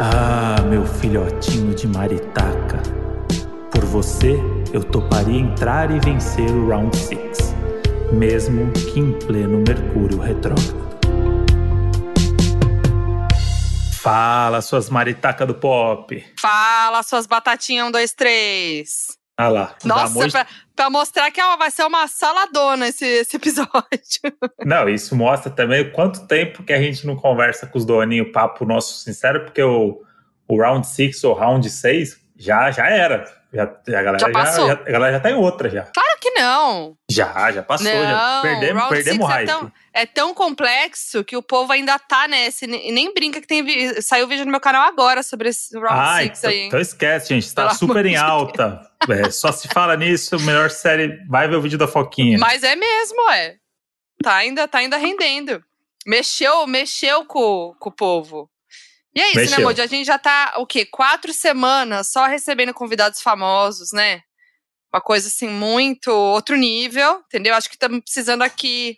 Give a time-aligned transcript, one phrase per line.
[0.00, 2.80] Ah, meu filhotinho de maritaca.
[3.68, 4.36] Por você,
[4.72, 7.52] eu toparia entrar e vencer o Round 6,
[8.12, 10.88] mesmo que em pleno Mercúrio retrógrado.
[14.00, 16.24] Fala, suas maritacas do pop.
[16.38, 19.17] Fala, suas batatinhas 1, 2, 3.
[19.40, 19.76] Ah lá.
[19.84, 23.70] Nossa, pra, pra, mostrar que vai ser uma saladona esse, esse episódio.
[24.66, 28.64] Não, isso mostra também quanto tempo que a gente não conversa com os doninhos, papo
[28.64, 30.02] nosso sincero, porque o,
[30.48, 33.37] o round 6 ou round 6 já, já era.
[33.52, 34.66] Já, a, galera já, passou.
[34.66, 35.82] Já, a galera já tá em outra já.
[35.84, 36.96] Claro que não.
[37.10, 37.86] Já, já passou.
[37.86, 39.48] Não, já perdemos, perdemos o hype.
[39.48, 42.66] É tão, é tão, complexo que o povo ainda tá nesse.
[42.66, 43.64] Nem brinca que tem
[44.02, 46.66] saiu vídeo no meu canal agora sobre esse Round 6 ah, então, aí.
[46.66, 47.54] Então esquece, gente.
[47.54, 48.82] Tá Pelo super em alta.
[49.08, 51.18] É, só se fala nisso, melhor série.
[51.26, 52.38] Vai ver o vídeo da Foquinha.
[52.38, 53.56] Mas é mesmo, é.
[54.22, 55.64] Tá ainda, tá ainda rendendo.
[56.06, 58.50] Mexeu, mexeu com, com o povo.
[59.18, 59.58] E é isso, né, Mexeu.
[59.58, 59.80] né, Moody?
[59.80, 60.86] A gente já tá, o quê?
[60.86, 64.20] Quatro semanas só recebendo convidados famosos, né?
[64.94, 67.56] Uma coisa assim, muito outro nível, entendeu?
[67.56, 68.96] Acho que estamos precisando aqui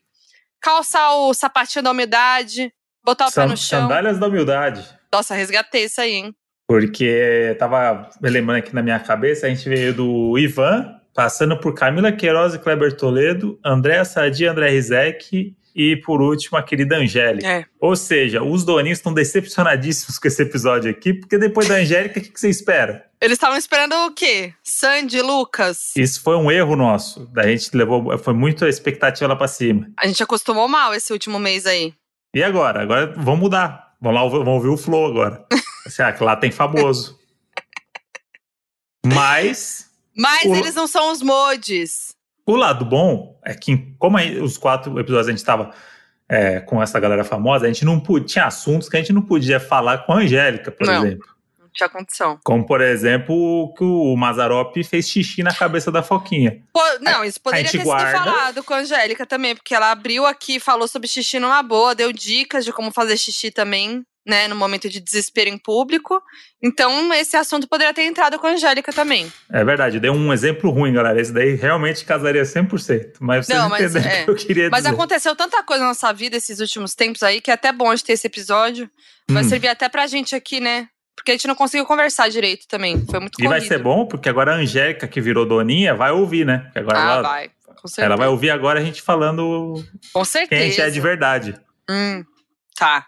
[0.60, 2.70] calçar o sapatinho da humildade,
[3.02, 3.80] botar o Sam, pé no chão.
[3.80, 4.86] Sandálias da humildade.
[5.10, 6.34] Nossa, resgatei isso aí, hein?
[6.68, 12.12] Porque tava lembrando aqui na minha cabeça, a gente veio do Ivan, passando por Camila
[12.12, 17.46] Queiroz e Kleber Toledo, André Sadi, André Rizek e por último a querida Angélica.
[17.46, 17.64] É.
[17.80, 22.22] Ou seja, os doninhos estão decepcionadíssimos com esse episódio aqui, porque depois da Angélica, o
[22.22, 23.06] que, que você espera?
[23.20, 24.54] Eles estavam esperando o quê?
[24.62, 25.92] Sandy, Lucas?
[25.96, 27.30] Isso foi um erro nosso.
[27.36, 29.90] A gente levou, foi muito a expectativa lá pra cima.
[29.98, 31.94] A gente acostumou mal esse último mês aí.
[32.34, 32.82] E agora?
[32.82, 33.90] Agora vamos mudar.
[34.00, 35.46] Vamos lá, vamos ouvir o Flow agora.
[35.86, 37.18] Será que lá tem famoso?
[39.04, 39.90] Mas.
[40.16, 40.54] Mas o...
[40.54, 42.09] eles não são os mods.
[42.50, 45.70] O lado bom é que, como os quatro episódios a gente estava
[46.28, 49.22] é, com essa galera famosa, a gente não podia, tinha assuntos que a gente não
[49.22, 51.28] podia falar com a Angélica, por não, exemplo.
[51.60, 52.40] Não tinha condição.
[52.42, 56.60] Como, por exemplo, que o Mazarop fez xixi na cabeça da Foquinha.
[56.72, 58.18] Pô, não, isso poderia ter guarda...
[58.18, 61.94] sido falado com a Angélica também, porque ela abriu aqui, falou sobre xixi numa boa,
[61.94, 66.22] deu dicas de como fazer xixi também né, no momento de desespero em público.
[66.62, 69.32] Então, esse assunto poderia ter entrado com a Angélica também.
[69.50, 71.20] É verdade, deu um exemplo ruim, galera.
[71.20, 73.14] Esse daí realmente casaria 100%.
[73.20, 74.22] Mas vocês Não, mas, é.
[74.22, 74.90] o que eu queria mas dizer.
[74.90, 77.94] Mas aconteceu tanta coisa na nossa vida esses últimos tempos aí, que é até bom
[77.94, 78.90] de ter esse episódio.
[79.28, 79.48] Vai hum.
[79.48, 80.88] servir até pra gente aqui, né?
[81.16, 83.04] Porque a gente não conseguiu conversar direito também.
[83.06, 86.46] Foi muito E vai ser bom, porque agora a Angélica, que virou doninha, vai ouvir,
[86.46, 86.58] né?
[86.58, 87.50] Porque agora ah, ela, vai.
[87.80, 88.06] Com certeza.
[88.06, 90.48] Ela vai ouvir agora a gente falando com certeza.
[90.48, 91.60] quem a gente é de verdade.
[91.88, 92.24] Hum,
[92.74, 93.06] tá.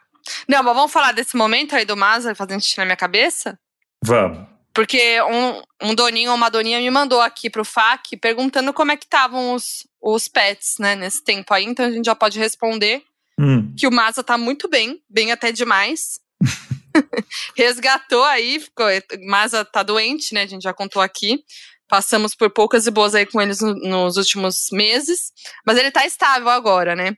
[0.49, 3.59] Não, mas vamos falar desse momento aí do Maza fazendo xixi na minha cabeça?
[4.05, 4.47] Vamos.
[4.75, 8.97] Porque um, um doninho ou uma doninha me mandou aqui pro FAQ perguntando como é
[8.97, 11.65] que estavam os, os pets, né, nesse tempo aí.
[11.65, 13.03] Então a gente já pode responder
[13.39, 13.75] hum.
[13.77, 16.21] que o Maza tá muito bem, bem até demais.
[17.57, 18.87] Resgatou aí, ficou.
[19.27, 20.43] Maza tá doente, né?
[20.43, 21.43] A gente já contou aqui.
[21.89, 25.33] Passamos por poucas e boas aí com eles no, nos últimos meses.
[25.67, 27.15] Mas ele tá estável agora, né?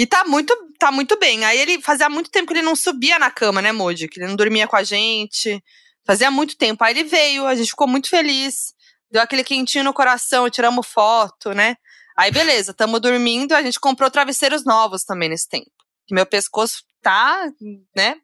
[0.00, 1.44] E tá muito, tá muito bem.
[1.44, 4.08] Aí ele fazia muito tempo que ele não subia na cama, né, Moody?
[4.08, 5.62] Que ele não dormia com a gente.
[6.06, 6.82] Fazia muito tempo.
[6.82, 8.72] Aí ele veio, a gente ficou muito feliz.
[9.10, 11.76] Deu aquele quentinho no coração, tiramos foto, né?
[12.16, 15.70] Aí beleza, tamo dormindo, a gente comprou travesseiros novos também nesse tempo.
[16.06, 17.46] Que meu pescoço tá,
[17.94, 18.16] né,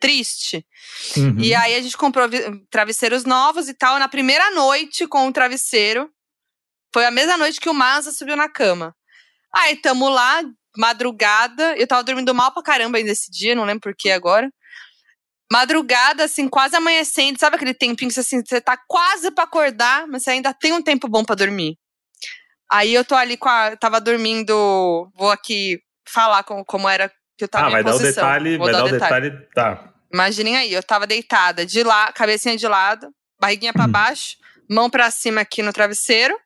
[0.00, 0.66] triste.
[1.16, 1.38] Uhum.
[1.38, 2.28] E aí a gente comprou
[2.68, 3.96] travesseiros novos e tal.
[4.00, 6.10] Na primeira noite com o travesseiro,
[6.92, 8.92] foi a mesma noite que o Maza subiu na cama.
[9.54, 10.42] Aí tamo lá,
[10.76, 14.50] madrugada, eu tava dormindo mal pra caramba ainda esse dia, não lembro por que agora.
[15.50, 20.22] Madrugada, assim, quase amanhecendo, sabe aquele tempinho que assim, você tá quase pra acordar, mas
[20.22, 21.78] você ainda tem um tempo bom para dormir.
[22.70, 23.76] Aí eu tô ali com a.
[23.76, 24.52] Tava dormindo.
[25.14, 28.72] Vou aqui falar com, como era que eu tava ah, vai dar o detalhe, vai
[28.72, 29.30] dar o detalhe.
[29.30, 29.48] detalhe.
[29.54, 29.92] Tá.
[30.12, 33.08] Imaginem aí, eu tava deitada de lá, cabecinha de lado,
[33.40, 33.92] barriguinha para hum.
[33.92, 34.36] baixo,
[34.68, 36.36] mão para cima aqui no travesseiro.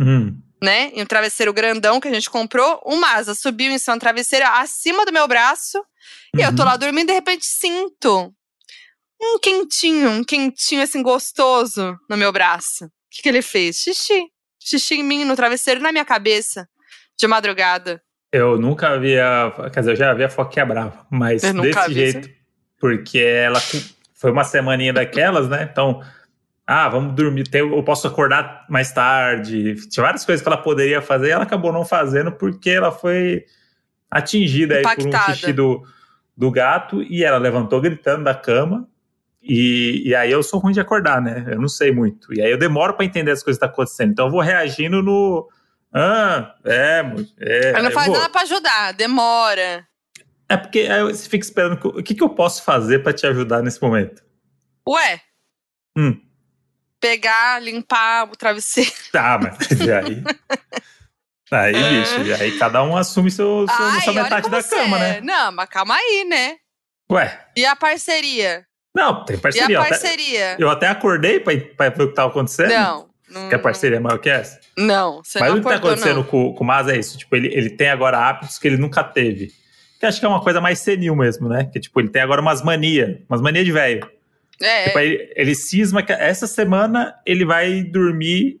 [0.00, 0.90] Hum né?
[0.94, 2.80] E um travesseiro grandão que a gente comprou.
[2.84, 5.78] O Masa subiu em cima do travesseiro acima do meu braço.
[5.78, 6.40] Uhum.
[6.40, 6.68] E eu tô uhum.
[6.68, 8.32] lá dormindo e de repente sinto
[9.20, 12.84] um quentinho, um quentinho assim gostoso no meu braço.
[12.84, 13.76] O que, que ele fez?
[13.76, 14.26] Xixi.
[14.60, 16.68] Xixi em mim, no travesseiro, na minha cabeça,
[17.18, 18.02] de madrugada.
[18.30, 19.52] Eu nunca havia.
[19.72, 22.28] Quer dizer, eu já havia a Foquinha Brava, mas desse jeito.
[22.78, 23.60] Porque ela
[24.14, 25.68] foi uma semaninha daquelas, né?
[25.70, 26.02] Então
[26.70, 29.74] ah, vamos dormir, eu posso acordar mais tarde.
[29.88, 33.46] Tinha várias coisas que ela poderia fazer e ela acabou não fazendo porque ela foi
[34.10, 35.82] atingida aí por um xixi do,
[36.36, 38.86] do gato e ela levantou gritando da cama.
[39.42, 41.46] E, e aí eu sou ruim de acordar, né?
[41.48, 42.34] Eu não sei muito.
[42.34, 44.10] E aí eu demoro para entender as coisas que estão tá acontecendo.
[44.12, 45.48] Então eu vou reagindo no.
[45.90, 47.02] Ah, é,
[47.40, 47.68] é.
[47.70, 48.16] Ela não faz vou.
[48.16, 49.88] nada para ajudar, demora.
[50.46, 51.78] É porque aí você fica esperando.
[51.82, 54.22] O que, que eu posso fazer para te ajudar nesse momento?
[54.86, 55.22] Ué.
[55.96, 56.27] Hum.
[57.00, 58.92] Pegar, limpar o travesseiro.
[59.12, 59.56] Tá, mas
[59.90, 60.22] aí.
[61.50, 65.00] aí, bicho, aí cada um assume seu, seu, Ai, sua metade da cama, é.
[65.00, 65.20] né?
[65.20, 66.56] Não, mas calma aí, né?
[67.10, 67.46] Ué.
[67.56, 68.66] E a parceria?
[68.94, 69.72] Não, tem parceria.
[69.72, 70.40] E a parceria?
[70.40, 72.70] Eu até, eu até acordei pra, pra ver o que tava acontecendo.
[72.70, 73.08] Não.
[73.30, 74.58] Não, que a parceria é maior que essa?
[74.76, 77.18] Não, você Mas não o que tá acontecendo com, com o Mas é isso.
[77.18, 79.52] Tipo, ele, ele tem agora hábitos que ele nunca teve.
[80.00, 81.68] Que acho que é uma coisa mais senil mesmo, né?
[81.70, 83.18] Que, tipo, ele tem agora umas manias.
[83.28, 84.10] Umas manias de velho.
[84.60, 84.84] É.
[84.84, 88.60] Tipo, ele, ele cisma que essa semana ele vai dormir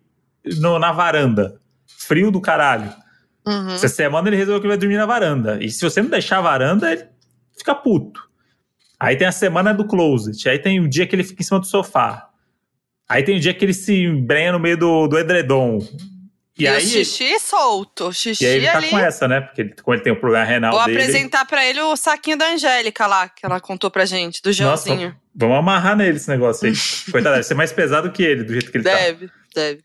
[0.58, 1.60] no, na varanda.
[1.86, 2.92] Frio do caralho.
[3.46, 3.74] Uhum.
[3.74, 5.62] Essa semana ele resolveu que ele vai dormir na varanda.
[5.62, 7.06] E se você não deixar a varanda, ele
[7.56, 8.28] fica puto.
[9.00, 10.48] Aí tem a semana do closet.
[10.48, 12.28] Aí tem o dia que ele fica em cima do sofá.
[13.08, 15.78] Aí tem o dia que ele se embrenha no meio do, do edredom.
[16.58, 18.08] E, e aí, o xixi solto.
[18.08, 18.90] O xixi e aí ele tá ali.
[18.90, 19.40] com essa, né?
[19.40, 20.98] Porque ele, como ele tem o um problema renal Vou dele...
[20.98, 25.08] apresentar pra ele o saquinho da Angélica lá, que ela contou pra gente, do gelzinho.
[25.08, 26.74] Nossa, vamos amarrar nele esse negócio aí.
[27.12, 29.04] Coitado, deve ser mais pesado que ele, do jeito que ele deve, tá.
[29.04, 29.84] Deve, deve.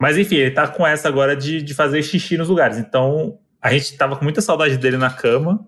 [0.00, 2.78] Mas enfim, ele tá com essa agora de, de fazer xixi nos lugares.
[2.78, 5.66] Então, a gente tava com muita saudade dele na cama.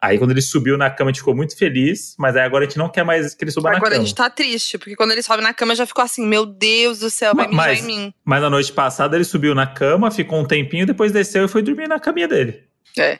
[0.00, 2.68] Aí quando ele subiu na cama, a gente ficou muito feliz, mas aí agora a
[2.68, 3.88] gente não quer mais que ele suba agora na cama.
[3.88, 6.46] Agora a gente tá triste, porque quando ele sobe na cama já ficou assim, meu
[6.46, 8.14] Deus do céu, vai mas, mijar em mim.
[8.24, 11.62] Mas na noite passada ele subiu na cama, ficou um tempinho, depois desceu e foi
[11.62, 12.62] dormir na caminha dele.
[12.96, 13.18] É.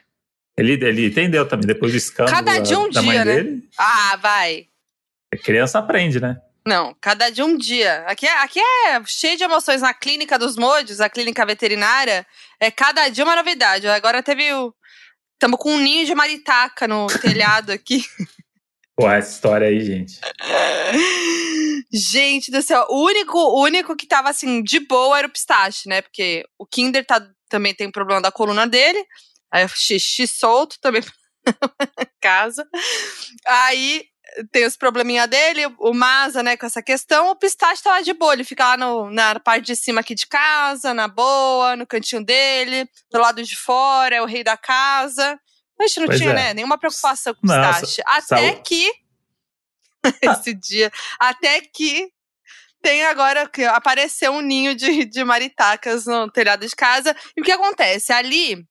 [0.57, 3.35] Ele, ele entendeu também, depois do escândalo cada dia um da, dia, mãe né?
[3.35, 3.63] dele.
[3.77, 4.67] Ah, vai.
[5.33, 6.37] A criança aprende, né?
[6.65, 8.03] Não, cada dia um dia.
[8.07, 9.81] Aqui é, aqui é cheio de emoções.
[9.81, 12.25] Na clínica dos Modes, a clínica veterinária,
[12.59, 13.87] é cada dia uma novidade.
[13.87, 14.73] Agora teve o,
[15.39, 18.03] Estamos com um ninho de maritaca no telhado aqui.
[18.93, 20.19] Pô, essa história aí, gente.
[21.89, 25.87] gente do céu, o único, o único que tava assim, de boa era o pistache,
[25.87, 26.01] né?
[26.01, 29.01] Porque o Kinder tá, também tem problema da coluna dele.
[29.49, 31.01] Aí xixi solto também
[32.19, 32.67] casa.
[33.47, 34.03] Aí
[34.51, 38.13] tem os probleminha dele, o Maza, né, com essa questão, o Pistache tá lá de
[38.13, 41.85] boa, ele fica lá no, na parte de cima aqui de casa, na boa, no
[41.85, 45.39] cantinho dele, do lado de fora, é o rei da casa.
[45.79, 46.33] A gente não pois tinha, é.
[46.33, 48.01] né, nenhuma preocupação com o Pistache.
[48.05, 48.91] Até que,
[50.21, 52.11] esse dia, até que
[52.81, 57.15] tem agora que apareceu um ninho de, de maritacas no telhado de casa.
[57.35, 58.13] E o que acontece?
[58.13, 58.65] Ali,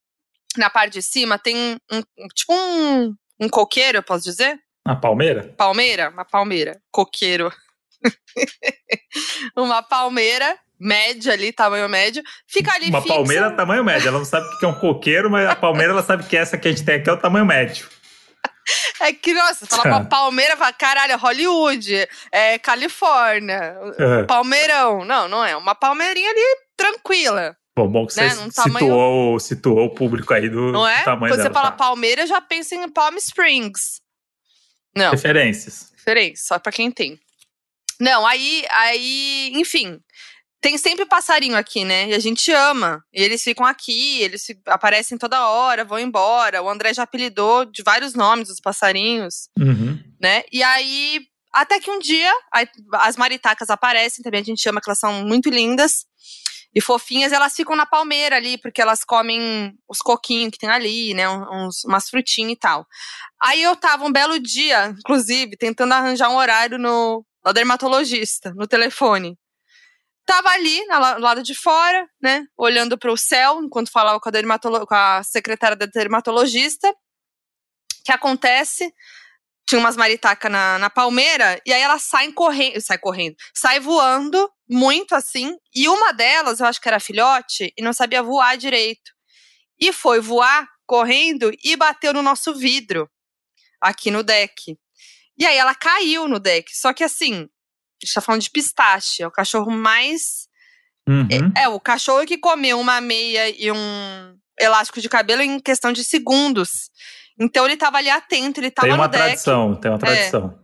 [0.57, 4.59] na parte de cima, tem um, um tipo um, um coqueiro, eu posso dizer?
[4.89, 5.55] Uma palmeira?
[5.55, 6.09] Palmeira?
[6.09, 6.81] Uma palmeira.
[6.91, 7.53] Coqueiro.
[9.55, 12.23] uma palmeira média ali, tamanho médio.
[12.47, 13.15] Fica ali Uma fixa.
[13.15, 14.09] palmeira tamanho médio.
[14.09, 16.57] Ela não sabe o que é um coqueiro, mas a palmeira ela sabe que essa
[16.57, 17.87] que a gente tem aqui é o tamanho médio.
[19.01, 24.27] É que, nossa, fala uma palmeira, fala, caralho, Hollywood, é Califórnia, uhum.
[24.27, 25.07] palmeirão.
[25.07, 25.57] Não, não é.
[25.57, 26.43] Uma palmeirinha ali
[26.77, 27.57] tranquila.
[27.75, 28.29] Bom, bom que né?
[28.29, 30.99] você situou, situou o público aí do, não é?
[30.99, 31.77] do tamanho Quando dela, você fala tá.
[31.77, 34.03] palmeira, já pensa em Palm Springs.
[34.97, 35.11] Não.
[35.11, 35.93] Referências.
[35.97, 37.19] Referências, só pra quem tem.
[38.01, 40.01] Não, aí, aí, enfim.
[40.61, 42.09] Tem sempre passarinho aqui, né?
[42.09, 43.05] E a gente ama.
[43.13, 46.63] E eles ficam aqui, eles aparecem toda hora, vão embora.
[46.63, 49.99] O André já apelidou de vários nomes os passarinhos, uhum.
[50.21, 50.43] né?
[50.51, 51.21] E aí,
[51.53, 52.33] até que um dia,
[52.95, 56.07] as maritacas aparecem também, a gente chama que elas são muito lindas
[56.75, 61.15] e fofinhas, elas ficam na palmeira ali, porque elas comem os coquinhos que tem ali,
[61.15, 61.29] né?
[61.29, 62.87] Uns, umas frutinhas e tal.
[63.41, 68.67] Aí eu tava um belo dia, inclusive, tentando arranjar um horário no, no dermatologista, no
[68.67, 69.39] telefone.
[70.27, 72.45] Tava ali, no lado de fora, né?
[72.57, 76.89] Olhando para o céu, enquanto falava com a, com a secretária da dermatologista.
[76.91, 76.95] O
[78.05, 78.93] que acontece?
[79.69, 84.51] Tinha umas maritacas na, na palmeira, e aí elas saem correndo, sai correndo, sai voando
[84.67, 89.13] muito assim, e uma delas, eu acho que era filhote, e não sabia voar direito.
[89.79, 93.11] E foi voar correndo e bateu no nosso vidro,
[93.79, 94.75] aqui no deck.
[95.39, 99.23] E aí ela caiu no deck, só que assim, a gente tá falando de pistache,
[99.23, 100.49] é o cachorro mais.
[101.07, 101.29] Uhum.
[101.55, 105.93] É, é, o cachorro que comeu uma meia e um elástico de cabelo em questão
[105.93, 106.91] de segundos.
[107.39, 109.25] Então ele tava ali atento, ele tava tem uma no deck.
[109.25, 110.59] tradição, tem uma tradição.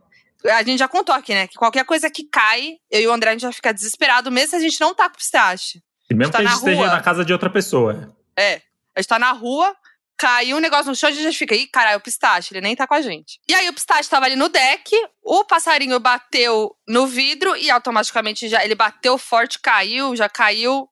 [0.44, 1.46] É, a gente já contou aqui, né?
[1.46, 4.50] Que qualquer coisa que cai, eu e o André a gente já fica desesperado, mesmo
[4.50, 5.82] se a gente não tá com pistache.
[6.10, 8.14] E mesmo a que tá a gente esteja rua, na casa de outra pessoa.
[8.36, 8.60] É.
[8.94, 9.74] A gente tá na rua,
[10.18, 12.76] caiu um negócio no chão, a gente já fica, ih, caralho, o pistache, ele nem
[12.76, 13.40] tá com a gente.
[13.48, 14.90] E aí o pistache tava ali no deck,
[15.22, 20.88] o passarinho bateu no vidro e automaticamente já ele bateu forte, caiu, já caiu.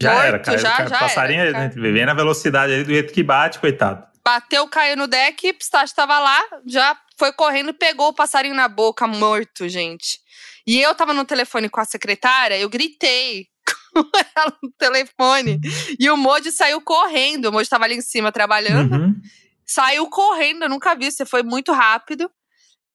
[0.00, 3.12] Já morto, era, caiu, já, caiu, já passarinho, era, vem na velocidade ali do jeito
[3.12, 4.11] que bate, coitado.
[4.24, 8.68] Bateu, caiu no deck, o pistache tava lá, já foi correndo, pegou o passarinho na
[8.68, 10.18] boca, morto, gente.
[10.66, 13.48] E eu tava no telefone com a secretária, eu gritei
[13.92, 15.60] com ela no telefone.
[15.98, 17.46] E o Moji saiu correndo.
[17.46, 18.92] O Moji tava ali em cima trabalhando.
[18.94, 19.20] Uhum.
[19.66, 22.30] Saiu correndo, eu nunca vi, você foi muito rápido.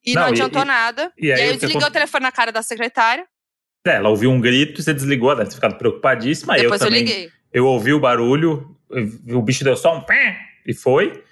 [0.06, 1.12] E não, não adiantou e, nada.
[1.18, 3.28] E, e aí, aí eu desliguei o telefone na cara da secretária.
[3.86, 6.56] É, ela ouviu um grito, você desligou, deve ter ficado preocupadíssima.
[6.56, 7.32] Depois eu, também, eu liguei.
[7.52, 8.78] Eu ouvi o barulho,
[9.30, 11.24] o bicho deu só um pé e foi.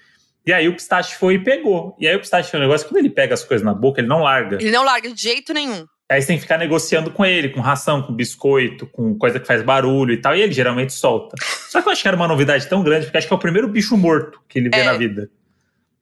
[0.46, 1.96] E aí o pistache foi e pegou.
[1.98, 4.08] E aí o pistache foi um negócio, quando ele pega as coisas na boca, ele
[4.08, 4.56] não larga.
[4.60, 5.84] Ele não larga de jeito nenhum.
[6.08, 9.46] Aí você tem que ficar negociando com ele, com ração, com biscoito, com coisa que
[9.46, 11.34] faz barulho e tal, e ele geralmente solta.
[11.68, 13.40] Só que eu acho que era uma novidade tão grande, porque acho que é o
[13.40, 14.84] primeiro bicho morto que ele vê É.
[14.84, 15.28] na vida.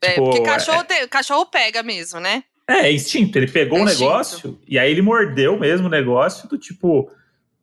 [0.02, 2.44] É, Tipo, porque cachorro, tem- cachorro pega mesmo, né?
[2.68, 3.38] É, é instinto.
[3.38, 4.00] Ele pegou É o instinto.
[4.02, 7.10] negócio e aí ele mordeu mesmo o negócio do tipo,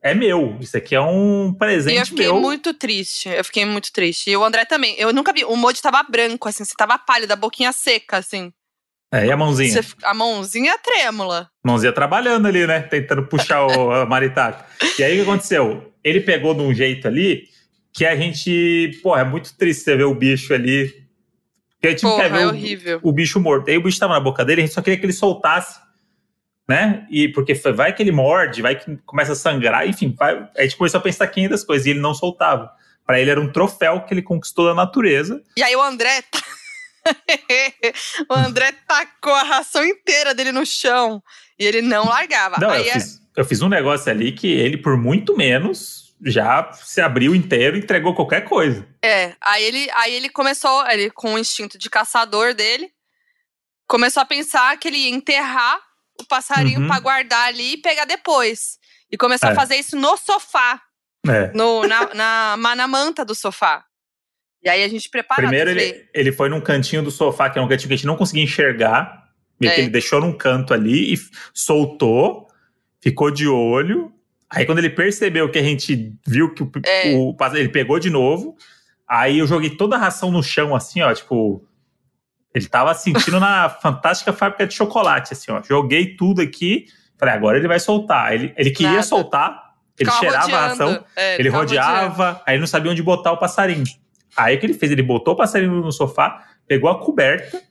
[0.01, 2.39] é meu, isso aqui é um E eu presente fiquei meu.
[2.39, 3.29] muito triste.
[3.29, 4.29] Eu fiquei muito triste.
[4.29, 4.95] E o André também.
[4.97, 5.43] Eu nunca vi.
[5.45, 8.51] O Modi tava branco, assim, você tava pálido, a boquinha seca, assim.
[9.13, 9.81] É, e a mãozinha?
[9.83, 11.49] Você- a mãozinha trêmula.
[11.63, 12.79] Mãozinha trabalhando ali, né?
[12.81, 14.65] Tentando puxar o, a maritaca.
[14.97, 15.93] E aí o que aconteceu?
[16.03, 17.43] Ele pegou de um jeito ali
[17.93, 18.99] que a gente.
[19.03, 20.87] Pô, é muito triste você ver o bicho ali.
[21.73, 22.99] Porque a gente Porra, quer ver é o- horrível.
[23.03, 23.69] o, bicho morto.
[23.69, 25.79] Aí o bicho tava na boca dele, a gente só queria que ele soltasse.
[26.71, 27.05] Né?
[27.09, 30.77] E porque vai que ele morde, vai que começa a sangrar, enfim, vai, a gente
[30.77, 32.71] começou a pensar 500 coisas e ele não soltava.
[33.05, 35.43] Pra ele era um troféu que ele conquistou da natureza.
[35.57, 36.21] E aí o André.
[36.21, 36.39] tá-
[38.29, 41.21] o André tacou a ração inteira dele no chão.
[41.59, 42.57] E ele não largava.
[42.57, 46.71] Não, eu é- fiz, eu fiz um negócio ali que ele, por muito menos, já
[46.73, 48.87] se abriu inteiro e entregou qualquer coisa.
[49.03, 52.89] É, aí ele, aí ele começou, ele com o instinto de caçador dele,
[53.87, 55.90] começou a pensar que ele ia enterrar
[56.21, 56.87] o passarinho Uhum.
[56.87, 58.77] pra guardar ali e pegar depois.
[59.11, 59.51] E começou É.
[59.51, 60.81] a fazer isso no sofá,
[61.27, 61.51] É.
[61.53, 63.83] no, na, na, ma- na manta do sofá.
[64.63, 65.47] E aí a gente preparou.
[65.49, 68.05] Primeiro ele, ele foi num cantinho do sofá, que é um cantinho que a gente
[68.07, 69.19] não conseguia enxergar.
[69.63, 69.79] É.
[69.79, 71.17] ele deixou num canto ali e
[71.53, 72.47] soltou,
[72.99, 74.11] ficou de olho.
[74.49, 77.13] Aí quando ele percebeu que a gente viu que o, É.
[77.15, 78.55] o ele pegou de novo.
[79.07, 81.63] Aí eu joguei toda a ração no chão, assim, ó, tipo.
[82.53, 85.61] Ele tava sentindo na fantástica fábrica de chocolate, assim, ó.
[85.63, 86.85] Joguei tudo aqui.
[87.17, 88.33] Falei, agora ele vai soltar.
[88.33, 89.03] Ele, ele queria Nada.
[89.03, 90.91] soltar, ele ficava cheirava a rodeando.
[90.91, 91.87] ração, É, ele ficava rodeando.
[91.91, 93.83] rodeava, aí ele não sabia onde botar o passarinho.
[94.35, 94.91] Aí o que ele fez?
[94.91, 97.61] Ele botou o passarinho no sofá, pegou a coberta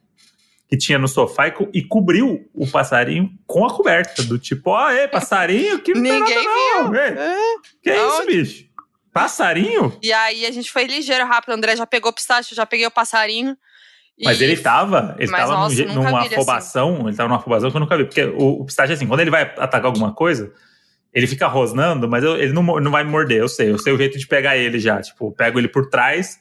[0.68, 4.22] que tinha no sofá e, co- e cobriu o passarinho com a coberta.
[4.22, 6.94] Do tipo, ó, é passarinho que não tem Ninguém nada não.
[6.94, 7.08] é.
[7.08, 7.36] É.
[7.82, 8.64] Que é isso, bicho?
[9.12, 9.98] Passarinho?
[10.02, 11.50] E aí a gente foi ligeiro, rápido.
[11.50, 13.56] O André já pegou o pistache, eu já peguei o passarinho.
[14.22, 16.34] Mas E- ele tava, ele Mas, tava num nossa, nunca numa assim.
[16.34, 18.04] afobação, ele tava numa afobação que eu nunca vi.
[18.04, 20.52] Porque o, o pistache, assim, quando ele vai atacar alguma coisa,
[21.14, 23.70] ele fica rosnando, mas eu- ele não, não vai me morder, eu sei.
[23.70, 25.00] Eu sei o jeito de pegar ele já.
[25.00, 26.38] Tipo, eu pego ele por trás,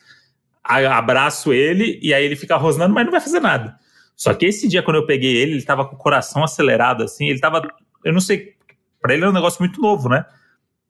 [0.63, 3.75] abraço ele, e aí ele fica rosnando, mas não vai fazer nada.
[4.15, 7.29] Só que esse dia, quando eu peguei ele, ele tava com o coração acelerado, assim,
[7.29, 7.61] ele tava.
[8.03, 8.53] Eu não sei.
[9.01, 10.25] Pra ele é um negócio muito novo, né?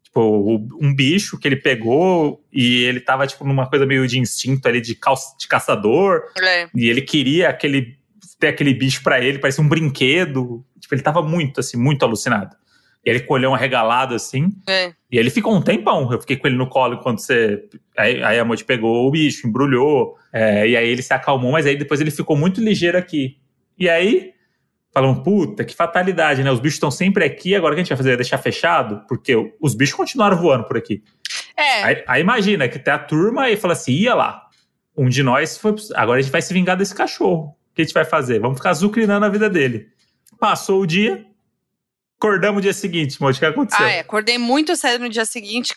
[0.10, 4.68] Tipo, um bicho que ele pegou e ele tava, tipo, numa coisa meio de instinto
[4.68, 6.24] ali de, cal- de caçador.
[6.42, 6.68] É.
[6.76, 7.98] E ele queria aquele
[8.40, 10.66] ter aquele bicho pra ele, parecia um brinquedo.
[10.80, 12.56] Tipo, ele tava muito, assim, muito alucinado.
[13.06, 14.50] E ele com o olhão arregalado, assim.
[14.68, 14.94] É.
[15.12, 16.12] E ele ficou um tempão.
[16.12, 17.64] Eu fiquei com ele no colo enquanto você.
[17.98, 20.16] Aí, aí a Moji pegou o bicho, embrulhou.
[20.34, 23.38] é, e aí ele se acalmou, mas aí depois ele ficou muito ligeiro aqui.
[23.78, 24.32] E aí,
[25.02, 26.52] falando, puta, que fatalidade, né?
[26.52, 28.16] Os bichos estão sempre aqui, agora o que a gente vai fazer?
[28.16, 29.06] Deixar fechado?
[29.08, 31.04] Porque os bichos continuaram voando por aqui.
[31.56, 31.84] É.
[31.84, 34.48] Aí, aí imagina que tem a turma e fala assim: ia lá.
[34.98, 35.76] Um de nós foi.
[35.96, 37.56] Agora a gente vai se vingar desse cachorro.
[37.72, 38.40] O que a gente vai fazer?
[38.40, 39.88] Vamos ficar azucrinando a vida dele.
[40.38, 41.26] Passou o dia,
[42.18, 43.86] acordamos o dia seguinte, Monte, o que aconteceu?
[43.86, 44.00] Ah, é.
[44.00, 45.74] Acordei muito cedo no dia seguinte,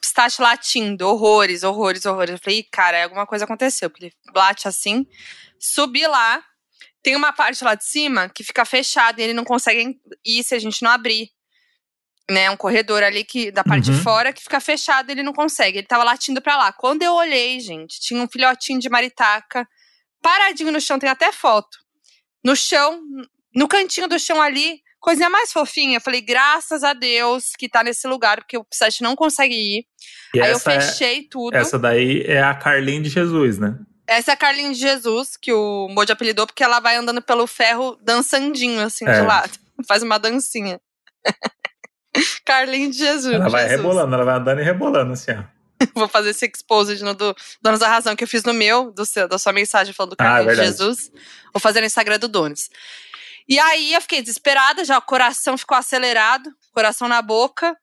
[0.00, 2.32] pistache latindo, horrores, horrores, horrores.
[2.32, 5.06] Eu falei, "Ih, cara, alguma coisa aconteceu, porque ele late assim.
[5.58, 6.42] Subi lá,
[7.02, 10.54] tem uma parte lá de cima que fica fechada e ele não consegue ir se
[10.54, 11.28] a gente não abrir.
[12.30, 13.96] Né, um corredor ali que da parte Uhum.
[13.96, 15.78] de fora que fica fechado, ele não consegue.
[15.78, 16.72] Ele tava latindo pra lá.
[16.72, 19.68] Quando eu olhei, gente, tinha um filhotinho de maritaca
[20.22, 21.76] paradinho no chão, tem até foto.
[22.44, 23.02] No chão,
[23.54, 25.96] no cantinho do chão ali, coisinha mais fofinha.
[25.96, 29.84] Eu falei, graças a Deus que tá nesse lugar, porque o Psete não consegue ir.
[30.32, 31.54] e Aí eu é- fechei tudo.
[31.56, 33.76] essa daí é a Carlinha de Jesus, né?
[34.06, 37.46] Essa é a Carlinha de Jesus, que o Moji apelidou, porque ela vai andando pelo
[37.46, 39.20] ferro dançandinho, assim, É.
[39.20, 39.58] de lado.
[39.88, 40.80] Faz uma dancinha.
[42.44, 43.34] Carlinha de Jesus.
[43.34, 43.80] Ela vai Jesus.
[43.80, 45.42] rebolando, ela vai andando e rebolando, assim, ó.
[45.94, 49.04] Vou fazer esse exposed no do Donos da Razão que eu fiz no meu, do
[49.04, 50.78] seu, da sua mensagem falando do Ah, Carlinhos de verdade.
[50.78, 51.10] Jesus.
[51.52, 52.68] Vou fazer no Instagram do Donos.
[53.48, 57.76] E aí eu fiquei desesperada, já o coração ficou acelerado, coração na boca,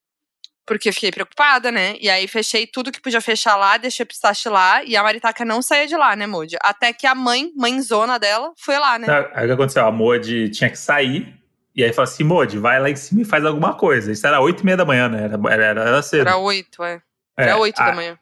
[0.69, 1.95] porque eu fiquei preocupada, né?
[1.99, 5.43] E aí fechei tudo que podia fechar lá, deixei o pistache lá, e a Maritaca
[5.43, 6.55] não saía de lá, né, Moody?
[6.61, 9.07] Até que a mãe, mãezona dela, foi lá, né?
[9.33, 9.83] Aí o que aconteceu?
[9.85, 11.35] A Modi tinha que sair,
[11.75, 14.11] e aí falou assim: Modi, vai lá em cima e faz alguma coisa.
[14.11, 15.23] Isso era oito e meia da manhã, né?
[15.25, 16.27] Era, era, era cedo.
[16.27, 17.01] Era oito, é.
[17.35, 18.17] É, Era oito a- da manhã.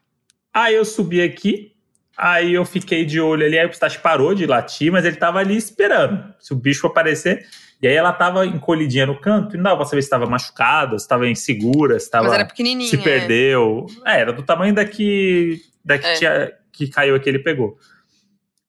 [0.53, 1.73] Aí eu subi aqui,
[2.19, 5.37] Aí eu fiquei de olho ali, aí o pistache parou de latir, mas ele tava
[5.37, 7.45] ali esperando se o bicho aparecer.
[7.81, 10.97] E aí ela tava encolhidinha no canto e não dava pra saber se estava machucada,
[10.97, 12.25] se estava insegura, se estava.
[12.25, 12.89] Mas era pequenininha.
[12.89, 13.85] Se perdeu.
[14.05, 16.13] É, era do tamanho da que, da que, é.
[16.13, 17.77] tinha, que caiu aqui, ele pegou.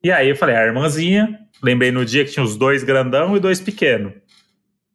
[0.03, 3.41] E aí eu falei, a irmãzinha, lembrei no dia que tinha os dois grandão e
[3.41, 4.13] dois pequenos.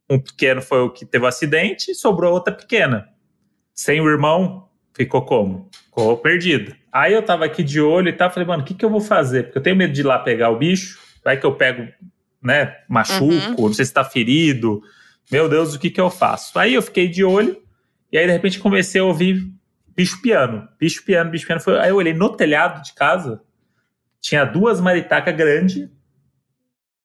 [0.09, 3.07] Um pequeno foi o que teve o um acidente e sobrou outra pequena.
[3.73, 5.69] Sem o irmão, ficou como?
[5.85, 6.75] Ficou perdido.
[6.91, 9.01] Aí eu tava aqui de olho e tal, falei, mano, o que, que eu vou
[9.01, 9.45] fazer?
[9.45, 11.91] Porque eu tenho medo de ir lá pegar o bicho, vai que eu pego,
[12.43, 13.67] né, machuco, uhum.
[13.67, 14.81] não sei se tá ferido.
[15.31, 16.57] Meu Deus, o que, que eu faço?
[16.59, 17.61] Aí eu fiquei de olho
[18.11, 19.47] e aí de repente comecei a ouvir
[19.95, 21.61] bicho piano, bicho piano, bicho piano.
[21.61, 21.79] Foi...
[21.79, 23.41] Aí eu olhei no telhado de casa,
[24.19, 25.89] tinha duas maritacas grandes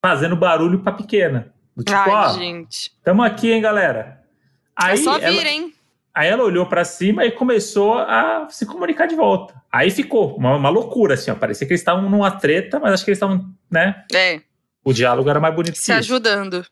[0.05, 1.53] fazendo barulho pra pequena.
[1.77, 2.93] Do tipo, Ai, ó, gente.
[3.05, 4.23] tamo aqui, hein, galera.
[4.75, 5.49] Aí é só vir, ela...
[5.49, 5.75] hein?
[6.15, 9.55] Aí ela olhou para cima e começou a se comunicar de volta.
[9.71, 11.35] Aí ficou uma, uma loucura, assim, ó.
[11.37, 14.05] Parecia que eles estavam numa treta, mas acho que eles estavam, né?
[14.13, 14.41] É.
[14.89, 16.65] O diálogo era mais bonito Se ajudando.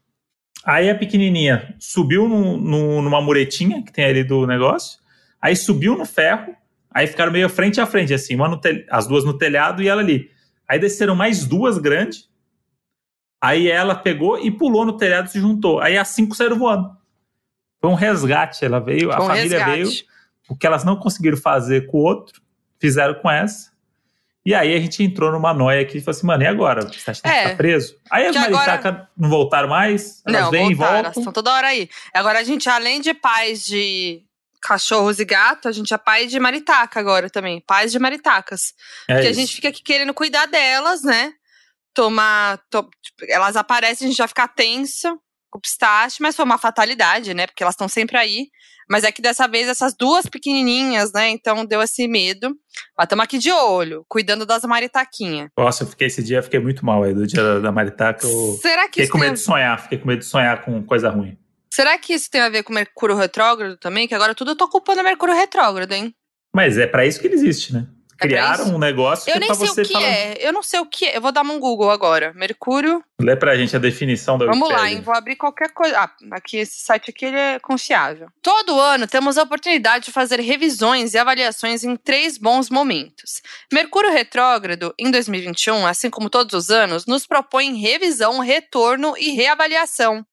[0.64, 4.98] Aí a pequenininha subiu no, no, numa muretinha que tem ali do negócio,
[5.38, 6.56] aí subiu no ferro,
[6.90, 8.82] aí ficaram meio frente a frente, assim, uma tel...
[8.90, 10.30] as duas no telhado e ela ali.
[10.66, 12.26] Aí desceram mais duas grandes,
[13.38, 15.78] aí ela pegou e pulou no telhado e se juntou.
[15.78, 16.96] Aí as cinco saíram voando.
[17.82, 18.64] Foi um resgate.
[18.64, 19.82] Ela veio, a família resgate.
[19.82, 19.90] veio.
[20.48, 22.40] O que elas não conseguiram fazer com o outro,
[22.80, 23.75] fizeram com essa.
[24.46, 26.86] E aí a gente entrou numa noia que falou assim, mano, e agora?
[26.86, 27.96] Acha que é, tá preso?
[28.08, 29.10] Aí as maritacas agora...
[29.16, 30.22] não voltaram mais?
[30.24, 30.98] Elas não, vêm voltaram, e voltam?
[30.98, 31.90] Elas estão toda hora aí.
[32.14, 34.22] Agora a gente, além de pais de
[34.62, 37.60] cachorros e gato, a gente é pai de maritaca agora também.
[37.60, 38.72] Pais de maritacas.
[39.08, 39.40] É Porque isso.
[39.40, 41.32] a gente fica aqui querendo cuidar delas, né?
[41.92, 42.58] Tomar.
[42.70, 42.88] To...
[43.02, 47.34] Tipo, elas aparecem, a gente já fica tenso com o pistache, mas foi uma fatalidade,
[47.34, 47.48] né?
[47.48, 48.48] Porque elas estão sempre aí.
[48.88, 51.28] Mas é que dessa vez essas duas pequenininhas, né?
[51.30, 52.56] Então deu esse medo.
[52.96, 55.48] Mas estamos aqui de olho, cuidando das maritaquinhas.
[55.56, 58.26] Nossa, eu fiquei esse dia, fiquei muito mal aí do dia da maritaca.
[58.26, 59.34] Eu Será que Fiquei com medo tem...
[59.34, 61.36] de sonhar, fiquei com medo de sonhar com coisa ruim.
[61.72, 64.08] Será que isso tem a ver com Mercúrio retrógrado também?
[64.08, 66.14] Que agora tudo eu tô culpando Mercúrio retrógrado, hein?
[66.54, 67.86] Mas é para isso que ele existe, né?
[68.20, 70.06] É criaram um negócio eu que nem sei você o que falar...
[70.06, 70.36] é.
[70.40, 71.16] Eu não sei o que é.
[71.16, 72.32] Eu vou dar um Google agora.
[72.34, 73.02] Mercúrio.
[73.20, 75.00] Lê pra gente a definição da Vamos lá, hein?
[75.00, 75.98] Vou abrir qualquer coisa.
[75.98, 78.28] Ah, aqui esse site aqui ele é confiável.
[78.42, 83.42] Todo ano temos a oportunidade de fazer revisões e avaliações em três bons momentos.
[83.72, 90.24] Mercúrio retrógrado em 2021, assim como todos os anos, nos propõe revisão, retorno e reavaliação.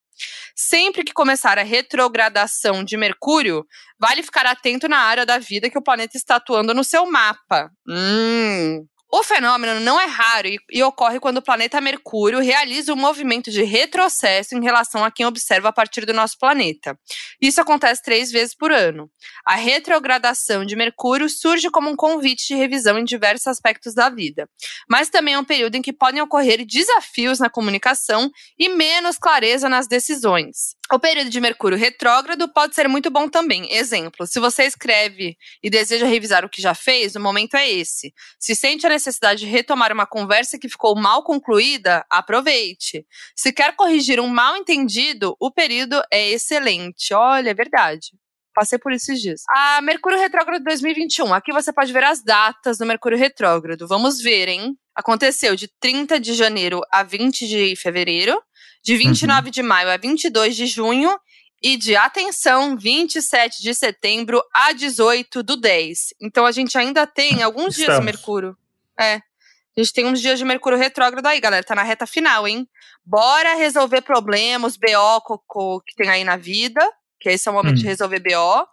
[0.56, 3.66] Sempre que começar a retrogradação de Mercúrio,
[4.00, 7.70] vale ficar atento na área da vida que o planeta está atuando no seu mapa.
[7.88, 12.96] Hum, o fenômeno não é raro e, e, ocorre quando o planeta Mercúrio realiza um
[12.96, 16.98] movimento de retrocesso em relação a quem observa a partir do nosso planeta.
[17.40, 19.08] Isso acontece três vezes por ano.
[19.46, 24.50] A retrogradação de Mercúrio surge como um convite de revisão em diversos aspectos da vida,
[24.90, 29.70] mas também é um período em que podem ocorrer desafios na comunicação e menos clareza
[29.70, 30.76] nas decisões.
[30.92, 33.72] O período de Mercúrio retrógrado pode ser muito bom também.
[33.74, 38.14] Exemplo, se você escreve e deseja revisar o que já fez, o momento é esse.
[38.38, 43.06] Se sente a necessidade de retomar uma conversa que ficou mal concluída, aproveite.
[43.36, 47.14] Se quer corrigir um mal entendido, o período é excelente.
[47.14, 48.12] Olha, é verdade.
[48.54, 49.42] Passei por esses dias.
[49.50, 51.34] A Mercúrio Retrógrado 2021.
[51.34, 53.88] Aqui você pode ver as datas do Mercúrio Retrógrado.
[53.88, 54.78] Vamos ver, hein?
[54.96, 58.40] Aconteceu de 30 de janeiro a 20 de fevereiro
[58.84, 59.52] de 29 uhum.
[59.52, 61.18] de maio a 22 de junho
[61.64, 66.14] e de atenção, 27 de setembro a 18 do 10.
[66.22, 67.86] Então a gente ainda tem alguns Estamos.
[67.86, 68.58] dias de Mercúrio.
[69.00, 69.16] É.
[69.16, 71.64] A gente tem uns dias de Mercúrio retrógrado aí, galera.
[71.64, 72.68] Tá na reta final, hein?
[73.04, 76.80] Bora resolver problemas, BO que tem aí na vida,
[77.20, 77.80] que esse é o momento hum.
[77.80, 78.68] de resolver BO.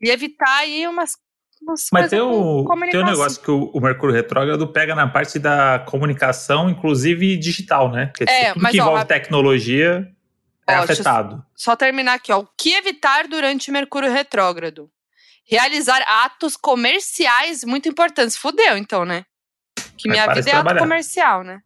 [0.00, 1.16] E evitar aí umas
[1.92, 5.78] mas tem o, tem o negócio que o, o, Mercúrio Retrógrado pega na parte da
[5.80, 8.06] comunicação, inclusive digital, né?
[8.06, 10.06] Porque é, tudo que envolve ó, tecnologia
[10.66, 11.44] é ó, afetado.
[11.54, 12.40] Só terminar aqui, ó.
[12.40, 14.90] O que evitar durante Mercúrio Retrógrado?
[15.48, 18.36] Realizar atos comerciais muito importantes.
[18.36, 19.24] Fudeu, então, né?
[19.96, 21.60] Que minha vida é ato comercial, né?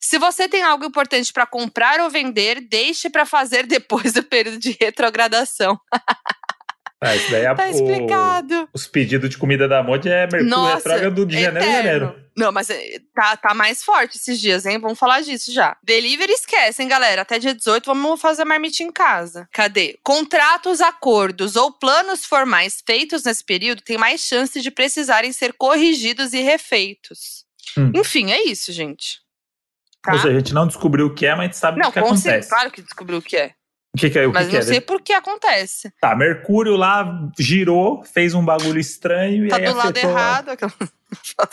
[0.00, 4.58] Se você tem algo importante para comprar ou vender, deixe para fazer depois do período
[4.58, 5.80] de retrogradação.
[7.00, 8.68] Ah, isso daí é tá explicado.
[8.72, 12.24] os pedidos de comida da Monte é Mercúrio Nossa, retrógrado de janeiro a janeiro.
[12.36, 14.78] Não, mas eh, tá, tá mais forte esses dias, hein?
[14.78, 15.76] Vamos falar disso já.
[15.82, 17.22] Delivery esquece, hein, galera?
[17.22, 19.46] Até dia 18 vamos fazer marmite em casa.
[19.52, 19.98] Cadê?
[20.02, 26.32] Contratos, acordos ou planos formais feitos nesse período têm mais chance de precisarem ser corrigidos
[26.32, 27.43] e refeitos.
[27.76, 27.92] Hum.
[27.94, 29.20] Enfim, é isso, gente.
[30.02, 30.12] Tá?
[30.12, 31.98] Ou seja, a gente não descobriu o que é, mas a gente sabe o que
[31.98, 32.48] acontece.
[32.48, 33.54] Claro que descobriu o que é.
[33.94, 35.92] O que, que é o Mas que não que sei por que acontece.
[36.00, 40.50] Tá, Mercúrio lá girou, fez um bagulho estranho tá e aí do lado errado.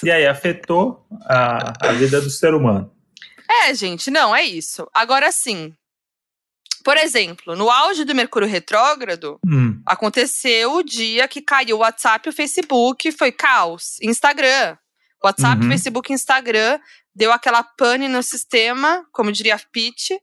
[0.03, 2.91] e aí afetou a, a vida do ser humano.
[3.63, 4.89] É, gente, não, é isso.
[4.91, 5.73] Agora sim.
[6.83, 9.79] Por exemplo, no auge do Mercúrio retrógrado, hum.
[9.85, 13.97] aconteceu o dia que caiu o WhatsApp e o Facebook, foi caos.
[14.01, 14.77] Instagram.
[15.23, 15.69] WhatsApp, uhum.
[15.69, 16.79] Facebook, Instagram,
[17.15, 20.19] deu aquela pane no sistema, como diria a Pete.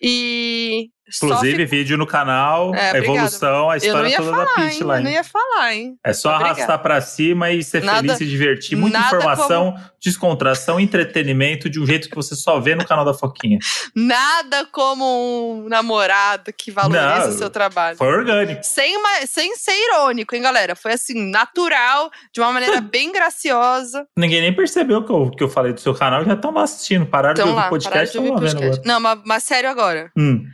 [0.00, 4.98] E Inclusive, vídeo no canal, é, a evolução, a história toda falar, da Peach lá.
[4.98, 5.96] Eu não ia falar, hein?
[6.04, 6.54] É só Obrigada.
[6.54, 8.76] arrastar pra cima e ser nada, feliz e divertir.
[8.76, 9.84] Muita informação, como...
[10.00, 13.58] descontração, entretenimento de um jeito que você só vê no canal da Foquinha.
[13.94, 17.96] Nada como um namorado que valoriza o seu trabalho.
[17.96, 18.62] Foi orgânico.
[18.62, 20.74] Sem, uma, sem ser irônico, hein, galera?
[20.74, 24.06] Foi assim, natural, de uma maneira bem graciosa.
[24.16, 27.06] Ninguém nem percebeu que eu, que eu falei do seu canal, já estão assistindo.
[27.06, 28.82] Pararam tão de ouvir o podcast, estão vendo agora.
[28.84, 30.10] Não, mas, mas sério agora.
[30.16, 30.44] Hum.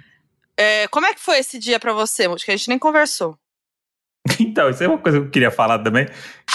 [0.59, 3.39] É, como é que foi esse dia para você, Acho que a gente nem conversou.
[4.41, 6.07] Então, isso é uma coisa que eu queria falar também.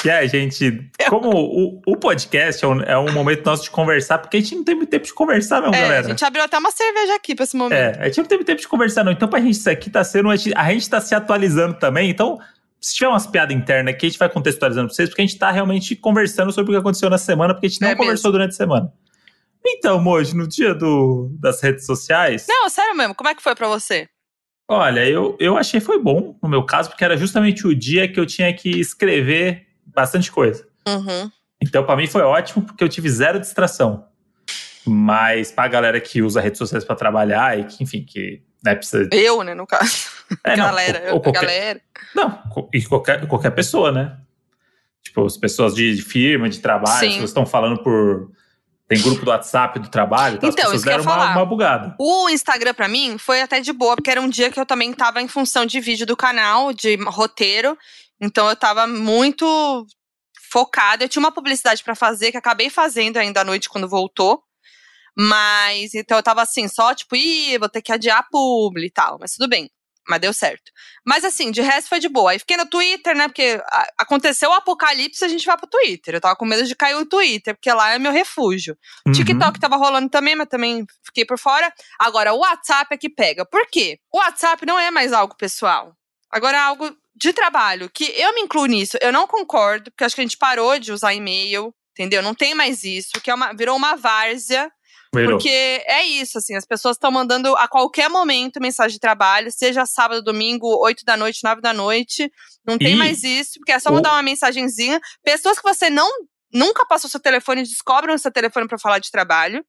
[0.02, 0.90] Que é a gente.
[1.10, 4.56] Como o, o podcast é um, é um, momento nosso de conversar, porque a gente
[4.56, 6.06] não tem muito tempo de conversar, não, é, galera.
[6.06, 7.80] A gente abriu até uma cerveja aqui pra esse momento.
[7.80, 9.12] É, a gente não teve tempo de conversar, não.
[9.12, 10.30] Então, pra gente, isso aqui tá sendo.
[10.30, 12.10] A gente, a gente tá se atualizando também.
[12.10, 12.40] Então,
[12.80, 15.38] se tiver umas piadas internas aqui, a gente vai contextualizando pra vocês, porque a gente
[15.38, 18.30] tá realmente conversando sobre o que aconteceu na semana, porque a gente não é conversou
[18.30, 18.32] mesmo.
[18.34, 18.92] durante a semana.
[19.66, 22.46] Então, Moji, no dia do, das redes sociais.
[22.48, 24.10] Não, sério mesmo, como é que foi para você?
[24.68, 28.20] Olha, eu, eu achei foi bom no meu caso, porque era justamente o dia que
[28.20, 30.66] eu tinha que escrever bastante coisa.
[30.88, 31.30] Uhum.
[31.62, 34.08] Então, para mim foi ótimo, porque eu tive zero distração.
[34.86, 39.08] Mas pra galera que usa redes sociais para trabalhar e que, enfim, que né, precisa.
[39.12, 40.12] Eu, né, no caso.
[40.44, 41.82] É, galera, não, ou, ou qualquer, galera.
[42.16, 44.18] Não, e qualquer, qualquer pessoa, né?
[45.04, 47.08] Tipo, as pessoas de, de firma, de trabalho, Sim.
[47.08, 48.32] as pessoas estão falando por
[48.94, 51.96] tem grupo do WhatsApp do trabalho, então, então as pessoas deram uma, uma, bugada.
[52.00, 54.94] O Instagram para mim foi até de boa, porque era um dia que eu também
[54.94, 57.78] tava em função de vídeo do canal, de roteiro.
[58.20, 59.86] Então eu tava muito
[60.52, 61.04] focada.
[61.04, 64.42] Eu tinha uma publicidade para fazer, que acabei fazendo ainda à noite quando voltou.
[65.16, 68.92] Mas, então eu tava assim, só tipo, ih, vou ter que adiar a publi e
[68.92, 69.18] tal.
[69.20, 69.70] Mas tudo bem
[70.08, 70.72] mas deu certo.
[71.06, 72.32] Mas assim, de resto foi de boa.
[72.32, 73.28] Aí fiquei no Twitter, né?
[73.28, 73.62] Porque
[73.98, 76.16] aconteceu o apocalipse, a gente vai pro Twitter.
[76.16, 78.78] Eu tava com medo de cair o Twitter, porque lá é meu refúgio.
[79.06, 79.14] Uhum.
[79.14, 81.72] TikTok tava rolando também, mas também fiquei por fora.
[82.00, 83.46] Agora, o WhatsApp é que pega.
[83.46, 84.00] Por quê?
[84.12, 85.96] O WhatsApp não é mais algo pessoal.
[86.30, 88.98] Agora é algo de trabalho, que eu me incluo nisso.
[89.00, 92.22] Eu não concordo, porque acho que a gente parou de usar e-mail, entendeu?
[92.24, 94.72] Não tem mais isso, que é uma, virou uma várzea
[95.14, 99.86] Porque é isso, assim, as pessoas estão mandando a qualquer momento mensagem de trabalho, seja
[99.86, 102.32] sábado, domingo, 8 da noite, 9 da noite.
[102.66, 105.00] Não tem e mais isso, porque é só mandar uma mensagenzinha.
[105.24, 106.10] Pessoas que você não
[106.54, 109.66] nunca passou seu telefone descobrem o seu telefone para falar de trabalho.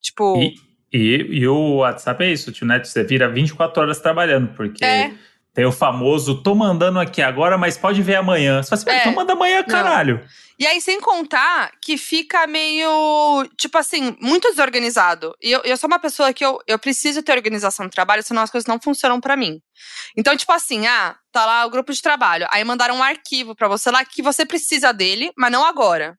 [0.00, 0.36] Tipo.
[0.38, 0.54] E,
[0.92, 4.84] e, e, o WhatsApp é isso, tio Neto, você vira 24 horas trabalhando, porque.
[4.84, 5.12] É.
[5.54, 8.60] Tem o famoso, tô mandando aqui agora, mas pode ver amanhã.
[8.60, 10.18] Você fala assim, é, então manda amanhã, caralho.
[10.18, 10.44] Não.
[10.58, 15.32] E aí, sem contar que fica meio, tipo assim, muito desorganizado.
[15.40, 18.42] E eu, eu sou uma pessoa que eu, eu preciso ter organização no trabalho, senão
[18.42, 19.60] as coisas não funcionam para mim.
[20.16, 22.48] Então, tipo assim, ah, tá lá o grupo de trabalho.
[22.50, 26.16] Aí mandaram um arquivo para você lá que você precisa dele, mas não agora.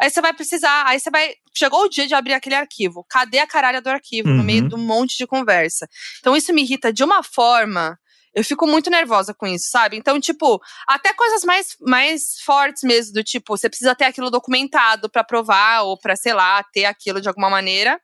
[0.00, 1.34] Aí você vai precisar, aí você vai.
[1.56, 3.04] Chegou o dia de abrir aquele arquivo.
[3.08, 4.28] Cadê a caralha do arquivo?
[4.28, 4.36] Uhum.
[4.36, 4.68] No meio uhum.
[4.68, 5.88] de um monte de conversa.
[6.20, 7.98] Então, isso me irrita de uma forma
[8.34, 9.96] eu fico muito nervosa com isso, sabe?
[9.96, 15.10] Então, tipo, até coisas mais, mais fortes mesmo, do tipo, você precisa ter aquilo documentado
[15.10, 18.00] para provar ou para, sei lá, ter aquilo de alguma maneira.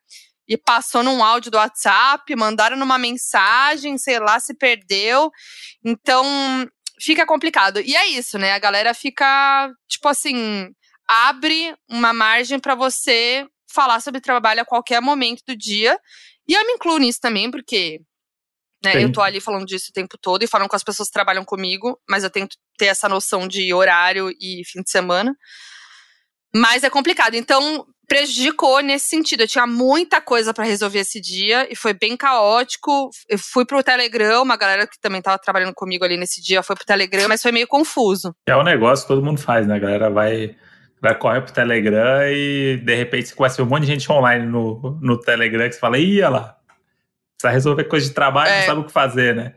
[0.46, 5.30] E passou num áudio do WhatsApp, mandaram numa mensagem, sei lá, se perdeu.
[5.82, 6.24] Então,
[7.00, 7.80] fica complicado.
[7.80, 8.52] E é isso, né?
[8.52, 10.68] A galera fica, tipo assim,
[11.08, 15.98] abre uma margem para você falar sobre trabalho a qualquer momento do dia.
[16.46, 18.00] E eu me incluo nisso também, porque
[18.84, 19.02] né?
[19.02, 21.44] Eu tô ali falando disso o tempo todo e falando com as pessoas que trabalham
[21.44, 25.34] comigo, mas eu tento ter essa noção de horário e fim de semana.
[26.54, 27.34] Mas é complicado.
[27.34, 29.42] Então, prejudicou nesse sentido.
[29.42, 33.10] Eu tinha muita coisa para resolver esse dia e foi bem caótico.
[33.28, 36.76] Eu fui pro Telegram, uma galera que também tava trabalhando comigo ali nesse dia foi
[36.76, 38.34] pro Telegram, mas foi meio confuso.
[38.46, 39.74] É um negócio que todo mundo faz, né?
[39.74, 40.54] A galera vai,
[41.00, 44.98] vai correr pro Telegram e de repente você conhece um monte de gente online no,
[45.00, 46.56] no Telegram que você fala, ia lá
[47.44, 48.60] precisa resolver coisa de trabalho, é.
[48.60, 49.54] não sabe o que fazer, né?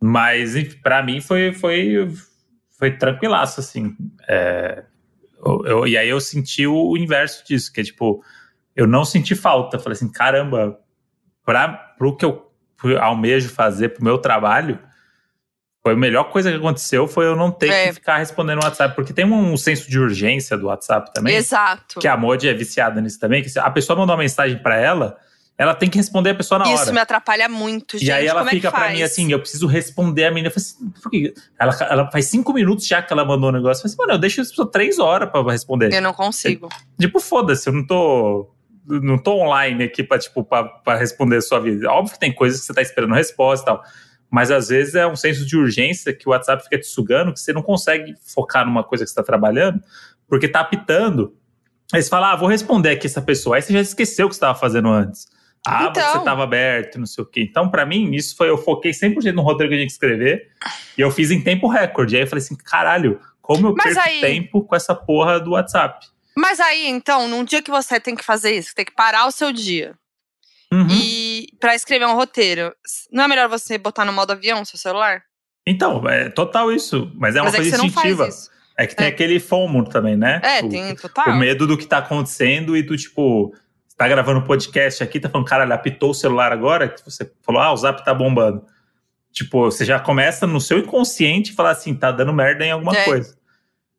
[0.00, 2.12] Mas para mim foi, foi,
[2.78, 3.96] foi tranquilaço, assim.
[4.28, 4.84] É,
[5.44, 8.22] eu, eu, e aí eu senti o, o, inverso disso, que é tipo,
[8.76, 9.78] eu não senti falta.
[9.78, 10.78] Falei assim, caramba,
[11.44, 12.46] para pro que eu
[13.00, 14.78] almejo fazer pro meu trabalho,
[15.82, 17.86] foi a melhor coisa que aconteceu foi eu não ter é.
[17.88, 21.34] que ficar respondendo no WhatsApp, porque tem um, um, senso de urgência do WhatsApp também.
[21.34, 21.98] Exato.
[21.98, 25.18] Que a Modi é viciada nisso também, que a pessoa mandou uma mensagem para ela,
[25.58, 26.82] ela tem que responder a pessoa na Isso hora.
[26.84, 28.06] Isso me atrapalha muito, gente.
[28.06, 30.46] E aí ela Como fica é pra mim assim, eu preciso responder a menina.
[30.46, 31.34] Eu falei assim, por quê?
[31.58, 33.80] Ela, ela faz cinco minutos já que ela mandou o negócio.
[33.80, 35.92] Eu falei assim, mano, eu deixo isso três horas pra responder.
[35.92, 36.68] Eu não consigo.
[36.72, 38.48] É, tipo, foda-se, eu não tô.
[38.86, 41.90] Não tô online aqui pra, tipo, pra, pra responder a sua vida.
[41.90, 43.84] Óbvio que tem coisas que você tá esperando resposta e tal.
[44.30, 47.40] Mas às vezes é um senso de urgência que o WhatsApp fica te sugando, que
[47.40, 49.82] você não consegue focar numa coisa que você tá trabalhando,
[50.26, 51.34] porque tá apitando.
[51.92, 53.56] Aí você fala, ah, vou responder aqui essa pessoa.
[53.56, 55.26] Aí você já esqueceu o que você estava fazendo antes.
[55.66, 56.12] Ah, então...
[56.12, 57.42] você estava aberto, não sei o quê.
[57.42, 60.48] Então, para mim, isso foi, eu foquei 100% no roteiro que eu tinha que escrever,
[60.96, 62.16] e eu fiz em tempo recorde.
[62.16, 64.20] Aí eu falei assim, caralho, como eu Mas perco aí...
[64.20, 66.06] tempo com essa porra do WhatsApp?
[66.36, 69.32] Mas aí, então, num dia que você tem que fazer isso, tem que parar o
[69.32, 69.94] seu dia.
[70.72, 70.86] Uhum.
[70.90, 72.72] E para escrever um roteiro,
[73.10, 75.22] não é melhor você botar no modo avião seu celular?
[75.66, 77.10] Então, é total isso.
[77.14, 78.28] Mas é uma mas coisa é instintiva.
[78.76, 79.08] É que tem é.
[79.08, 80.40] aquele FOMO também, né?
[80.44, 81.30] É, o, tem total.
[81.30, 83.52] O medo do que tá acontecendo e tu, tipo,
[83.98, 87.28] tá gravando um podcast aqui, tá falando, cara, ele apitou o celular agora, que você
[87.42, 88.64] falou, ah, o zap tá bombando.
[89.32, 93.04] Tipo, você já começa no seu inconsciente falar assim, tá dando merda em alguma é.
[93.04, 93.36] coisa.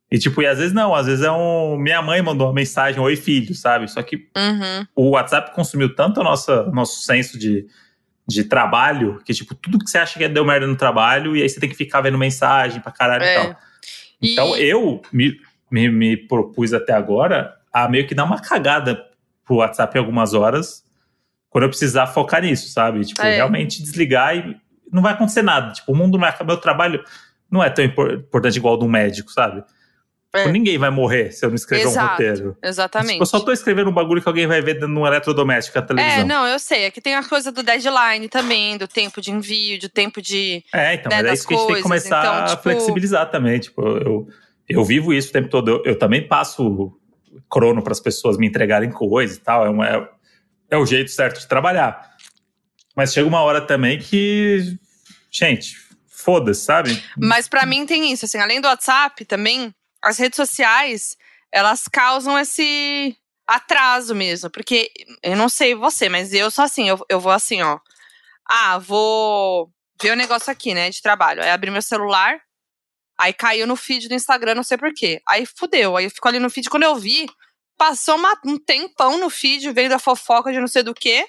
[0.09, 1.77] E tipo, e às vezes não, às vezes é um.
[1.77, 3.87] Minha mãe mandou uma mensagem, oi filho, sabe?
[3.91, 4.85] Só que uhum.
[4.95, 7.67] o WhatsApp consumiu tanto o nosso, nosso senso de,
[8.27, 11.49] de trabalho, que tipo, tudo que você acha que deu merda no trabalho, e aí
[11.49, 13.33] você tem que ficar vendo mensagem pra caralho é.
[13.33, 13.55] e tal.
[14.21, 14.63] Então e...
[14.63, 19.08] eu me, me, me propus até agora a meio que dar uma cagada
[19.49, 20.85] pro WhatsApp em algumas horas,
[21.49, 23.03] quando eu precisar focar nisso, sabe?
[23.03, 23.37] Tipo, é.
[23.37, 24.55] realmente desligar e
[24.91, 25.73] não vai acontecer nada.
[25.73, 26.35] Tipo, o mundo não é.
[26.45, 27.03] Meu trabalho
[27.49, 29.63] não é tão importante igual o do médico, sabe?
[30.31, 30.41] É.
[30.41, 32.57] Tipo, ninguém vai morrer se eu não escrever Exato, um roteiro.
[32.61, 33.13] Exatamente.
[33.13, 36.21] Tipo, eu só tô escrevendo um bagulho que alguém vai ver no eletrodoméstico, a televisão.
[36.21, 36.85] É, não, eu sei.
[36.85, 40.63] Aqui tem a coisa do deadline também, do tempo de envio, do tempo de.
[40.71, 42.53] É, então, né, mas é isso que a gente tem que começar então, tipo...
[42.53, 43.59] a flexibilizar também.
[43.59, 44.27] Tipo, eu,
[44.69, 45.71] eu vivo isso o tempo todo.
[45.71, 46.95] Eu, eu também passo
[47.49, 49.83] crono para as pessoas me entregarem coisas e tal.
[49.83, 50.09] É, é,
[50.71, 52.15] é o jeito certo de trabalhar.
[52.95, 54.77] Mas chega uma hora também que.
[55.31, 57.03] Gente, foda-se, sabe?
[57.17, 61.17] Mas para mim tem isso, assim, além do WhatsApp também as redes sociais,
[61.51, 63.15] elas causam esse
[63.47, 64.49] atraso mesmo.
[64.49, 64.91] Porque
[65.23, 67.79] eu não sei você, mas eu sou assim, eu, eu vou assim, ó.
[68.45, 71.41] Ah, vou ver o um negócio aqui, né, de trabalho.
[71.41, 72.39] Aí abri meu celular,
[73.19, 75.21] aí caiu no feed do Instagram, não sei porquê.
[75.27, 76.69] Aí fudeu, aí eu fico ali no feed.
[76.69, 77.29] Quando eu vi,
[77.77, 81.25] passou uma, um tempão no feed, veio da fofoca de não sei do quê.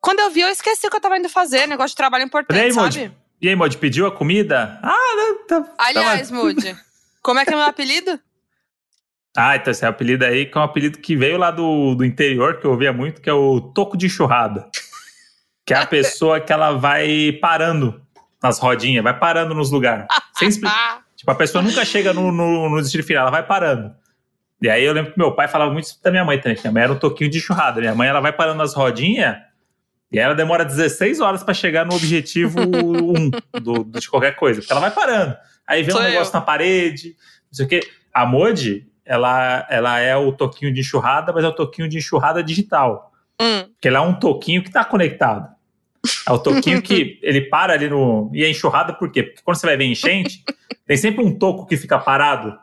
[0.00, 2.60] Quando eu vi, eu esqueci o que eu tava indo fazer, negócio de trabalho importante,
[2.60, 3.10] aí, sabe?
[3.40, 4.78] E aí, Mod, pediu a comida?
[4.82, 5.74] Ah, tá.
[5.78, 6.42] Aliás, tava...
[6.42, 6.76] Moody.
[7.22, 8.20] Como é que é o meu apelido?
[9.36, 12.04] Ah, então esse é apelido aí, que é um apelido que veio lá do, do
[12.04, 14.68] interior, que eu ouvia muito, que é o toco de enxurrada.
[15.64, 18.02] Que é a pessoa que ela vai parando
[18.42, 20.06] nas rodinhas, vai parando nos lugares.
[20.38, 20.50] Sem
[21.16, 23.94] tipo, a pessoa nunca chega no, no, no destino final, ela vai parando.
[24.60, 26.72] E aí eu lembro que meu pai falava muito isso da minha mãe também, minha
[26.72, 27.80] mãe era um toquinho de enxurrada.
[27.80, 29.36] Minha mãe, ela vai parando nas rodinhas
[30.10, 34.72] e ela demora 16 horas para chegar no objetivo 1 do, de qualquer coisa, porque
[34.72, 35.36] ela vai parando.
[35.66, 36.40] Aí vê Sou um negócio eu.
[36.40, 37.14] na parede,
[37.50, 37.80] não sei o quê.
[38.12, 42.42] A Modi, ela, ela é o toquinho de enxurrada, mas é o toquinho de enxurrada
[42.42, 43.12] digital.
[43.40, 43.64] Hum.
[43.74, 45.48] Porque ela é um toquinho que está conectado.
[46.26, 48.30] É o toquinho que ele para ali no.
[48.34, 49.22] E é enxurrada por quê?
[49.22, 50.44] Porque quando você vai ver enchente,
[50.86, 52.58] tem sempre um toco que fica parado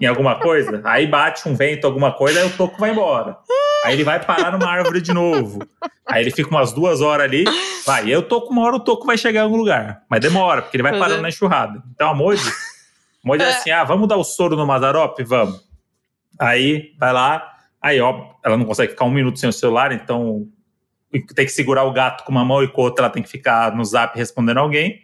[0.00, 3.36] em alguma coisa, aí bate um vento, alguma coisa, aí o toco vai embora.
[3.84, 5.60] Aí ele vai parar numa árvore de novo.
[6.06, 7.44] Aí ele fica umas duas horas ali,
[7.86, 8.08] vai.
[8.08, 10.02] Eu tô com uma hora o toco vai chegar em algum lugar.
[10.08, 11.22] Mas demora, porque ele vai parando uhum.
[11.22, 11.82] na enxurrada.
[11.94, 12.50] Então a Moji,
[13.22, 15.18] Moji é assim: ah, vamos dar o soro no Mazarop?
[15.24, 15.60] Vamos.
[16.38, 20.46] Aí vai lá, aí ó, ela não consegue ficar um minuto sem o celular, então
[21.10, 23.28] tem que segurar o gato com uma mão e com a outra ela tem que
[23.28, 25.02] ficar no zap respondendo alguém.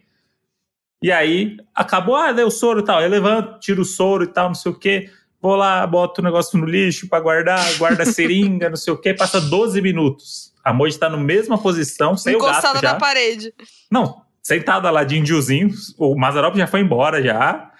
[1.02, 3.02] E aí acabou, ah, deu soro e tal.
[3.02, 5.10] Eu levanto, tiro o soro e tal, não sei o quê.
[5.40, 8.96] Vou lá, boto o negócio no lixo para guardar, guarda a seringa, não sei o
[8.96, 9.12] quê.
[9.12, 10.54] Passa 12 minutos.
[10.64, 12.92] A Moji tá na mesma posição, sem Encostada o gato já.
[12.94, 13.52] na parede.
[13.90, 15.70] Não, sentada lá de indiozinho.
[15.98, 17.70] O Mazarop já foi embora já.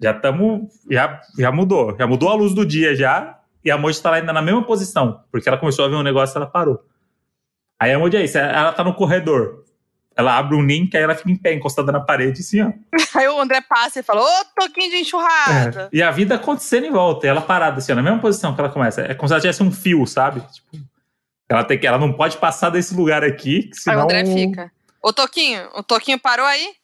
[0.00, 0.62] Já estamos.
[0.90, 1.96] Já, já mudou.
[1.96, 3.38] Já mudou a luz do dia já.
[3.64, 5.20] E a Moji tá lá ainda na mesma posição.
[5.30, 6.84] Porque ela começou a ver um negócio e ela parou.
[7.78, 8.38] Aí a Moji é isso.
[8.38, 9.64] Ela tá no corredor
[10.16, 12.72] ela abre um link, aí ela fica em pé, encostada na parede, assim, ó.
[13.18, 15.88] Aí o André passa e fala, ô, toquinho de enxurrada.
[15.92, 15.96] É.
[15.96, 18.60] E a vida acontecendo em volta, e ela parada, assim, ó, na mesma posição que
[18.60, 19.02] ela começa.
[19.02, 20.40] É como se ela tivesse um fio, sabe?
[20.40, 20.84] Tipo,
[21.48, 23.98] ela, tem que, ela não pode passar desse lugar aqui, senão...
[23.98, 24.72] Aí o André fica.
[25.02, 26.74] Ô, Toquinho, o Toquinho parou aí?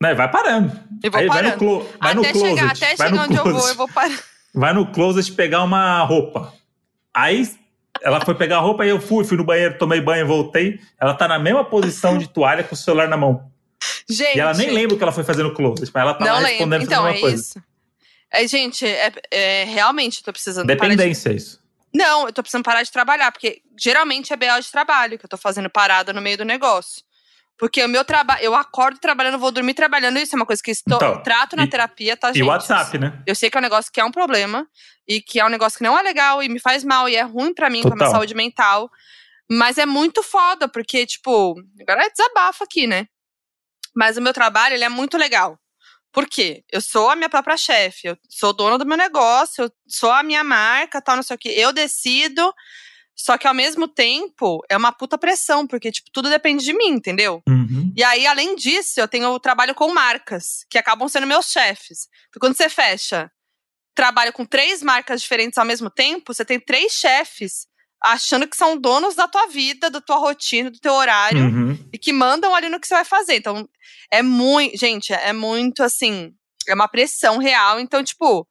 [0.00, 0.72] Não, vai parando.
[1.02, 1.48] Eu vou aí parando.
[1.48, 2.48] vai no, clo vai até no closet.
[2.48, 3.46] Chegar, até vai chegar onde closet.
[3.46, 4.18] eu vou, eu vou parar.
[4.54, 6.52] Vai no closet pegar uma roupa.
[7.14, 7.48] Aí
[8.00, 10.80] ela foi pegar a roupa e eu fui, fui no banheiro, tomei banho, voltei.
[11.00, 13.50] Ela tá na mesma posição de toalha com o celular na mão.
[14.08, 14.36] Gente.
[14.36, 16.32] E ela nem lembra o que ela foi fazendo no close, mas ela tá não
[16.32, 16.50] lá lembro.
[16.50, 17.42] respondendo então, a mesma é coisa.
[17.42, 17.62] Isso.
[18.30, 20.66] É, gente, é, é, realmente tô precisando.
[20.66, 21.36] Dependência, de...
[21.36, 21.60] isso.
[21.94, 25.28] Não, eu tô precisando parar de trabalhar, porque geralmente é BO de trabalho que eu
[25.28, 27.02] tô fazendo parada no meio do negócio.
[27.58, 30.70] Porque o meu trabalho, eu acordo trabalhando, vou dormir trabalhando, isso é uma coisa que
[30.70, 32.38] estou, então, trato na e, terapia, tá, gente?
[32.38, 33.22] E o WhatsApp, né?
[33.26, 34.66] Eu sei que é um negócio que é um problema,
[35.06, 37.22] e que é um negócio que não é legal, e me faz mal, e é
[37.22, 37.96] ruim para mim, Total.
[37.96, 38.90] pra minha saúde mental.
[39.50, 43.06] Mas é muito foda, porque, tipo, agora é desabafo aqui, né?
[43.94, 45.58] Mas o meu trabalho, ele é muito legal.
[46.12, 46.62] Por quê?
[46.70, 50.22] Eu sou a minha própria chefe, eu sou dona do meu negócio, eu sou a
[50.22, 51.54] minha marca, tal, não sei o quê.
[51.56, 52.52] Eu decido,
[53.14, 56.88] só que ao mesmo tempo é uma puta pressão, porque, tipo, tudo depende de mim,
[56.88, 57.42] entendeu?
[57.48, 57.92] Uhum.
[57.96, 62.08] E aí, além disso, eu tenho o trabalho com marcas, que acabam sendo meus chefes.
[62.26, 63.30] Porque quando você fecha
[63.94, 67.66] trabalho com três marcas diferentes ao mesmo tempo, você tem três chefes
[68.02, 71.88] achando que são donos da tua vida, da tua rotina, do teu horário uhum.
[71.92, 73.36] e que mandam ali no que você vai fazer.
[73.36, 73.68] Então,
[74.10, 76.34] é muito, gente, é muito assim,
[76.66, 77.78] é uma pressão real.
[77.78, 78.48] Então, tipo,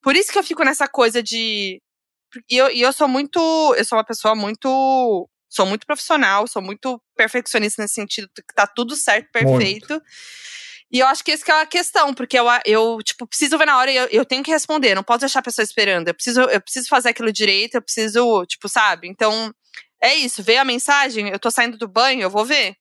[0.00, 1.82] por isso que eu fico nessa coisa de
[2.48, 3.38] e eu, e eu sou muito,
[3.76, 8.66] eu sou uma pessoa muito sou muito profissional, sou muito perfeccionista nesse sentido, que tá
[8.66, 9.94] tudo certo, perfeito.
[9.94, 10.02] Muito.
[10.90, 13.66] E eu acho que essa que é a questão, porque eu, eu tipo, preciso ver
[13.66, 16.08] na hora e eu, eu tenho que responder, não posso deixar a pessoa esperando.
[16.08, 19.08] Eu preciso, eu preciso fazer aquilo direito, eu preciso, tipo, sabe?
[19.08, 19.52] Então,
[20.00, 22.76] é isso, ver a mensagem, eu tô saindo do banho, eu vou ver.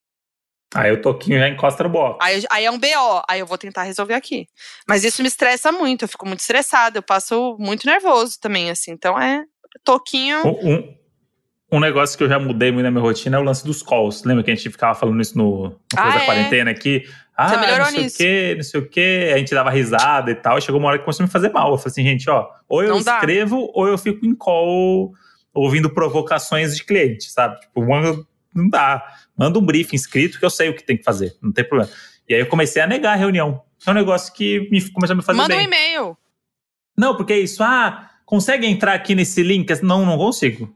[0.75, 2.17] Aí o toquinho já encosta no box.
[2.21, 4.45] Aí, aí é um BO, aí eu vou tentar resolver aqui.
[4.85, 8.91] Mas isso me estressa muito, eu fico muito estressada, eu passo muito nervoso também, assim.
[8.91, 9.45] Então é
[9.85, 10.45] toquinho.
[10.45, 10.93] Um,
[11.71, 14.25] um negócio que eu já mudei muito na minha rotina é o lance dos calls.
[14.25, 16.25] Lembra que a gente ficava falando isso no, no ah, da é?
[16.25, 17.05] quarentena aqui?
[17.37, 18.15] Ah, Você melhorou não sei nisso.
[18.15, 19.31] o quê, não sei o quê.
[19.33, 20.59] A gente dava risada e tal.
[20.59, 21.71] Chegou uma hora que começou a me fazer mal.
[21.71, 23.71] Eu falei assim, gente, ó, ou eu não escrevo dá.
[23.75, 25.13] ou eu fico em call
[25.53, 27.61] ouvindo provocações de cliente, sabe?
[27.61, 27.81] Tipo,
[28.53, 29.03] não dá.
[29.37, 31.91] Manda um briefing escrito que eu sei o que tem que fazer, não tem problema.
[32.27, 33.61] E aí eu comecei a negar a reunião.
[33.85, 35.65] É um negócio que me, começou a me fazer Manda bem.
[35.65, 36.17] Manda um e-mail.
[36.97, 37.61] Não, porque é isso.
[37.61, 39.69] Ah, consegue entrar aqui nesse link?
[39.83, 40.73] Não, não consigo.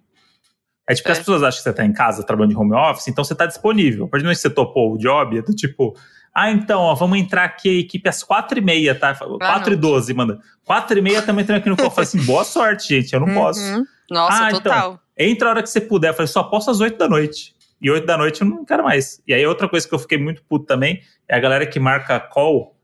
[0.87, 1.11] É tipo é.
[1.11, 3.35] que as pessoas acham que você tá em casa trabalhando de home office, então você
[3.35, 4.05] tá disponível.
[4.05, 5.95] A partir do momento que você topou o job, é do tipo,
[6.33, 9.11] ah, então, ó, vamos entrar aqui a equipe às quatro e meia, tá?
[9.11, 10.39] Ah, quatro e doze, manda.
[10.65, 11.85] Quatro e meia também entrando aqui no call.
[11.85, 13.35] Eu falei assim, boa sorte, gente, eu não uhum.
[13.35, 13.85] posso.
[14.09, 14.87] Nossa, ah, total.
[14.87, 16.09] Então, entra a hora que você puder.
[16.09, 17.53] Eu falei, só posso às oito da noite.
[17.81, 19.21] E oito da noite eu não quero mais.
[19.27, 22.19] E aí outra coisa que eu fiquei muito puto também é a galera que marca
[22.19, 22.75] call.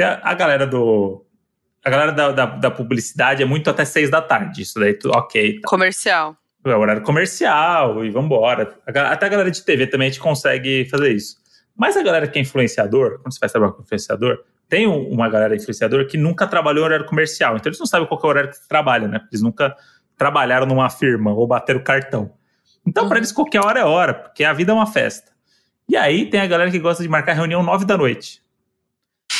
[0.00, 1.24] A, a galera do...
[1.84, 4.62] A galera da, da, da, publicidade é muito até seis da tarde.
[4.62, 5.60] Isso daí, ok.
[5.60, 5.68] Tá.
[5.68, 6.36] Comercial
[6.70, 8.76] é horário comercial e vambora.
[8.86, 11.36] Até a galera de TV também a gente consegue fazer isso.
[11.76, 15.54] Mas a galera que é influenciador, quando você faz trabalho com influenciador, tem uma galera
[15.54, 17.56] influenciador que nunca trabalhou em horário comercial.
[17.56, 19.20] Então eles não sabem qual é o horário que trabalha, né?
[19.30, 19.76] Eles nunca
[20.16, 22.32] trabalharam numa firma ou bateram cartão.
[22.86, 23.08] Então, uhum.
[23.08, 25.32] para eles, qualquer hora é hora, porque a vida é uma festa.
[25.88, 28.40] E aí tem a galera que gosta de marcar reunião nove da noite.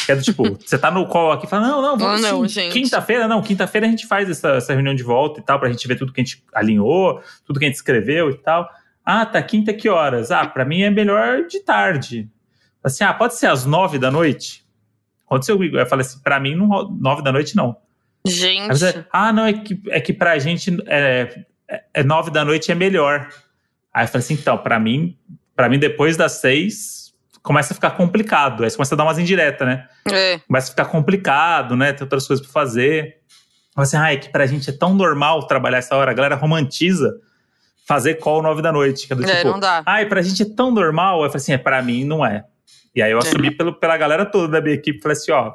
[0.05, 2.27] Que é do tipo, você tá no call aqui e fala, não, não, vamos oh,
[2.27, 2.73] não, gente.
[2.73, 5.87] Quinta-feira, não, quinta-feira a gente faz essa, essa reunião de volta e tal, pra gente
[5.87, 8.69] ver tudo que a gente alinhou, tudo que a gente escreveu e tal.
[9.05, 10.31] Ah, tá, quinta que horas?
[10.31, 12.29] Ah, pra mim é melhor de tarde.
[12.83, 14.65] Assim, ah, pode ser às nove da noite?
[15.25, 15.77] Aconteceu comigo.
[15.77, 17.77] Eu falei assim, pra mim, não, nove da noite não.
[18.27, 18.85] Gente.
[18.85, 22.74] Aí, ah, não, é que, é que pra gente é, é, nove da noite é
[22.74, 23.29] melhor.
[23.92, 25.18] Aí eu falei assim, então, pra mim,
[25.55, 27.07] pra mim depois das seis
[27.42, 28.64] começa a ficar complicado.
[28.64, 29.88] Aí você começa a dar umas indiretas, né?
[30.11, 30.38] É.
[30.40, 31.92] Começa a ficar complicado, né?
[31.92, 33.18] Tem outras coisas para fazer.
[33.76, 37.14] Assim, ah, é que pra gente é tão normal trabalhar essa hora, a galera romantiza
[37.87, 39.07] fazer call nove da noite.
[39.07, 39.83] Que é, do é tipo, não dá.
[39.87, 41.22] Ah, e pra gente é tão normal.
[41.22, 42.44] Eu falei assim, é, pra mim não é.
[42.94, 43.50] E aí eu assumi é.
[43.52, 45.55] pelo, pela galera toda da minha equipe e falei assim, ó,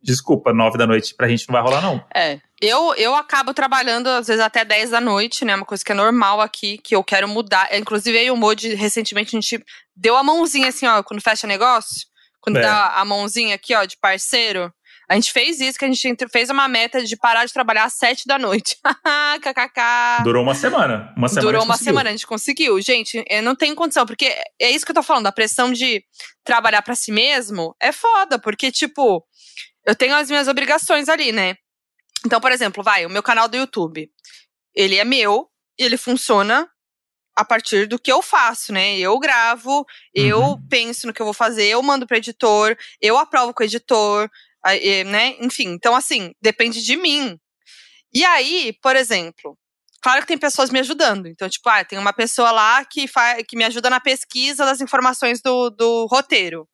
[0.00, 2.04] desculpa, nove da noite pra gente não vai rolar, não.
[2.14, 2.38] É.
[2.60, 5.54] Eu, eu acabo trabalhando, às vezes, até 10 da noite, né?
[5.54, 7.68] Uma coisa que é normal aqui, que eu quero mudar.
[7.76, 9.62] Inclusive, aí o Modi, recentemente, a gente
[9.94, 12.06] deu a mãozinha assim, ó, quando fecha negócio.
[12.40, 12.62] Quando é.
[12.62, 14.72] dá a mãozinha aqui, ó, de parceiro.
[15.08, 17.92] A gente fez isso, que a gente fez uma meta de parar de trabalhar às
[17.92, 18.76] sete da noite.
[19.40, 20.24] KKK.
[20.24, 21.12] Durou uma semana.
[21.16, 21.92] Uma semana Durou uma conseguiu.
[21.92, 22.80] semana, a gente conseguiu.
[22.80, 26.02] Gente, não tem condição, porque é isso que eu tô falando, a pressão de
[26.42, 29.24] trabalhar para si mesmo é foda, porque, tipo,
[29.86, 31.56] eu tenho as minhas obrigações ali, né?
[32.24, 34.10] Então, por exemplo, vai, o meu canal do YouTube,
[34.74, 35.48] ele é meu
[35.78, 36.68] e ele funciona
[37.36, 38.98] a partir do que eu faço, né?
[38.98, 40.68] Eu gravo, eu uhum.
[40.68, 44.30] penso no que eu vou fazer, eu mando para editor, eu aprovo com o editor,
[45.06, 45.36] né?
[45.40, 47.38] Enfim, então assim, depende de mim.
[48.12, 49.58] E aí, por exemplo,
[50.00, 51.26] claro que tem pessoas me ajudando.
[51.26, 53.06] Então, tipo, ah, tem uma pessoa lá que,
[53.46, 56.66] que me ajuda na pesquisa das informações do, do roteiro.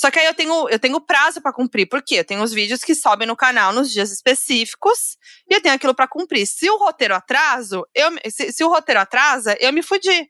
[0.00, 1.86] Só que aí eu tenho, eu tenho prazo para cumprir.
[1.86, 2.20] Por quê?
[2.20, 5.94] Eu tenho os vídeos que sobem no canal nos dias específicos e eu tenho aquilo
[5.94, 6.46] para cumprir.
[6.46, 10.26] Se o roteiro atraso, eu, se, se, o roteiro atrasa, eu me fudi.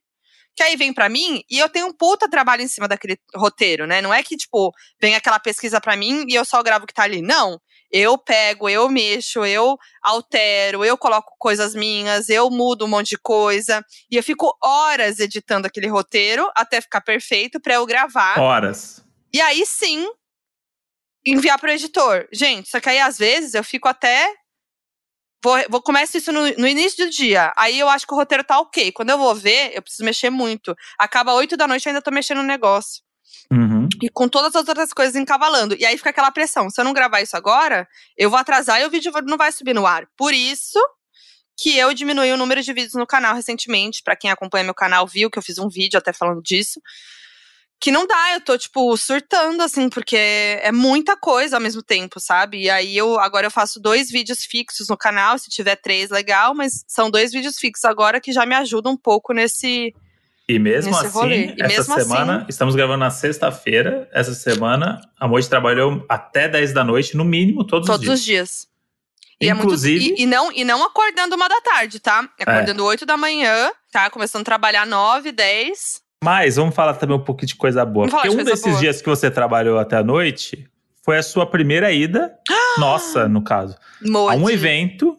[0.57, 3.87] Que aí vem para mim e eu tenho um puta trabalho em cima daquele roteiro,
[3.87, 4.03] né?
[4.03, 6.93] Não é que, tipo, vem aquela pesquisa para mim e eu só gravo o que
[6.93, 7.23] tá ali.
[7.23, 7.57] Não.
[7.93, 13.19] Eu pego, eu mexo, eu altero, eu coloco coisas minhas, eu mudo um monte de
[13.19, 13.85] coisa.
[14.11, 18.37] E eu fico horas editando aquele roteiro até ficar perfeito para eu gravar.
[18.41, 19.09] Horas.
[19.33, 20.09] E aí sim,
[21.25, 22.27] enviar pro editor.
[22.33, 24.33] Gente, só que aí às vezes eu fico até.
[25.43, 27.53] Vou, vou começar isso no, no, início do dia.
[27.57, 28.93] Aí eu acho que o roteiro tá ok.
[28.93, 30.77] Quando eu vou ver, eu preciso mexer muito.
[30.99, 33.03] Acaba 8 da noite, eu ainda tô mexendo no negócio.
[33.51, 33.89] Uhum.
[34.03, 35.75] E com todas as outras coisas encavalando.
[35.79, 36.69] E aí fica aquela pressão.
[36.69, 39.75] Se eu não gravar isso agora, eu vou atrasar e o vídeo não vai subir
[39.75, 40.07] no ar.
[40.17, 40.79] Por isso
[41.57, 44.03] que eu diminui o número de vídeos no canal recentemente.
[44.03, 46.81] Para quem acompanha meu canal viu que eu fiz um vídeo até falando disso
[47.81, 52.21] que não dá, eu tô, tipo, surtando, assim, porque é muita coisa ao mesmo tempo,
[52.21, 52.65] sabe?
[52.65, 56.55] E aí eu agora eu faço dois vídeos fixos no canal, se tiver três, legal,
[56.55, 59.95] mas são dois vídeos fixos agora que já me ajudam um pouco nesse.
[60.47, 65.01] E mesmo nesse assim, e essa mesmo semana, assim, estamos gravando na sexta-feira, essa semana,
[65.19, 68.09] a Moji trabalhou até 10 da noite, no mínimo, todos, todos os dias.
[68.09, 68.71] Todos os dias.
[69.41, 70.05] E Inclusive.
[70.05, 72.29] É muito, e, e, não, e não acordando uma da tarde, tá?
[72.39, 72.87] Acordando é.
[72.89, 74.11] 8 da manhã, tá?
[74.11, 76.10] Começando a trabalhar 9, 10.
[76.23, 78.07] Mas vamos falar também um pouquinho de coisa boa.
[78.07, 78.79] Vamos porque um desses boa.
[78.79, 80.69] dias que você trabalhou até a noite
[81.03, 82.33] foi a sua primeira ida,
[82.79, 84.37] nossa, no caso, Mode.
[84.37, 85.17] a um evento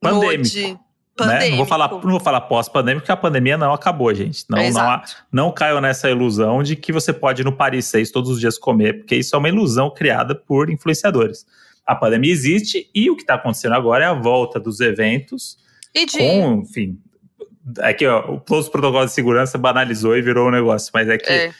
[0.00, 0.82] pandêmico.
[1.20, 1.50] Né?
[1.50, 4.44] Não vou falar, não vou falar pós-pandêmico, porque a pandemia não acabou, gente.
[4.48, 8.10] Não, não, há, não caiam nessa ilusão de que você pode ir no Paris 6
[8.10, 11.46] todos os dias comer, porque isso é uma ilusão criada por influenciadores.
[11.86, 15.58] A pandemia existe e o que está acontecendo agora é a volta dos eventos
[15.94, 16.18] e de...
[16.18, 16.98] com, enfim,
[17.80, 21.18] é que ó, todos os protocolos de segurança banalizou e virou um negócio, mas é
[21.18, 21.54] que é.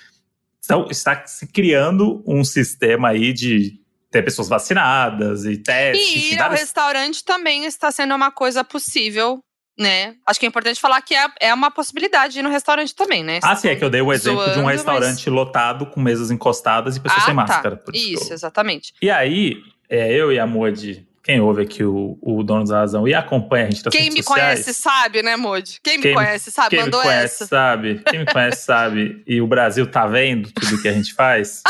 [0.64, 3.80] Então, está se criando um sistema aí de
[4.10, 6.14] ter pessoas vacinadas e testes.
[6.14, 9.42] E ir ao restaurante também está sendo uma coisa possível,
[9.76, 10.14] né?
[10.26, 13.24] Acho que é importante falar que é, é uma possibilidade de ir no restaurante também,
[13.24, 13.40] né?
[13.42, 15.34] Ah, sim, é que eu dei o exemplo zoando, de um restaurante mas...
[15.34, 17.42] lotado com mesas encostadas e pessoas ah, sem tá.
[17.42, 17.82] máscara.
[17.92, 18.92] Isso, exatamente.
[19.02, 19.56] E aí,
[19.88, 23.66] é, eu e a Moody quem ouve aqui o, o Dono da Razão e acompanha
[23.66, 25.78] a gente das Quem me sociais, conhece sabe, né, Modi?
[25.82, 27.46] Quem me quem, conhece sabe, quem mandou me conhece, essa.
[27.46, 28.02] sabe.
[28.10, 29.22] Quem me conhece sabe.
[29.24, 31.62] E o Brasil tá vendo tudo que a gente faz.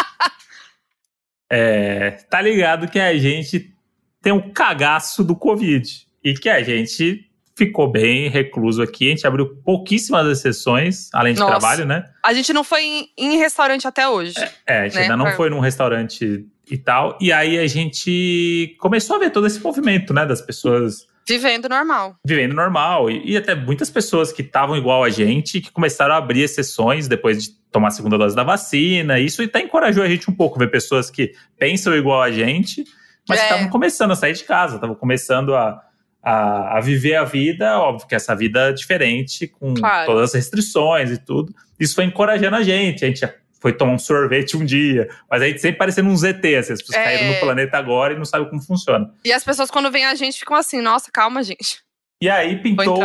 [1.53, 3.75] é, tá ligado que a gente
[4.23, 6.07] tem um cagaço do Covid.
[6.25, 9.09] E que a gente ficou bem recluso aqui.
[9.09, 11.59] A gente abriu pouquíssimas exceções, além de Nossa.
[11.59, 12.09] trabalho, né?
[12.25, 14.35] A gente não foi em, em restaurante até hoje.
[14.39, 15.03] É, é a gente né?
[15.03, 17.19] ainda não foi num restaurante e tal.
[17.21, 22.17] E aí a gente começou a ver todo esse movimento, né, das pessoas Vivendo normal.
[22.27, 23.11] Vivendo normal.
[23.11, 27.07] E, e até muitas pessoas que estavam igual a gente, que começaram a abrir exceções
[27.07, 29.19] depois de tomar a segunda dose da vacina.
[29.19, 32.85] Isso até encorajou a gente um pouco, ver pessoas que pensam igual a gente,
[33.29, 33.45] mas é.
[33.45, 35.81] estavam começando a sair de casa, estavam começando a,
[36.23, 40.07] a, a, viver a vida, óbvio que essa vida diferente, com claro.
[40.07, 41.55] todas as restrições e tudo.
[41.79, 43.05] Isso foi encorajando a gente.
[43.05, 43.25] A gente
[43.63, 45.09] foi tomar um sorvete um dia.
[45.31, 47.05] Mas a gente sempre parecendo um ZT, assim, as pessoas é...
[47.05, 49.15] caíram no planeta agora e não sabem como funciona.
[49.25, 51.81] E as pessoas, quando vêm a gente, ficam assim, nossa, calma, gente.
[52.21, 52.99] E aí pintou,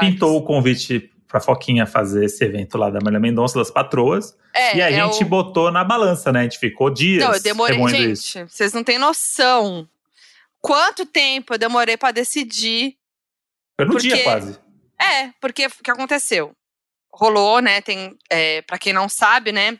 [0.00, 4.36] pintou o convite pra Foquinha fazer esse evento lá da Maria Mendonça, das patroas.
[4.52, 5.26] É, e a é gente o...
[5.26, 6.40] botou na balança, né?
[6.40, 7.24] A gente ficou dias.
[7.24, 8.46] Não, eu demorei, gente, isso.
[8.48, 9.88] vocês não têm noção.
[10.60, 12.96] Quanto tempo eu demorei para decidir.
[13.76, 14.08] Foi no porque...
[14.08, 14.58] dia quase.
[15.00, 16.52] É, porque o que aconteceu?
[17.12, 17.80] Rolou, né?
[17.80, 19.78] Tem, é, para quem não sabe, né?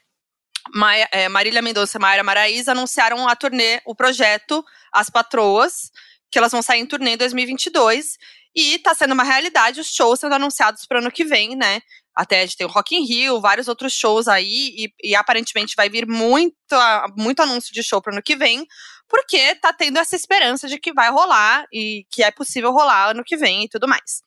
[0.73, 5.91] Maia, é, Marília Mendonça e Mayra Maraíza anunciaram a turnê, o projeto As Patroas,
[6.31, 8.17] que elas vão sair em turnê em 2022.
[8.57, 11.81] E tá sendo uma realidade os shows sendo anunciados para o ano que vem, né?
[12.15, 15.75] Até a gente tem o Rock in Rio, vários outros shows aí, e, e aparentemente
[15.77, 16.55] vai vir muito,
[17.17, 18.65] muito anúncio de show para o ano que vem,
[19.09, 23.25] porque tá tendo essa esperança de que vai rolar e que é possível rolar ano
[23.25, 24.23] que vem e tudo mais.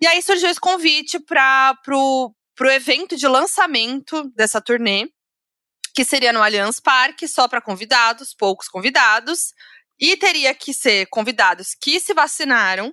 [0.00, 5.06] E aí surgiu esse convite para pro, pro evento de lançamento dessa turnê,
[5.94, 9.54] que seria no Allianz Parque, só para convidados, poucos convidados,
[9.98, 12.92] e teria que ser convidados que se vacinaram,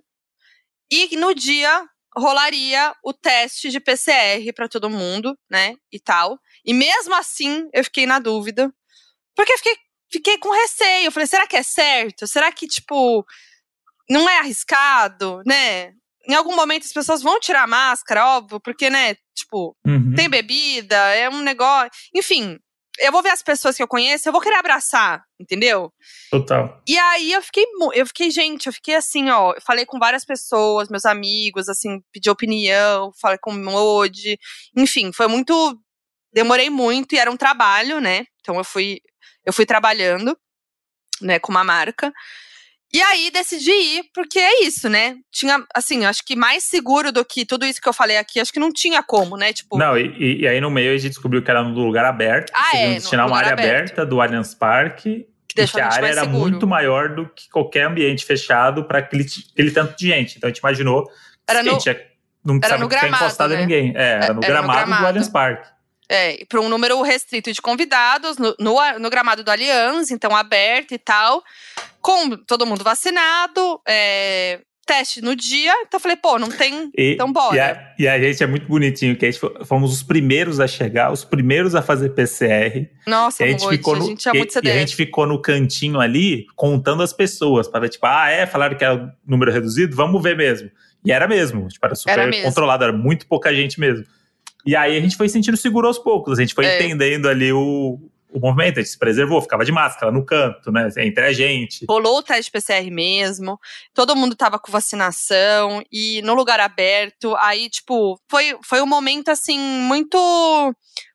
[0.89, 1.83] e no dia
[2.15, 6.37] rolaria o teste de PCR para todo mundo, né, e tal.
[6.65, 8.71] E mesmo assim, eu fiquei na dúvida,
[9.35, 9.75] porque eu fiquei,
[10.11, 11.05] fiquei com receio.
[11.05, 12.27] Eu falei, será que é certo?
[12.27, 13.25] Será que, tipo,
[14.09, 15.93] não é arriscado, né?
[16.27, 20.13] Em algum momento as pessoas vão tirar a máscara, óbvio, porque, né, tipo, uhum.
[20.13, 21.89] tem bebida, é um negócio.
[22.13, 22.59] Enfim,
[22.99, 25.91] eu vou ver as pessoas que eu conheço, eu vou querer abraçar, entendeu?
[26.29, 26.81] Total.
[26.87, 30.25] E aí eu fiquei, eu fiquei, gente, eu fiquei assim, ó, eu falei com várias
[30.25, 34.37] pessoas, meus amigos, assim, pedi opinião, falei com o Modi,
[34.75, 35.79] enfim, foi muito,
[36.33, 38.25] demorei muito e era um trabalho, né?
[38.41, 38.99] Então eu fui,
[39.45, 40.37] eu fui trabalhando,
[41.21, 42.11] né, com uma marca.
[42.93, 45.15] E aí decidi ir, porque é isso, né?
[45.31, 48.51] Tinha, assim, acho que mais seguro do que tudo isso que eu falei aqui, acho
[48.51, 49.53] que não tinha como, né?
[49.53, 49.77] Tipo.
[49.77, 52.51] Não, e, e aí no meio a gente descobriu que era no lugar aberto.
[52.53, 52.99] Ah, é?
[52.99, 53.91] Tinha uma área aberto.
[53.91, 55.25] aberta do Allianz Parque.
[55.47, 56.39] Que deixa a, a área era seguro.
[56.39, 60.37] muito maior do que qualquer ambiente fechado para aquele, aquele tanto de gente.
[60.37, 61.09] Então a gente imaginou
[61.47, 61.97] era no, gente,
[62.43, 63.61] não era no gramado, encostado né?
[63.61, 63.93] ninguém.
[63.95, 65.69] É, era, no, era gramado no gramado do Allianz Parque.
[66.09, 70.93] É, para um número restrito de convidados, no, no, no, gramado do Allianz, então aberto
[70.93, 71.41] e tal,
[72.01, 75.73] com todo mundo vacinado, é, teste no dia.
[75.81, 76.91] Então eu falei, pô, não tem.
[76.97, 77.55] E, então bora.
[77.55, 80.67] E a, e a, gente é muito bonitinho, que a gente fomos os primeiros a
[80.67, 82.89] chegar, os primeiros a fazer PCR.
[83.07, 85.25] Nossa, a gente, muito, ficou no, a gente tinha muito e, e a gente ficou
[85.25, 89.51] no cantinho ali contando as pessoas, para ver, tipo, ah, é, falaram que era número
[89.51, 90.69] reduzido, vamos ver mesmo.
[91.03, 94.05] E era mesmo, tipo, era super era controlado, era muito pouca gente mesmo.
[94.65, 96.75] E aí a gente foi sentindo seguro aos poucos, a gente foi é.
[96.75, 97.99] entendendo ali o,
[98.34, 101.86] o movimento, a gente se preservou, ficava de máscara no canto, né, entre a gente.
[101.88, 103.59] Rolou o teste PCR mesmo,
[103.93, 109.29] todo mundo tava com vacinação e no lugar aberto, aí, tipo, foi, foi um momento,
[109.29, 110.17] assim, muito...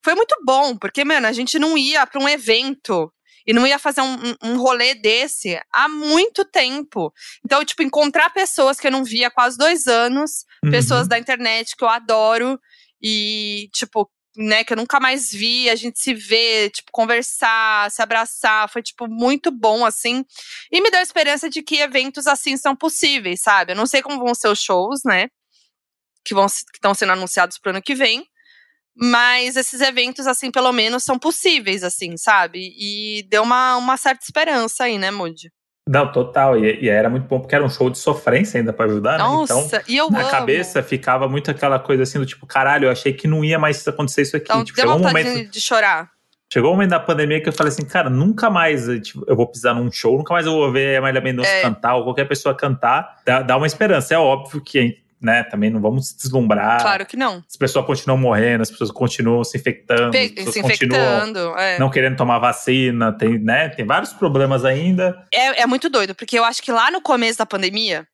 [0.05, 3.12] Foi muito bom, porque, mano, a gente não ia para um evento
[3.47, 7.12] e não ia fazer um, um rolê desse há muito tempo.
[7.45, 10.71] Então, tipo, encontrar pessoas que eu não via há quase dois anos, uhum.
[10.71, 12.59] pessoas da internet que eu adoro,
[13.01, 18.03] e, tipo, né, que eu nunca mais vi, a gente se vê, tipo, conversar, se
[18.03, 20.24] abraçar, foi, tipo, muito bom, assim.
[20.70, 23.72] E me deu a esperança de que eventos assim são possíveis, sabe?
[23.72, 25.28] Eu não sei como vão ser os shows, né,
[26.24, 28.26] que vão estão sendo anunciados pro ano que vem,
[28.97, 32.74] mas esses eventos, assim, pelo menos são possíveis, assim, sabe?
[32.78, 35.51] E deu uma, uma certa esperança aí, né, Moody?
[35.89, 36.59] Não, total.
[36.59, 39.55] E, e, era muito bom porque era um show de sofrência ainda para ajudar, Nossa,
[39.55, 39.62] né?
[39.66, 40.30] Então, e eu na amo.
[40.30, 43.87] cabeça ficava muito aquela coisa assim do tipo, caralho, eu achei que não ia mais
[43.87, 44.47] acontecer isso aqui.
[44.47, 46.11] Então, tipo, deu chegou um momento de chorar.
[46.53, 49.47] Chegou um momento da pandemia que eu falei assim, cara, nunca mais tipo, eu vou
[49.47, 51.62] pisar num show, nunca mais eu vou ver a Marília Mendonça É.
[51.62, 53.20] cantar ou qualquer pessoa cantar.
[53.24, 54.14] Dá, dá uma esperança.
[54.14, 56.81] É óbvio que, né, também não vamos se deslumbrar.
[56.81, 57.43] Claro que não.
[57.49, 61.57] As pessoas continuam morrendo, as pessoas continuam se infectando, Pe- se infectando.
[61.59, 61.79] É.
[61.79, 65.17] não querendo tomar vacina, tem, né, tem vários problemas ainda.
[65.33, 68.07] É, é muito doido, porque eu acho que lá no começo da pandemia,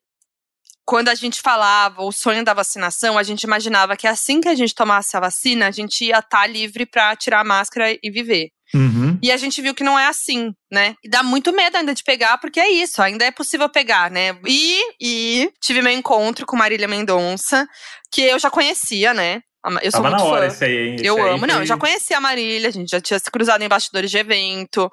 [0.85, 4.55] quando a gente falava o sonho da vacinação, a gente imaginava que assim que a
[4.55, 8.49] gente tomasse a vacina, a gente ia estar livre para tirar a máscara e viver.
[8.75, 9.19] Uhum.
[9.23, 10.95] E a gente viu que não é assim, né?
[11.05, 14.39] E dá muito medo ainda de pegar, porque é isso, ainda é possível pegar, né?
[14.47, 17.67] E, e tive meu encontro com Marília Mendonça,
[18.11, 19.43] que eu já conhecia, né?
[19.83, 20.55] Eu sou Tava muito na hora fã.
[20.55, 20.95] esse aí, hein?
[20.97, 23.19] Esse Eu aí amo, não, foi- eu já conhecia a Marília, a gente já tinha
[23.19, 24.91] se cruzado em bastidores de evento,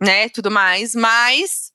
[0.00, 1.70] né, tudo mais, mas.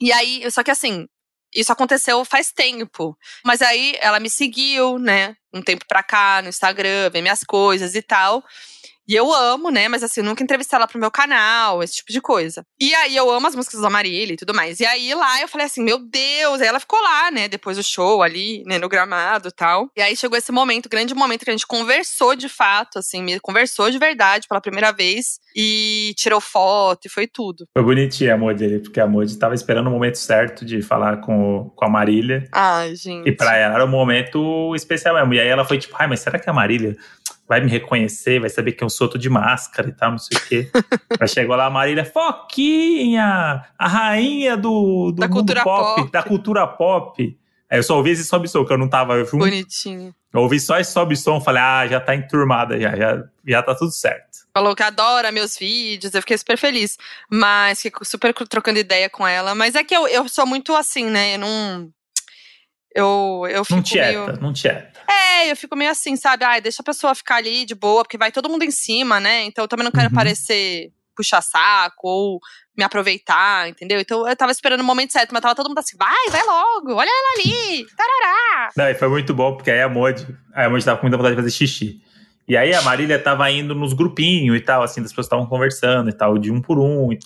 [0.00, 1.06] E aí, só que assim,
[1.54, 3.14] isso aconteceu faz tempo.
[3.44, 7.94] Mas aí ela me seguiu, né, um tempo pra cá, no Instagram, vê minhas coisas
[7.94, 8.42] e tal.
[9.10, 9.88] E eu amo, né?
[9.88, 12.62] Mas assim, eu nunca entrevistei ela pro meu canal, esse tipo de coisa.
[12.80, 14.78] E aí eu amo as músicas da Marília e tudo mais.
[14.78, 16.60] E aí lá eu falei assim, meu Deus!
[16.60, 17.48] Aí ela ficou lá, né?
[17.48, 18.78] Depois do show ali, né?
[18.78, 19.88] No gramado e tal.
[19.96, 23.40] E aí chegou esse momento, grande momento, que a gente conversou de fato, assim, me
[23.40, 25.40] conversou de verdade pela primeira vez.
[25.56, 27.64] E tirou foto e foi tudo.
[27.76, 31.20] Foi bonitinha a Modi ali, porque a Modi tava esperando o momento certo de falar
[31.20, 32.44] com, o- com a Marília.
[32.52, 33.28] Ai, gente.
[33.28, 35.34] E pra ela era um momento especial mesmo.
[35.34, 36.96] E aí ela foi tipo, ai, mas será que a Marília
[37.48, 40.40] vai me reconhecer, vai saber que eu sou de máscara e tal, não sei o
[40.42, 40.70] quê.
[41.20, 46.10] aí chegou lá a Marília, Foquinha, a rainha do, do Da mundo cultura pop.
[46.10, 47.38] da cultura pop.
[47.70, 49.38] Aí eu só ouvi esse sobe som, que eu não tava junto.
[49.38, 50.14] Bonitinho.
[50.32, 53.74] Eu ouvi só esse sobe som, falei, ah, já tá enturmada, já, já, já tá
[53.74, 54.40] tudo certo.
[54.52, 56.96] Falou que adora meus vídeos, eu fiquei super feliz.
[57.30, 59.54] Mas fiquei super trocando ideia com ela.
[59.54, 61.34] Mas é que eu, eu sou muito assim, né?
[61.34, 61.90] Eu não.
[62.92, 64.40] Eu, eu fico Não tieta, meio.
[64.40, 64.89] não tieta.
[65.10, 66.44] É, eu fico meio assim, sabe?
[66.44, 69.42] Ai, deixa a pessoa ficar ali de boa, porque vai todo mundo em cima, né?
[69.44, 70.14] Então eu também não quero Uhum.
[70.14, 72.40] parecer puxar saco ou
[72.76, 74.00] me aproveitar, entendeu?
[74.00, 76.94] Então eu tava esperando o momento certo, mas tava todo mundo assim, vai, vai logo,
[76.94, 78.70] olha ela ali, tarará.
[78.76, 81.16] Não, e foi muito bom, porque aí a Modi, aí a Modi tava com muita
[81.18, 82.00] vontade de fazer xixi.
[82.48, 86.08] E aí a Marília tava indo nos grupinhos e tal, assim, das pessoas estavam conversando
[86.08, 87.18] e tal, de um por um, não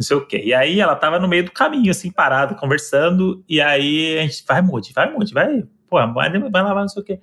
[0.00, 0.42] sei o quê.
[0.44, 4.44] E aí ela tava no meio do caminho, assim, parada, conversando, e aí a gente,
[4.46, 7.20] vai, Modi, vai, Modi, vai, pô, vai vai, não sei o quê.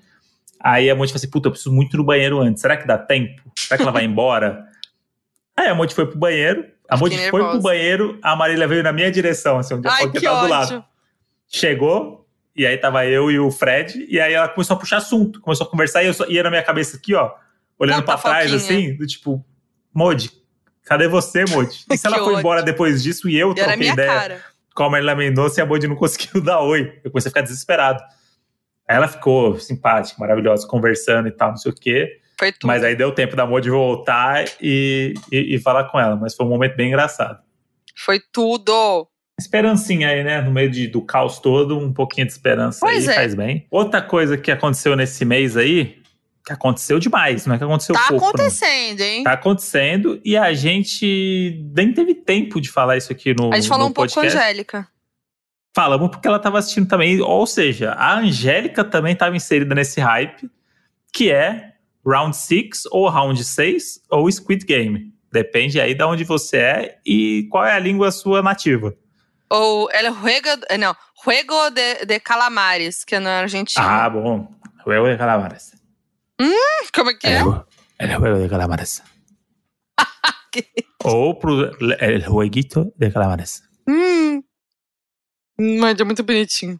[0.60, 2.86] Aí a Modi falou assim, puta, eu preciso muito ir no banheiro antes, será que
[2.86, 3.42] dá tempo?
[3.56, 4.66] Será que ela vai embora?
[5.58, 8.92] Aí a Modi foi pro banheiro, a Modi foi pro banheiro, a Marília veio na
[8.92, 10.86] minha direção, assim, onde Ai, eu tava do lado
[11.48, 15.42] chegou, e aí tava eu e o Fred, e aí ela começou a puxar assunto,
[15.42, 17.32] começou a conversar, e eu só ia na minha cabeça aqui, ó,
[17.80, 19.44] olhando Puta pra trás, assim, do tipo,
[19.94, 20.32] Modi,
[20.84, 21.86] cadê você, Modi?
[21.90, 22.40] E se ela foi ódio.
[22.40, 24.42] embora depois disso e eu E troquei ideia cara.
[24.76, 27.00] com a Marília Mendonça e a Modi não conseguiu dar oi.
[27.04, 28.04] Eu comecei a ficar desesperado.
[28.90, 32.20] Aí ela ficou simpática, maravilhosa, conversando e tal, não sei o quê.
[32.40, 32.66] Foi tudo.
[32.66, 36.16] Mas aí deu tempo da Modi voltar e, e, e falar com ela.
[36.16, 37.38] Mas foi um momento bem engraçado.
[37.96, 39.08] Foi tudo.
[39.40, 40.42] Esperancinha aí, né?
[40.42, 43.18] No meio de, do caos todo, um pouquinho de esperança Pois aí é.
[43.18, 43.68] faz bem.
[43.70, 46.02] Outra coisa que aconteceu nesse mês aí,
[46.44, 48.24] que aconteceu demais, não é que aconteceu tá pouco.
[48.24, 49.06] Tá acontecendo, não.
[49.06, 49.24] hein?
[49.24, 53.70] Tá acontecendo e a gente nem teve tempo de falar isso aqui no A gente
[53.70, 54.16] falou um podcast.
[54.16, 54.88] pouco com a Angélica.
[55.76, 60.50] Falamos porque ela estava assistindo também, ou seja, a Angélica também estava inserida nesse hype,
[61.14, 61.74] que é
[62.06, 65.14] Round 6 ou Round 6 ou Squid Game.
[65.32, 68.96] Depende aí de onde você é e qual é a língua sua nativa.
[69.50, 70.50] Ou El Juego,
[70.80, 73.86] não, Juego de, de Calamares, que é na Argentina.
[73.86, 74.48] Ah, bom.
[74.84, 75.74] Juego de Calamares.
[76.40, 77.40] Hum, como é que é?
[78.00, 79.04] El, Juego de Calamares.
[81.04, 83.62] ou pro El Jueguito de Calamares.
[83.88, 84.42] Hum.
[85.60, 86.80] Mas é muito bonitinho.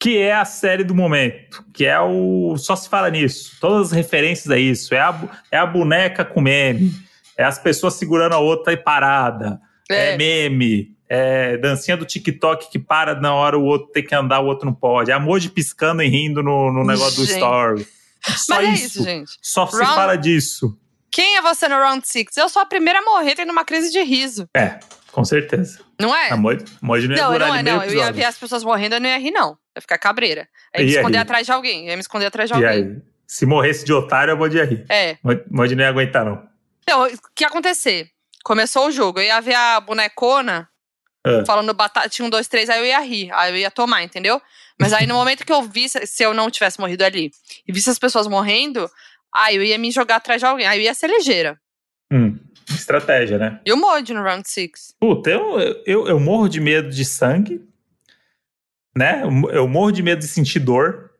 [0.00, 1.64] Que é a série do momento.
[1.72, 2.56] Que é o.
[2.56, 3.56] Só se fala nisso.
[3.60, 4.94] Todas as referências a isso.
[4.94, 6.92] É a, é a boneca com meme.
[7.36, 9.60] É as pessoas segurando a outra e parada.
[9.90, 10.96] É, é meme.
[11.08, 14.66] É dancinha do TikTok que para na hora o outro tem que andar, o outro
[14.66, 15.10] não pode.
[15.10, 17.28] É amor de piscando e rindo no, no negócio gente.
[17.28, 17.86] do story.
[18.36, 18.82] Só Mas isso.
[18.82, 19.30] É isso gente.
[19.40, 19.86] Só Round...
[19.86, 20.78] se fala disso.
[21.10, 22.36] Quem é você no Round 6?
[22.36, 24.46] Eu sou a primeira a morrer tendo uma crise de riso.
[24.54, 24.78] É,
[25.18, 25.80] com certeza.
[26.00, 26.30] Não é?
[26.30, 27.82] A Moji, Moji não ia não, durar não é, não.
[27.82, 29.48] Eu ia ver as pessoas morrendo, eu não ia rir, não.
[29.48, 30.48] Eu ia ficar cabreira.
[30.72, 31.86] Aí ia me esconder atrás de alguém.
[31.86, 32.84] Eu ia me esconder atrás de e alguém.
[32.84, 33.02] Aí?
[33.26, 34.86] Se morresse de otário, eu podia rir.
[34.88, 35.18] É.
[35.50, 36.48] Moji não ia aguentar, não.
[36.84, 38.08] Então, o que ia acontecer?
[38.44, 40.68] Começou o jogo, eu ia ver a bonecona
[41.26, 41.44] é.
[41.44, 44.40] falando batata, tinha um, dois, três, aí eu ia rir, aí eu ia tomar, entendeu?
[44.78, 47.32] Mas aí no momento que eu vi, se eu não tivesse morrido ali,
[47.66, 48.88] e visse as pessoas morrendo,
[49.34, 51.60] aí eu ia me jogar atrás de alguém, aí eu ia ser ligeira.
[52.10, 52.38] Hum,
[52.74, 53.60] estratégia, né?
[53.64, 54.94] E o mod no round 6?
[55.00, 57.62] Puta, eu, eu, eu morro de medo de sangue,
[58.96, 59.22] né?
[59.22, 61.10] Eu, eu morro de medo de sentir dor.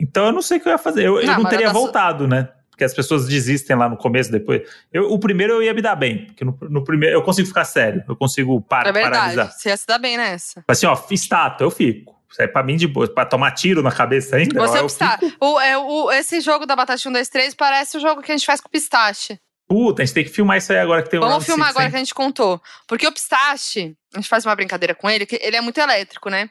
[0.00, 1.06] Então eu não sei o que eu ia fazer.
[1.06, 2.28] Eu não, eu não teria voltado, su...
[2.28, 2.48] né?
[2.70, 4.62] Porque as pessoas desistem lá no começo, depois.
[4.92, 7.64] Eu, o primeiro eu ia me dar bem, porque no, no primeiro eu consigo ficar
[7.64, 9.52] sério, eu consigo parar, é verdade, paralisar.
[9.52, 10.62] Você ia se dar bem nessa.
[10.68, 12.14] Assim, ó, estátua, eu fico.
[12.30, 14.60] Isso é pra mim de boa, pra tomar tiro na cabeça ainda.
[14.60, 14.88] Você ó.
[15.18, 15.36] Fico...
[15.40, 18.36] O, é, o, esse jogo da Batata 1, 2, 3 parece o jogo que a
[18.36, 19.40] gente faz com pistache.
[19.68, 21.76] Puta, a gente tem que filmar isso aí agora que tem Vamos um filmar six,
[21.76, 21.90] agora hein?
[21.90, 22.62] que a gente contou.
[22.86, 26.30] Porque o pistache, a gente faz uma brincadeira com ele, que ele é muito elétrico,
[26.30, 26.48] né?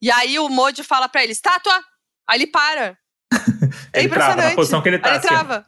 [0.00, 1.78] E aí o Modi fala pra ele, estátua!
[2.28, 2.96] Aí ele para.
[3.92, 5.08] É ele trava na posição que ele tá.
[5.08, 5.66] Aí ele assim, trava.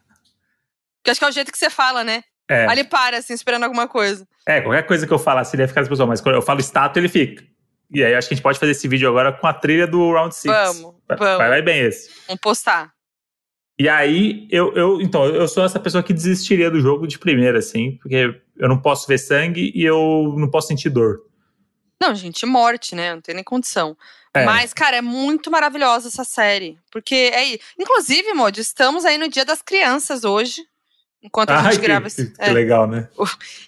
[0.97, 2.23] Porque acho que é o jeito que você fala, né?
[2.49, 2.67] É.
[2.67, 4.27] Aí ele para, assim, esperando alguma coisa.
[4.47, 6.99] É, qualquer coisa que eu falasse, ele ia ficar pessoal, mas quando eu falo estátua,
[6.99, 7.45] ele fica.
[7.91, 10.13] E aí acho que a gente pode fazer esse vídeo agora com a trilha do
[10.13, 10.55] Round 6.
[10.55, 11.39] Vamos, vai, vamos.
[11.39, 12.11] Vai, vai bem esse.
[12.27, 12.91] Vamos postar.
[13.79, 17.61] E aí, eu, eu, então, eu sou essa pessoa que desistiria do jogo de primeira,
[17.61, 21.23] assim, porque eu não posso ver sangue e eu não posso sentir dor.
[22.01, 23.15] Não, gente, morte, né?
[23.15, 23.97] Não tem nem condição.
[24.35, 24.45] É.
[24.45, 26.79] Mas, cara, é muito maravilhosa essa série.
[26.91, 27.59] Porque é.
[27.79, 30.67] Inclusive, Mod, estamos aí no Dia das Crianças hoje.
[31.21, 33.09] Enquanto a Ai, gente grava que, que legal, né?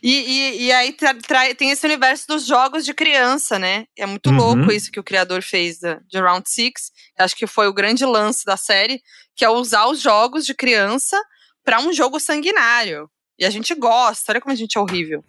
[0.01, 3.87] E, e, e aí tra, tra, tem esse universo dos jogos de criança, né?
[3.99, 4.37] É muito Uhum.
[4.37, 6.93] louco isso que o criador fez da, de Round Six.
[7.19, 9.03] Acho que foi o grande lance da série,
[9.35, 11.21] que é usar os jogos de criança
[11.65, 13.11] para um jogo sanguinário.
[13.37, 15.25] E a gente gosta, olha como a gente é horrível.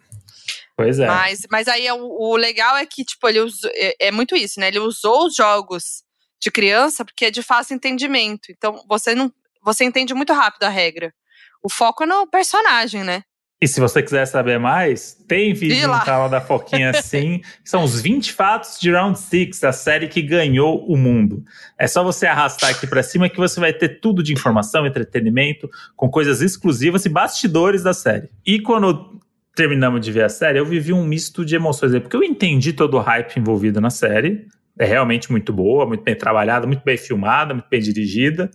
[0.76, 1.06] Pois é.
[1.06, 4.36] Mas, mas aí é o, o legal é que, tipo, ele usou, é, é muito
[4.36, 4.68] isso, né?
[4.68, 6.04] Ele usou os jogos
[6.40, 8.50] de criança porque é de fácil entendimento.
[8.50, 9.32] Então, você não.
[9.64, 11.14] Você entende muito rápido a regra.
[11.62, 13.22] O foco é no personagem, né?
[13.62, 17.40] E se você quiser saber mais, tem vídeo no canal da Foquinha assim.
[17.64, 21.44] São os 20 fatos de Round 6, a série que ganhou o mundo.
[21.78, 25.70] É só você arrastar aqui pra cima que você vai ter tudo de informação, entretenimento,
[25.94, 28.30] com coisas exclusivas e bastidores da série.
[28.44, 29.20] E quando
[29.54, 32.96] terminamos de ver a série, eu vivi um misto de emoções porque eu entendi todo
[32.96, 34.48] o hype envolvido na série.
[34.76, 38.50] É realmente muito boa, muito bem trabalhada, muito bem filmada, muito bem dirigida.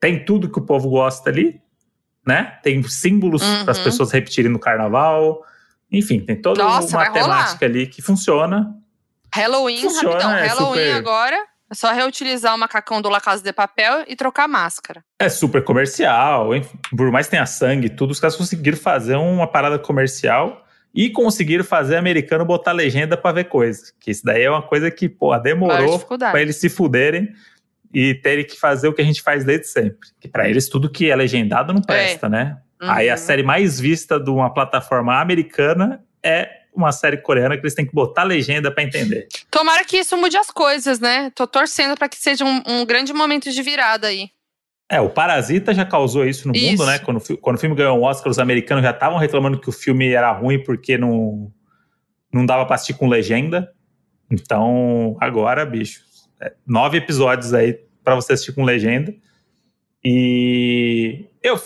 [0.00, 1.60] Tem tudo que o povo gosta ali,
[2.26, 2.58] né?
[2.62, 3.62] Tem símbolos Uhum.
[3.64, 5.44] para as pessoas repetirem no carnaval.
[5.90, 8.74] Enfim, tem toda Nossa, uma temática ali que funciona.
[9.34, 10.32] Halloween, Funciona, rapidão.
[10.36, 11.36] é Halloween super- agora.
[11.68, 15.02] É só reutilizar o macacão do La Casa de Papel e trocar a máscara.
[15.18, 19.16] É super comercial, enfim, por mais que tenha sangue e tudo, os caras conseguiram fazer
[19.16, 20.64] uma parada comercial
[20.94, 23.92] e conseguiram fazer americano botar legenda pra ver coisa.
[23.98, 27.28] Que isso daí é uma coisa que, pô, demorou pra eles se fuderem
[27.92, 30.08] e terem que fazer o que a gente faz desde sempre.
[30.20, 32.58] Que pra eles tudo que é legendado não presta, né?
[32.80, 33.18] Aí a Uhum.
[33.18, 37.94] série mais vista de uma plataforma americana é uma série coreana que eles têm que
[37.94, 39.28] botar legenda pra entender.
[39.50, 41.30] Tomara que isso mude as coisas, né?
[41.34, 44.28] Tô torcendo pra que seja um, um grande momento de virada aí.
[44.90, 46.66] É, o Parasita já causou isso no Isso.
[46.66, 46.98] mundo, né?
[46.98, 50.12] Quando, quando o filme ganhou um Oscar, os americanos já estavam reclamando que o filme
[50.12, 51.50] era ruim porque não,
[52.32, 53.72] não dava pra assistir com legenda.
[54.30, 56.05] Então, agora, bicho, é,
[56.66, 59.14] nove episódios aí pra você assistir com legenda.
[60.04, 61.60] E eu,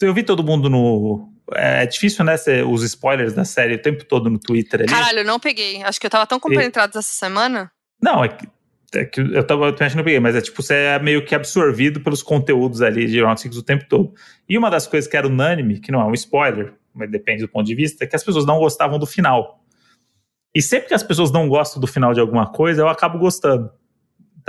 [0.00, 1.28] eu vi todo mundo no.
[1.52, 2.36] É difícil, né?
[2.36, 4.88] ser- os spoilers da série o tempo todo no Twitter ali.
[4.88, 5.82] Caralho, eu não peguei.
[5.82, 7.70] Acho que eu tava tão compenetrado essa semana.
[8.00, 8.46] Não, é que
[8.94, 12.00] É que eu tava eu achando peguei, mas é tipo, você é meio que absorvido
[12.00, 14.14] pelos conteúdos ali de Round 6 o tempo todo.
[14.48, 17.48] E uma das coisas que era unânime, que não é um spoiler, mas depende do
[17.48, 19.64] ponto de vista, é que as pessoas não gostavam do final.
[20.54, 23.70] E sempre que as pessoas não gostam do final de alguma coisa, eu acabo gostando.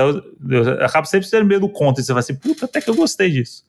[0.10, 2.02] Então, eu acabo sempre sendo meio do contra.
[2.02, 3.64] E você fala assim, puta, até que eu gostei disso.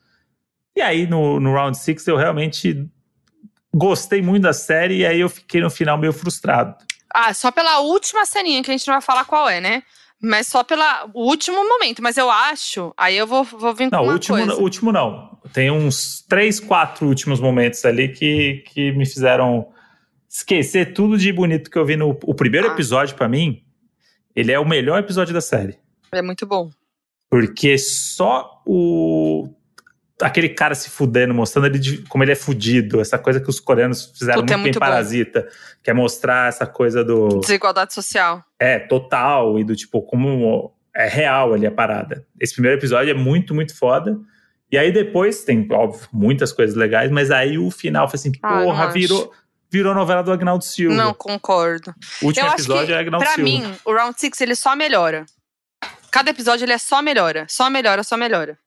[0.75, 2.89] E aí, no, no Round 6, eu realmente
[3.75, 6.77] gostei muito da série, e aí eu fiquei no final meio frustrado.
[7.15, 9.83] Ah, só pela última ceninha, que a gente não vai falar qual é, né?
[10.21, 10.83] Mas só pelo
[11.15, 12.03] último momento.
[12.03, 12.95] Mas eu acho.
[12.97, 14.55] Aí eu vou, vou vir com não, uma último, coisa.
[14.55, 15.39] último não.
[15.53, 19.69] Tem uns três, quatro últimos momentos ali que, que me fizeram
[20.31, 22.17] esquecer tudo de bonito que eu vi no.
[22.25, 22.73] O primeiro ah.
[22.73, 23.65] episódio, para mim,
[24.35, 25.82] ele é o melhor episódio da série.
[26.13, 26.71] É muito bom.
[27.31, 29.49] Porque só o
[30.21, 34.13] aquele cara se fudendo, mostrando ele como ele é fudido, essa coisa que os coreanos
[34.17, 34.89] fizeram Puta, muito, é muito bem.
[34.89, 35.49] Parasita,
[35.83, 37.41] que é mostrar essa coisa do...
[37.41, 38.45] Desigualdade social.
[38.57, 42.25] É, total, e do tipo, como é real ali a parada.
[42.39, 44.17] Esse primeiro episódio é muito, muito foda,
[44.71, 48.63] e aí depois tem, óbvio, muitas coisas legais, mas aí o final foi assim, ah,
[48.63, 49.33] porra, virou...
[49.75, 50.95] Virou novela do Agnaldo Silva.
[50.95, 51.95] Não, concordo.
[52.21, 53.37] O último Eu episódio é Agnaldo Silva.
[53.37, 55.25] Pra mim, o Round Six ele só melhora.
[56.13, 57.47] Cada episódio ele é só melhora.
[57.49, 58.59] Só melhora, só melhora.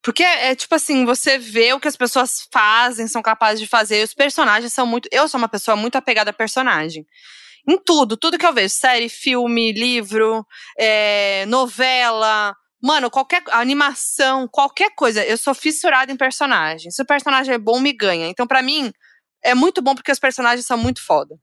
[0.00, 3.66] Porque é, é, tipo assim, você vê o que as pessoas fazem, são capazes de
[3.66, 4.04] fazer.
[4.04, 5.08] Os personagens são muito.
[5.10, 7.04] Eu sou uma pessoa muito apegada a personagem.
[7.68, 10.46] Em tudo, tudo que eu vejo, série, filme, livro,
[10.78, 16.92] é, novela, mano, qualquer animação, qualquer coisa, eu sou fissurada em personagem.
[16.92, 18.28] Se o personagem é bom, me ganha.
[18.28, 18.92] Então, para mim,
[19.42, 21.36] é muito bom porque os personagens são muito foda.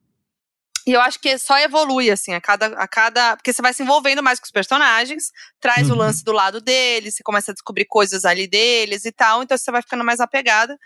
[0.86, 3.38] E eu acho que só evolui, assim, a cada, a cada.
[3.38, 5.96] Porque você vai se envolvendo mais com os personagens, traz uhum.
[5.96, 9.58] o lance do lado deles, você começa a descobrir coisas ali deles e tal, então
[9.58, 10.78] você vai ficando mais apegada.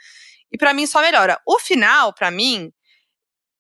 [0.52, 1.40] E para mim só melhora.
[1.46, 2.72] O final, para mim,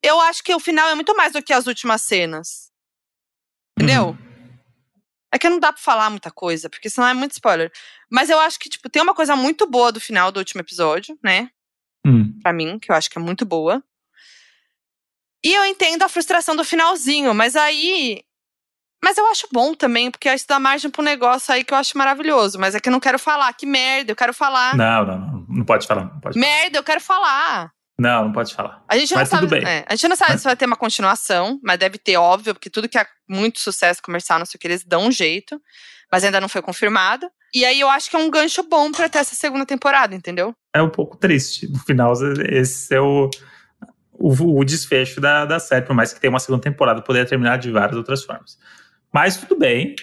[0.03, 2.71] eu acho que o final é muito mais do que as últimas cenas.
[3.77, 4.09] Entendeu?
[4.09, 4.27] Uhum.
[5.33, 7.71] É que não dá pra falar muita coisa, porque senão é muito spoiler.
[8.09, 11.17] Mas eu acho que, tipo, tem uma coisa muito boa do final do último episódio,
[11.23, 11.49] né?
[12.05, 12.39] Uhum.
[12.41, 13.83] Pra mim, que eu acho que é muito boa.
[15.43, 18.21] E eu entendo a frustração do finalzinho, mas aí.
[19.03, 21.97] Mas eu acho bom também, porque isso dá margem pro negócio aí que eu acho
[21.97, 22.59] maravilhoso.
[22.59, 23.53] Mas é que eu não quero falar.
[23.53, 24.75] Que merda, eu quero falar.
[24.75, 25.45] Não, não, não.
[25.47, 26.05] Não pode falar.
[26.05, 27.71] Não pode merda, eu quero falar.
[27.99, 28.83] Não, não pode falar.
[28.87, 29.65] A gente não mas sabe, tudo bem.
[29.65, 30.41] É, a gente não sabe mas...
[30.41, 34.01] se vai ter uma continuação, mas deve ter, óbvio, porque tudo que é muito sucesso
[34.01, 35.59] comercial, não sei o que, eles dão um jeito.
[36.11, 37.29] Mas ainda não foi confirmado.
[37.53, 40.53] E aí eu acho que é um gancho bom para ter essa segunda temporada, entendeu?
[40.73, 41.67] É um pouco triste.
[41.67, 42.13] No final,
[42.49, 43.29] esse é o
[44.19, 47.57] o, o desfecho da, da série, por mais que tenha uma segunda temporada, poderia terminar
[47.57, 48.57] de várias outras formas.
[49.13, 49.95] Mas tudo bem,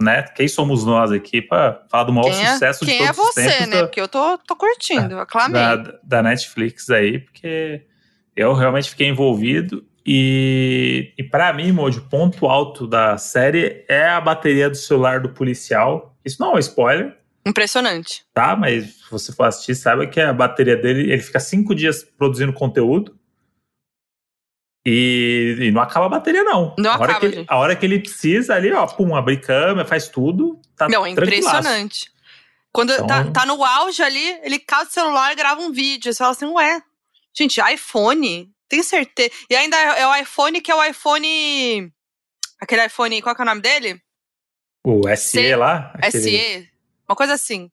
[0.00, 0.22] né?
[0.22, 3.16] Quem somos nós aqui para falar do maior quem é, sucesso de todos é os
[3.16, 3.34] tempos?
[3.34, 3.82] Quem é você, né?
[3.82, 5.60] Porque eu tô, tô curtindo, eu aclamei.
[5.60, 7.82] Da, da Netflix aí, porque
[8.36, 9.84] eu realmente fiquei envolvido.
[10.06, 15.20] E, e para mim, Mojo, o ponto alto da série é a bateria do celular
[15.20, 16.14] do policial.
[16.24, 17.16] Isso não é um spoiler.
[17.46, 18.24] Impressionante.
[18.32, 22.02] Tá, mas se você for assistir, sabe que a bateria dele, ele fica cinco dias
[22.02, 23.16] produzindo conteúdo.
[24.86, 26.74] E, e, não acaba a bateria, não.
[26.78, 29.40] Não a acaba, hora que ele, A hora que ele precisa ali, ó, pum, abrir
[29.40, 30.60] câmera, faz tudo.
[30.76, 32.12] Tá não, é impressionante.
[32.70, 33.06] Quando então...
[33.06, 36.12] tá, tá, no auge ali, ele causa o celular e grava um vídeo.
[36.12, 36.82] Você fala assim, ué,
[37.32, 38.52] gente, iPhone?
[38.68, 39.30] Tem certeza.
[39.48, 41.92] E ainda é o iPhone que é o iPhone.
[42.60, 44.02] Aquele iPhone, qual que é o nome dele?
[44.84, 45.56] O SE C...
[45.56, 45.92] lá?
[45.94, 46.22] Aquele...
[46.22, 46.70] SE.
[47.08, 47.70] Uma coisa assim.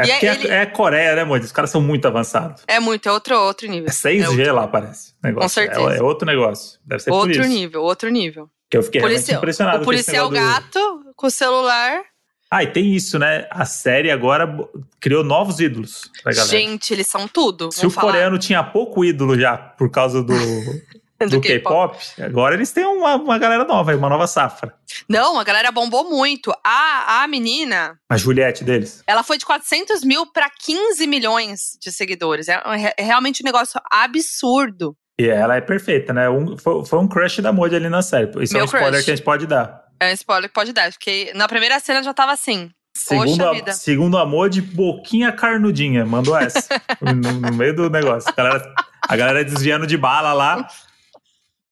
[0.00, 0.48] É porque é, ele...
[0.48, 1.46] é, Coreia, né, Moisés?
[1.46, 2.62] Os caras são muito avançados.
[2.66, 3.88] É muito, é outro, outro nível.
[3.88, 5.14] É 6G é lá, parece.
[5.22, 5.42] Negócio.
[5.42, 5.94] Com certeza.
[5.94, 6.78] É, é, outro negócio.
[6.84, 8.48] Deve ser Outro nível, outro nível.
[8.70, 9.32] Que eu fiquei Polici...
[9.32, 9.82] impressionado.
[9.82, 11.14] O policial gato do...
[11.16, 12.02] com o celular.
[12.50, 13.46] Ah, e tem isso, né?
[13.50, 14.58] A série agora
[15.00, 16.50] criou novos ídolos pra galera.
[16.50, 17.70] Gente, eles são tudo.
[17.72, 18.12] Se o falar.
[18.12, 20.34] coreano tinha pouco ídolo já por causa do,
[21.28, 24.74] do, do K-pop, agora eles têm uma, uma galera nova, uma nova safra.
[25.08, 26.52] Não, a galera bombou muito.
[26.64, 27.98] A, a menina.
[28.08, 29.02] A Juliette deles.
[29.06, 32.48] Ela foi de 400 mil para 15 milhões de seguidores.
[32.48, 32.62] É,
[32.96, 34.96] é, realmente um negócio absurdo.
[35.20, 36.30] E ela é perfeita, né?
[36.30, 38.30] Um, foi, foi, um crush da Modi ali na série.
[38.42, 39.04] Isso Meu é um spoiler crush.
[39.04, 39.84] que a gente pode dar.
[40.00, 42.70] É um spoiler que pode dar, porque na primeira cena já tava assim.
[42.96, 46.04] Segundo, a, segundo a Modi, boquinha carnudinha.
[46.04, 46.66] Mandou essa.
[47.00, 48.30] no, no, meio do negócio.
[48.30, 48.74] A galera,
[49.08, 50.66] a galera desviando de bala lá.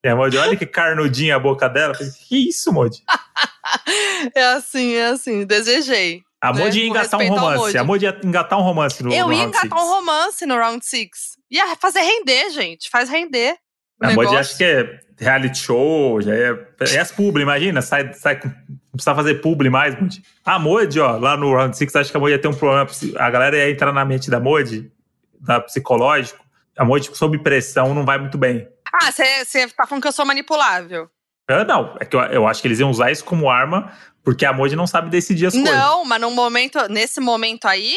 [0.06, 1.94] A Modi, olha que carnudinha a boca dela.
[2.28, 3.02] Que isso, Modi?
[4.34, 5.44] é assim, é assim.
[5.44, 6.22] Desejei.
[6.40, 6.62] A né?
[6.62, 7.78] Modi ia engatar um romance.
[7.78, 10.84] A Modi ia engatar um romance no, Eu no ia engatar um romance no Round
[10.84, 11.08] 6.
[11.50, 12.88] Ia fazer render, gente.
[12.88, 13.56] Faz render.
[14.00, 16.68] A Modi acho que é reality show, já é.
[16.80, 17.82] É as publi, imagina.
[17.82, 20.22] Sai, sai, não precisa fazer publi mais, Modi.
[20.44, 22.88] A Modi, ó, lá no Round 6, acho que a Modi ia ter um problema.
[23.16, 24.92] A galera ia entrar na mente da Modi,
[25.40, 26.44] da psicológico.
[26.76, 28.68] A Modi, sob pressão, não vai muito bem.
[28.92, 31.10] Ah, você tá falando que eu sou manipulável.
[31.66, 34.52] não, é que eu, eu, acho que eles iam usar isso como arma, Porque a
[34.52, 35.80] Moji não sabe decidir as não, coisas.
[35.80, 37.96] Não, mas no momento, nesse momento aí,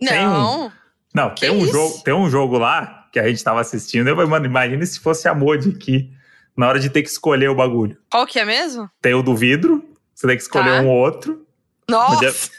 [0.00, 0.10] não.
[0.10, 0.72] Tem um,
[1.14, 4.08] não, tem um, jogo, tem um jogo lá que a gente tava assistindo.
[4.08, 6.12] Eu falei, mano, imagina se fosse a Moji aqui,
[6.56, 7.96] na hora de ter que escolher o bagulho.
[8.10, 8.90] Qual que é mesmo?
[9.00, 9.82] Tem o do vidro,
[10.14, 10.82] você tem que escolher tá.
[10.82, 11.46] um outro.
[11.88, 12.50] Nossa!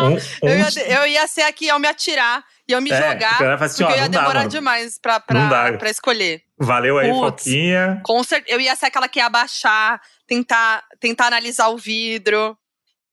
[0.00, 0.18] um, um...
[0.42, 3.92] Eu, ia, eu, ia, ser aqui, eu me atirar, ia me é, jogar, assim, porque
[3.92, 6.42] ó, eu ia demorar dá, demais pra, pra, pra escolher.
[6.58, 8.00] Valeu aí, Putz, Foquinha.
[8.04, 12.56] Com certeza, eu ia ser aquela que ia abaixar, tentar, tentar analisar o vidro.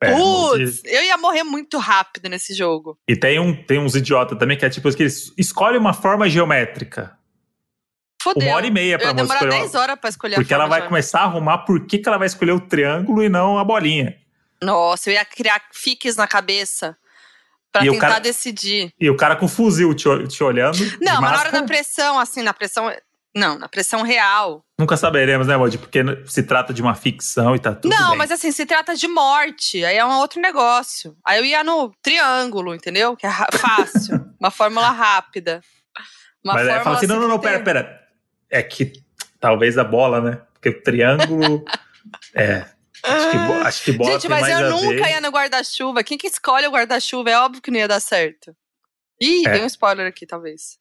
[0.01, 2.97] É, Putz, eu ia morrer muito rápido nesse jogo.
[3.07, 6.29] E tem, um, tem uns idiotas também que é tipo que eles escolhem uma forma
[6.29, 7.17] geométrica.
[8.21, 8.47] Fodeu.
[8.47, 9.61] Uma hora e meia pra eu demorar escolher.
[9.61, 12.27] 10 horas pra escolher Porque ela vai começar a arrumar por que, que ela vai
[12.27, 14.17] escolher o triângulo e não a bolinha.
[14.61, 16.97] Nossa, eu ia criar fiques na cabeça
[17.71, 18.91] pra e tentar cara, decidir.
[18.99, 20.77] E o cara com fuzil te, te olhando.
[21.01, 22.91] Não, mas na hora da pressão, assim, na pressão.
[23.35, 24.65] Não, na pressão real.
[24.77, 25.77] Nunca saberemos, né, Modi?
[25.77, 27.91] Porque se trata de uma ficção e tá tudo.
[27.91, 28.17] Não, bem.
[28.17, 29.85] mas assim, se trata de morte.
[29.85, 31.15] Aí é um outro negócio.
[31.23, 33.15] Aí eu ia no triângulo, entendeu?
[33.15, 34.25] Que é fácil.
[34.39, 35.61] uma fórmula rápida.
[36.43, 37.99] Uma mas aí fala assim: não, não, não, pera, pera.
[38.49, 38.93] É que
[39.39, 40.41] talvez a bola, né?
[40.53, 41.63] Porque o triângulo.
[42.33, 42.65] é.
[43.03, 45.11] Acho que, acho que bola Gente, mas eu nunca ver.
[45.11, 46.03] ia no guarda-chuva.
[46.03, 47.29] Quem que escolhe o guarda-chuva?
[47.29, 48.55] É óbvio que não ia dar certo.
[49.21, 49.51] Ih, é.
[49.51, 50.77] tem um spoiler aqui, talvez.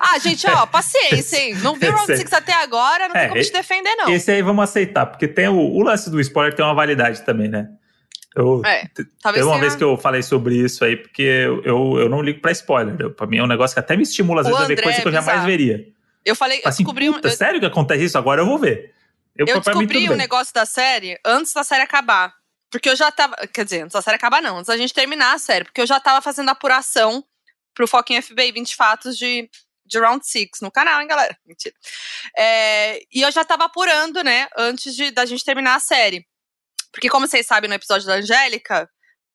[0.00, 1.54] Ah, gente, ó, paciência, hein?
[1.56, 4.08] Não viu Round 6 até agora, não é, tem como te defender, não.
[4.08, 7.48] Esse aí vamos aceitar, porque tem o, o lance do spoiler tem uma validade também,
[7.48, 7.68] né?
[8.36, 12.08] Eu, é, teve uma vez que eu falei sobre isso aí, porque eu, eu, eu
[12.08, 12.94] não ligo pra spoiler.
[12.98, 15.00] Eu, pra mim é um negócio que até me estimula, às vezes, a ver coisa
[15.00, 15.84] que eu jamais veria.
[16.24, 17.30] Eu falei, assim, eu descobri um.
[17.30, 18.18] Sério que acontece isso?
[18.18, 18.94] Agora eu vou ver.
[19.40, 22.34] Eu, eu descobri o um negócio da série antes da série acabar.
[22.70, 23.34] Porque eu já tava.
[23.52, 24.58] Quer dizer, antes da série acabar, não.
[24.58, 25.64] Antes da gente terminar a série.
[25.64, 27.24] Porque eu já tava fazendo apuração
[27.74, 29.48] pro Foquinha FBI 20 Fatos de,
[29.86, 31.36] de Round 6 no canal, hein, galera?
[31.46, 31.74] Mentira.
[32.36, 36.26] É, e eu já tava apurando, né, antes de, da gente terminar a série.
[36.92, 38.88] Porque, como vocês sabem, no episódio da Angélica,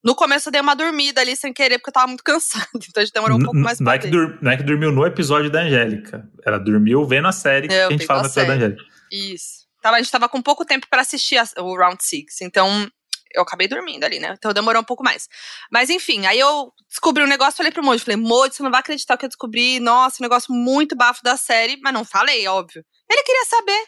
[0.04, 2.68] no começo eu dei uma dormida ali sem querer, porque eu tava muito cansada.
[2.76, 4.92] Então a gente demorou um pouco mais não pra é que Não é que dormiu
[4.92, 6.30] no episódio da Angélica.
[6.46, 8.84] Ela dormiu vendo a série eu, que a gente fala no episódio da Angélica.
[9.12, 9.65] Isso.
[9.86, 12.42] Tava, a gente tava com pouco tempo para assistir a, o Round 6.
[12.42, 12.90] Então
[13.32, 14.34] eu acabei dormindo ali, né?
[14.36, 15.28] Então demorou um pouco mais.
[15.72, 18.80] Mas enfim, aí eu descobri um negócio, falei pro Moji, falei, Moji, você não vai
[18.80, 22.84] acreditar que eu descobri, nossa, um negócio muito bafo da série, mas não falei, óbvio.
[23.08, 23.84] Ele queria saber.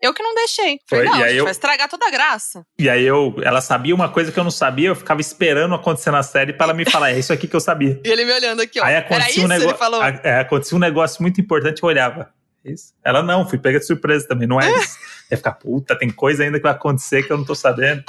[0.00, 0.78] Eu que não deixei.
[0.88, 2.64] Falei, Foi, não, eu, vai estragar toda a graça.
[2.78, 6.10] E aí eu, ela sabia uma coisa que eu não sabia, eu ficava esperando acontecer
[6.10, 8.00] na série para ela me falar, é isso aqui que eu sabia.
[8.02, 8.84] e ele me olhando aqui, ó.
[8.84, 10.02] Aí acontecia um negócio.
[10.24, 12.32] É, acontecia um negócio muito importante, eu olhava.
[12.64, 12.94] Isso.
[13.04, 14.98] Ela não, fui pega de surpresa também, não é isso.
[15.30, 18.04] Ia ficar, puta, tem coisa ainda que vai acontecer que eu não tô sabendo.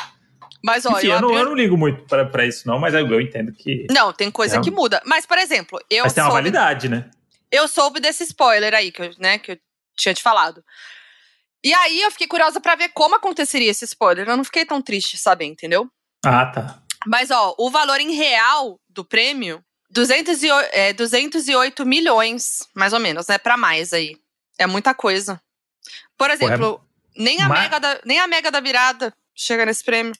[0.63, 2.93] Mas, ó, Enfim, eu, eu, não, eu não ligo muito pra, pra isso, não, mas
[2.93, 3.85] eu, entendo que.
[3.91, 5.01] Não, tem coisa é que muda.
[5.05, 6.03] Mas, por exemplo, eu.
[6.03, 7.09] Mas tem uma validade, né?
[7.51, 9.57] Eu soube desse spoiler aí, que eu, né, que eu
[9.97, 10.63] tinha te falado.
[11.63, 14.27] E aí eu fiquei curiosa para ver como aconteceria esse spoiler.
[14.27, 15.87] Eu não fiquei tão triste saber, entendeu?
[16.25, 16.79] Ah, tá.
[17.05, 23.27] Mas, ó, o valor em real do prêmio, 208, é, 208 milhões, mais ou menos,
[23.27, 23.37] né?
[23.37, 24.15] Pra mais aí.
[24.57, 25.41] É muita coisa.
[26.17, 26.83] Por exemplo, Porra,
[27.17, 27.61] nem, a mas...
[27.61, 30.13] mega da, nem a Mega da Virada chega nesse prêmio.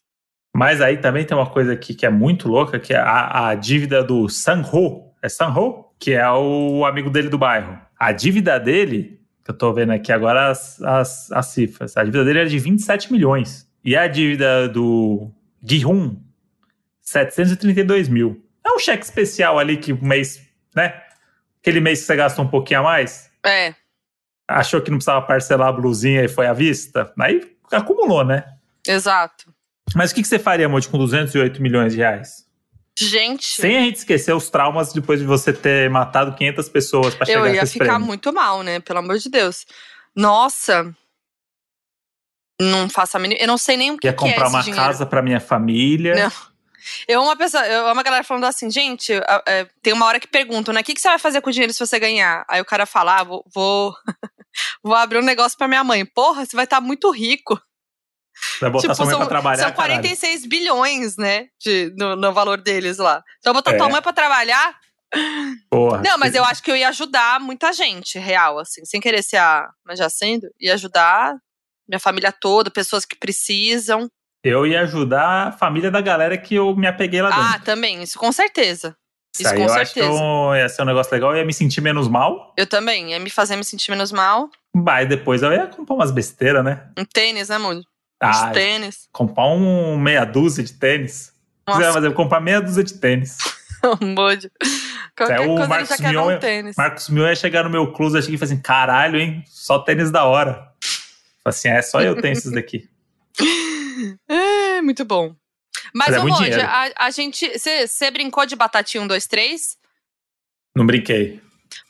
[0.55, 3.55] Mas aí também tem uma coisa aqui que é muito louca, que é a, a
[3.55, 5.11] dívida do Sanho.
[5.21, 5.86] É Sanho?
[5.97, 7.79] Que é o amigo dele do bairro.
[7.97, 11.97] A dívida dele que eu tô vendo aqui agora as, as, as cifras.
[11.97, 13.69] A dívida dele era de 27 milhões.
[13.84, 15.29] E a dívida do
[15.61, 16.17] Guihun,
[17.01, 18.41] 732 mil.
[18.65, 20.41] É um cheque especial ali que o mês,
[20.73, 21.01] né?
[21.59, 23.29] Aquele mês que você gastou um pouquinho a mais.
[23.45, 23.75] É.
[24.53, 27.11] Achou que não precisava parcelar a blusinha e foi à vista.
[27.19, 28.45] Aí acumulou, né?
[28.87, 29.53] Exato.
[29.95, 32.45] Mas o que, que você faria, Monte, com 208 milhões de reais?
[32.97, 33.59] Gente.
[33.59, 37.39] Sem a gente esquecer os traumas depois de você ter matado 500 pessoas para chegar
[37.39, 38.05] Eu ia ficar prêmio.
[38.05, 38.79] muito mal, né?
[38.79, 39.65] Pelo amor de Deus.
[40.15, 40.93] Nossa.
[42.61, 43.41] Não faço a mínima.
[43.41, 44.85] Eu não sei nem o que, ia que é comprar uma dinheiro.
[44.85, 46.13] casa para minha família.
[46.15, 46.31] Não.
[47.07, 49.13] Eu uma pessoa, eu uma galera falando assim, gente,
[49.47, 50.81] é, tem uma hora que perguntam, né?
[50.81, 52.45] O que, que você vai fazer com o dinheiro se você ganhar?
[52.47, 53.95] Aí o cara fala, ah, vou, vou,
[54.83, 56.05] vou abrir um negócio para minha mãe.
[56.05, 57.59] Porra, você vai estar tá muito rico.
[58.59, 59.63] Vai botar tipo, sua mãe são, pra trabalhar.
[59.63, 60.49] São 46 caralho.
[60.49, 61.47] bilhões, né?
[61.61, 63.23] De, no, no, valor deles lá.
[63.39, 63.77] Então botar é.
[63.77, 64.75] tua mãe pra trabalhar.
[65.69, 69.21] Porra, não, mas eu acho que eu ia ajudar muita gente, real, assim, sem querer
[69.21, 69.69] ser a.
[69.85, 71.35] Mas já sendo, ia ajudar
[71.87, 74.09] minha família toda, pessoas que precisam.
[74.43, 77.43] Eu ia ajudar a família da galera que eu me apeguei lá dentro.
[77.43, 78.95] Ah, também, isso com certeza.
[79.34, 79.81] Isso, isso com eu certeza.
[79.81, 82.53] acho que ia ser um negócio legal, eu ia me sentir menos mal.
[82.55, 84.49] Eu também, ia me fazer me sentir menos mal.
[84.75, 86.88] Vai, depois eu ia comprar umas besteiras, né?
[86.97, 87.84] Um tênis, né, Mundo?
[88.19, 89.07] Ah, tênis.
[89.11, 91.34] Comprar um meia dúzia de tênis.
[91.67, 91.79] Nossa.
[91.79, 93.38] Você vai fazer, comprar meia dúzia de tênis.
[94.01, 94.51] um bode.
[95.17, 96.75] Qualquer é, o Marcos Mion, um tênis.
[96.75, 99.43] Marcos Mion ia chegar no meu close, que falei assim, caralho, hein?
[99.47, 100.53] Só tênis da hora.
[100.53, 102.88] Falei assim, é, só eu tenho esses daqui.
[104.29, 105.36] é, muito bom.
[105.93, 107.47] Mas, Mas é a, a, gente.
[107.57, 109.77] Você brincou de batatinha 1, 2, 3?
[110.75, 111.39] Não brinquei.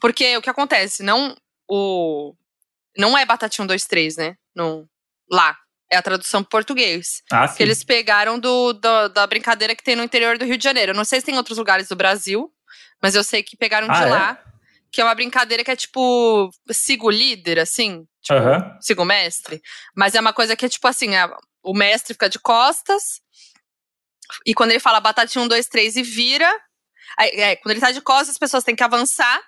[0.02, 1.02] Porque o que acontece?
[1.02, 1.36] Não.
[1.70, 2.36] O.
[2.98, 4.36] Não é batatinha 1, 2, 3, né?
[4.54, 4.88] No,
[5.32, 5.58] lá.
[5.90, 7.22] É a tradução português.
[7.32, 7.58] Ah, sim.
[7.58, 10.92] Que eles pegaram do, do, da brincadeira que tem no interior do Rio de Janeiro.
[10.92, 12.52] Eu não sei se tem outros lugares do Brasil,
[13.02, 14.06] mas eu sei que pegaram ah, de é?
[14.08, 14.44] lá.
[14.92, 18.06] Que é uma brincadeira que é tipo sigo líder, assim.
[18.22, 18.82] Tipo, uhum.
[18.82, 19.62] sigo mestre.
[19.96, 21.30] Mas é uma coisa que é tipo assim: é,
[21.64, 23.22] o mestre fica de costas.
[24.46, 26.50] E quando ele fala batatinha 1, 2, 3 e vira.
[27.20, 29.40] É, quando ele tá de costas, as pessoas têm que avançar.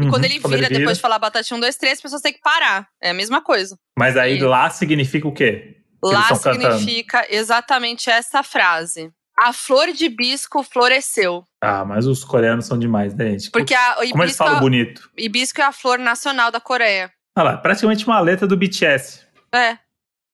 [0.00, 1.92] E uhum, quando, ele, quando vira, ele vira, depois de falar batatinha 1, 2, 3,
[1.94, 2.88] as pessoas têm que parar.
[3.02, 3.76] É a mesma coisa.
[3.98, 4.42] Mas aí e...
[4.42, 5.76] lá significa o quê?
[6.02, 7.34] Lá significa cantando.
[7.34, 9.12] exatamente essa frase.
[9.38, 11.44] A flor de hibisco floresceu.
[11.62, 13.50] Ah, mas os coreanos são demais, né, gente?
[13.50, 15.10] Porque a, o Como eles falam é, bonito.
[15.16, 17.10] Hibisco é a flor nacional da Coreia.
[17.36, 19.20] Olha lá, praticamente uma letra do BTS.
[19.54, 19.78] É.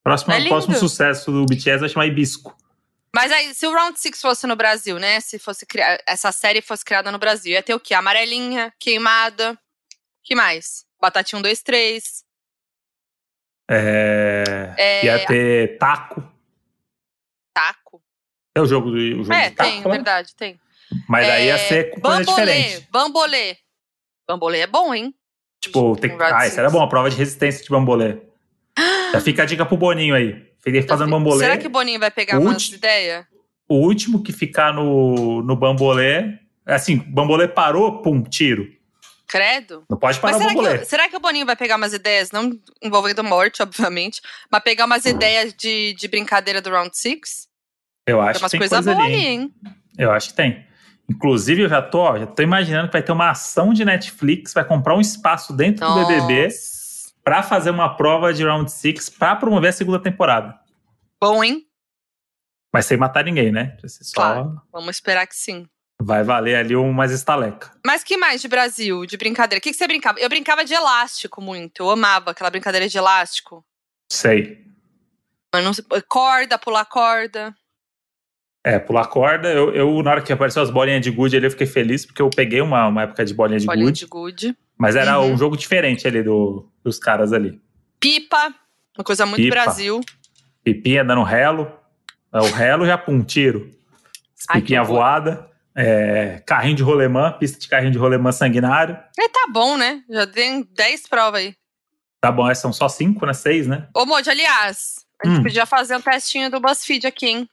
[0.02, 2.56] Próximo, é próximo sucesso do BTS vai chamar Hibisco.
[3.14, 5.20] Mas aí, se o Round Six fosse no Brasil, né?
[5.20, 7.94] Se fosse criar, essa série fosse criada no Brasil, ia ter o quê?
[7.94, 9.58] Amarelinha, queimada.
[10.22, 10.84] que mais?
[11.00, 12.24] Batatinha 1, 2, 3.
[13.70, 14.74] É...
[14.76, 15.04] é...
[15.04, 16.22] Ia ter taco.
[17.54, 18.02] Taco?
[18.54, 19.90] É o jogo do o jogo É, taco, tem, né?
[19.90, 20.60] verdade, tem.
[21.08, 21.32] Mas é...
[21.32, 22.86] aí ia ser com coisa diferente.
[22.90, 23.56] Bambolê.
[24.28, 25.14] Bambolê é bom, hein?
[25.60, 26.16] Tipo, tem...
[26.20, 28.18] ah, isso era bom, a prova de resistência de bambolê.
[29.12, 30.46] Já fica a dica pro Boninho aí.
[30.66, 31.38] Fiquei fazendo bambolê.
[31.38, 33.24] Será que o Boninho vai pegar umas ideias?
[33.68, 36.40] O último que ficar no, no bambolê.
[36.66, 38.68] Assim, bambolê parou, pum, tiro.
[39.28, 39.84] Credo.
[39.88, 40.78] Não pode parar mas será o bambolê.
[40.78, 42.50] Que, será que o Boninho vai pegar umas ideias, não
[42.82, 47.46] envolvendo morte, obviamente, mas pegar umas ideias de, de brincadeira do Round Six?
[48.04, 49.54] Eu acho tem que tem coisa coisa boa ali, hein?
[49.96, 50.66] Eu acho que tem.
[51.08, 54.64] Inclusive, eu já tô, já tô imaginando que vai ter uma ação de Netflix, vai
[54.64, 56.00] comprar um espaço dentro Nossa.
[56.00, 56.48] do BBB
[57.26, 60.56] para fazer uma prova de Round Six para promover a segunda temporada.
[61.20, 61.66] Bom, hein?
[62.72, 63.76] Mas sem matar ninguém, né?
[63.84, 64.14] Só...
[64.14, 64.62] Claro.
[64.72, 65.66] Vamos esperar que sim.
[66.00, 67.72] Vai valer ali umas estaleca.
[67.84, 69.58] Mas que mais de Brasil, de brincadeira?
[69.58, 70.20] O que, que você brincava?
[70.20, 71.82] Eu brincava de elástico muito.
[71.82, 73.64] Eu amava aquela brincadeira de elástico.
[74.12, 74.64] Sei.
[75.52, 75.72] Mas não
[76.08, 77.52] corda, pular corda.
[78.64, 79.52] É, pular corda.
[79.52, 82.22] Eu, eu, na hora que apareceu as bolinhas de gude ali, eu fiquei feliz, porque
[82.22, 83.98] eu peguei uma, uma época de bolinha de bolinha gude.
[83.98, 84.56] de gude.
[84.78, 85.32] Mas era uhum.
[85.32, 87.60] um jogo diferente ali do, dos caras ali.
[87.98, 88.54] Pipa,
[88.96, 89.54] uma coisa muito Pipa.
[89.54, 90.00] Brasil.
[90.62, 91.70] Pipinha dando relo.
[92.32, 93.70] É, o relo já pum, tiro.
[94.52, 95.48] Pipinha voada.
[95.74, 98.98] É, carrinho de rolemã, pista de carrinho de rolemã sanguinário.
[99.18, 100.02] É, tá bom, né?
[100.08, 101.54] Já tem 10 provas aí.
[102.20, 103.32] Tá bom, são só 5, né?
[103.34, 103.86] 6, né?
[103.94, 105.42] Ô, Moji, aliás, a gente hum.
[105.42, 107.48] podia fazer um testinho do BuzzFeed aqui, hein?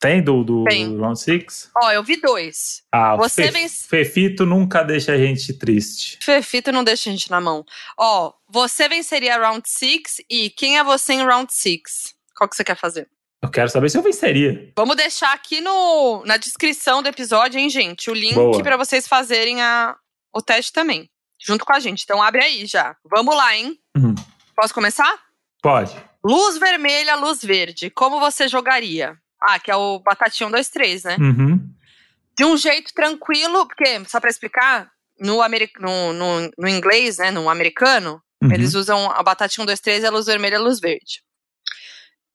[0.00, 0.96] Tem do, do Tem.
[0.96, 1.70] Round 6?
[1.76, 2.84] Ó, eu vi dois.
[2.92, 3.68] Ah, Você Fe, vem...
[3.68, 6.18] Fefito nunca deixa a gente triste.
[6.22, 7.64] Fefito não deixa a gente na mão.
[7.98, 12.14] Ó, você venceria Round 6 e quem é você em Round 6?
[12.36, 13.08] Qual que você quer fazer?
[13.42, 14.72] Eu quero saber se eu venceria.
[14.76, 18.10] Vamos deixar aqui no, na descrição do episódio, hein, gente?
[18.10, 19.96] O link para vocês fazerem a,
[20.32, 21.08] o teste também.
[21.40, 22.02] Junto com a gente.
[22.02, 22.96] Então abre aí já.
[23.04, 23.78] Vamos lá, hein?
[23.96, 24.14] Uhum.
[24.56, 25.12] Posso começar?
[25.62, 25.94] Pode.
[26.24, 27.90] Luz vermelha, luz verde.
[27.90, 29.16] Como você jogaria?
[29.40, 31.16] Ah, que é o Batatinha 1, 2, 3, né?
[31.18, 31.74] Uhum.
[32.36, 35.38] De um jeito tranquilo, porque, só para explicar, no,
[35.80, 38.52] no, no, no, inglês, né, no americano, uhum.
[38.52, 41.22] eles usam a Batatinha 1, 2, 3 e a luz vermelha e a luz verde.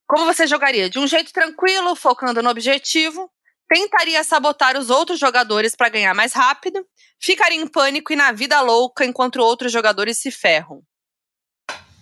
[0.06, 0.90] Como você jogaria?
[0.90, 3.30] De um jeito tranquilo, focando no objetivo,
[3.68, 6.86] tentaria sabotar os outros jogadores para ganhar mais rápido,
[7.20, 10.82] ficaria em pânico e na vida louca enquanto outros jogadores se ferram.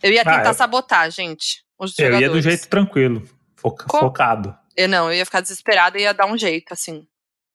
[0.01, 0.53] Eu ia tentar ah, eu...
[0.53, 1.63] sabotar, gente.
[1.79, 2.27] Os eu jogadores.
[2.27, 3.23] ia do jeito tranquilo,
[3.55, 4.57] foca focado.
[4.75, 7.05] Eu não, eu ia ficar desesperada e ia dar um jeito, assim.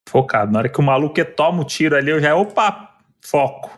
[0.08, 0.52] Focado.
[0.52, 3.70] Na hora que o maluco toma o tiro ali, eu já, opa, foco.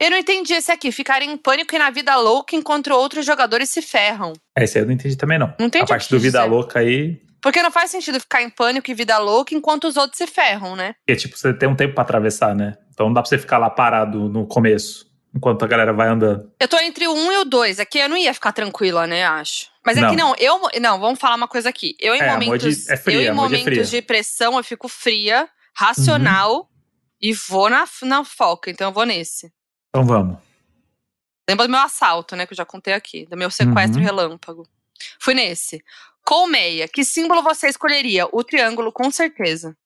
[0.00, 0.90] Eu não entendi esse aqui.
[0.90, 4.32] Ficar em pânico e na vida louca enquanto outros jogadores se ferram.
[4.56, 5.52] É, esse aí eu não entendi também, não.
[5.58, 5.84] Não entendi.
[5.84, 6.50] A parte do vida dizer.
[6.50, 7.20] louca aí.
[7.42, 10.76] Porque não faz sentido ficar em pânico e vida louca enquanto os outros se ferram,
[10.76, 10.94] né?
[11.06, 12.76] Porque, tipo, você tem um tempo para atravessar, né?
[12.92, 16.50] Então não dá pra você ficar lá parado no começo, enquanto a galera vai andando.
[16.58, 17.80] Eu tô entre o um e o dois.
[17.80, 19.24] Aqui eu não ia ficar tranquila, né?
[19.24, 19.68] Acho.
[19.84, 20.10] Mas é não.
[20.10, 20.60] que não, eu.
[20.80, 21.96] Não, vamos falar uma coisa aqui.
[21.98, 26.56] Eu, em é, momentos, é fria, eu, em momentos de pressão, eu fico fria, racional
[26.56, 26.66] uhum.
[27.20, 28.70] e vou na, na foca.
[28.70, 29.52] Então eu vou nesse.
[29.88, 30.38] Então vamos.
[31.48, 32.46] Lembra do meu assalto, né?
[32.46, 33.26] Que eu já contei aqui.
[33.26, 34.04] Do meu sequestro uhum.
[34.04, 34.66] relâmpago.
[35.18, 35.82] Fui nesse.
[36.24, 38.28] Colmeia, que símbolo você escolheria?
[38.30, 39.76] O triângulo, com certeza.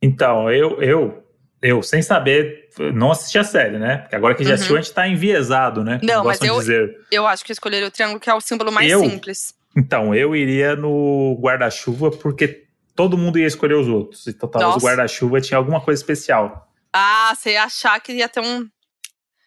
[0.00, 1.21] Então, eu, eu,
[1.62, 3.98] eu, sem saber, não assisti a série, né?
[3.98, 4.54] Porque agora que já uhum.
[4.54, 6.00] assistiu, a gente tá enviesado, né?
[6.02, 6.98] Não, mas eu, dizer.
[7.10, 9.54] eu acho que eu escolheria o triângulo, que é o símbolo mais eu, simples.
[9.76, 14.26] Então, eu iria no guarda-chuva, porque todo mundo ia escolher os outros.
[14.26, 14.84] Então, talvez Nossa.
[14.84, 16.68] o guarda-chuva tinha alguma coisa especial.
[16.92, 18.68] Ah, você ia achar que ia ter um,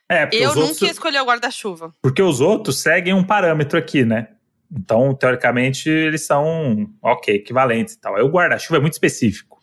[0.10, 1.94] é, eu nunca outros, ia escolher o guarda-chuva.
[2.02, 4.30] Porque os outros seguem um parâmetro aqui, né?
[4.72, 8.16] Então, teoricamente, eles são, ok, equivalentes e tal.
[8.16, 9.55] Aí o guarda-chuva é muito específico.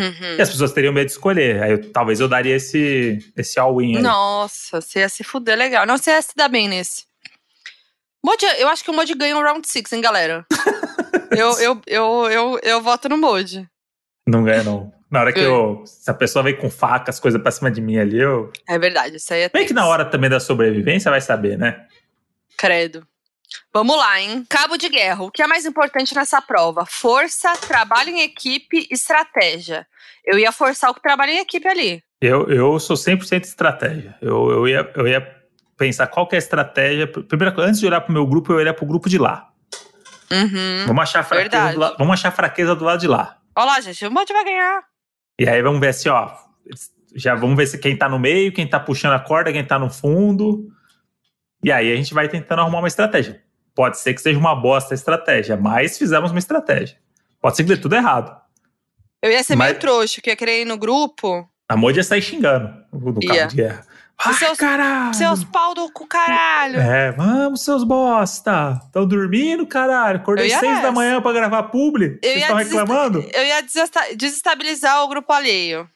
[0.00, 0.36] Uhum.
[0.36, 1.62] E as pessoas teriam medo de escolher.
[1.62, 4.02] Aí eu, talvez eu daria esse, esse all-in aí.
[4.02, 5.86] Nossa, você ia se fuder legal.
[5.86, 7.04] Não, você ia se dar bem nesse.
[8.24, 10.44] Mod, eu acho que o Mod ganha um round 6, hein, galera?
[11.30, 13.66] eu, eu, eu, eu, eu voto no Mod.
[14.26, 14.92] Não ganha, não.
[15.10, 15.84] Na hora que eu.
[15.86, 18.52] Se a pessoa vem com faca, as coisas pra cima de mim ali, eu.
[18.68, 19.48] É verdade, isso aí é.
[19.48, 21.86] Bem que na hora também da sobrevivência vai saber, né?
[22.56, 23.06] Credo.
[23.72, 24.44] Vamos lá, hein?
[24.48, 25.24] Cabo de guerra.
[25.24, 26.86] O que é mais importante nessa prova?
[26.86, 29.86] Força, trabalho em equipe, estratégia.
[30.24, 32.02] Eu ia forçar o trabalho em equipe ali.
[32.20, 34.16] Eu, eu sou 100% estratégia.
[34.20, 35.36] Eu, eu, ia, eu ia
[35.76, 37.06] pensar qual que é a estratégia.
[37.06, 39.50] Primeiro, antes de olhar pro meu grupo, eu ia pro grupo de lá.
[40.30, 43.38] Uhum, vamos, achar fraqueza do la, vamos achar fraqueza do lado de lá.
[43.54, 44.82] Olha lá, gente, o Monte vai ganhar.
[45.38, 46.32] E aí vamos ver assim, ó.
[47.14, 49.78] Já vamos ver se quem tá no meio, quem tá puxando a corda, quem tá
[49.78, 50.66] no fundo.
[51.66, 53.42] E aí a gente vai tentando arrumar uma estratégia.
[53.74, 56.96] Pode ser que seja uma bosta a estratégia, mas fizemos uma estratégia.
[57.40, 58.40] Pode ser que dê tudo errado.
[59.20, 59.70] Eu ia ser mas...
[59.70, 61.44] meio trouxa, que ia querer ir no grupo.
[61.68, 63.28] A Moody ia sair xingando no ia.
[63.28, 63.84] cabo de guerra.
[64.16, 65.14] Ai, seus, caralho!
[65.14, 66.78] Seus pau do cu, caralho!
[66.78, 68.80] É, vamos, seus bosta!
[68.84, 70.20] Estão dormindo, caralho?
[70.20, 70.82] Acordei seis nessa.
[70.82, 72.20] da manhã pra gravar publi?
[72.22, 73.28] Vocês estão reclamando?
[73.34, 73.60] Eu ia
[74.14, 75.90] desestabilizar o grupo alheio.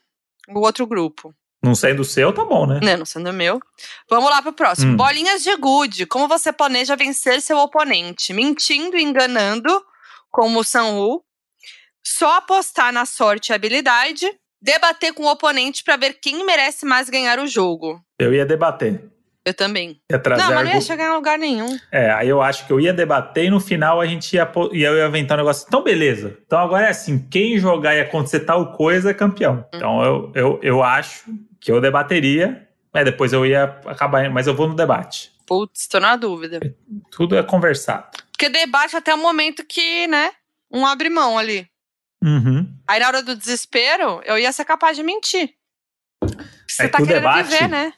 [0.49, 1.33] O outro grupo.
[1.63, 2.81] Não sendo seu, tá bom, né?
[2.83, 3.61] Não, não sendo o meu.
[4.09, 4.93] Vamos lá pro próximo.
[4.93, 4.97] Hum.
[4.97, 6.07] Bolinhas de gude.
[6.07, 8.33] Como você planeja vencer seu oponente?
[8.33, 9.71] Mentindo e enganando,
[10.31, 11.23] como o Sanwoo.
[12.03, 14.27] Só apostar na sorte e habilidade.
[14.63, 18.01] Debater com o oponente para ver quem merece mais ganhar o jogo.
[18.19, 19.11] Eu ia debater.
[19.45, 19.99] Eu também.
[20.11, 21.79] Ia trazer não, mas não ia chegar em lugar nenhum.
[21.91, 24.89] É, aí eu acho que eu ia debater e no final a gente ia, ia,
[24.89, 25.65] eu ia inventar um negócio.
[25.67, 26.37] Então, beleza.
[26.47, 29.65] Então agora é assim: quem jogar e acontecer tal coisa é campeão.
[29.73, 29.77] Hum.
[29.77, 31.25] Então eu, eu, eu acho
[31.61, 35.31] que eu debateria, mas depois eu ia acabar, mas eu vou no debate.
[35.47, 36.61] Putz, tô na dúvida.
[37.11, 38.07] Tudo é conversado.
[38.31, 40.31] Porque debate até o momento que, né,
[40.71, 41.69] um abre mão ali.
[42.23, 42.73] Uhum.
[42.87, 45.55] Aí na hora do desespero, eu ia ser capaz de mentir.
[46.67, 47.93] Você é tá querendo debate, viver, né?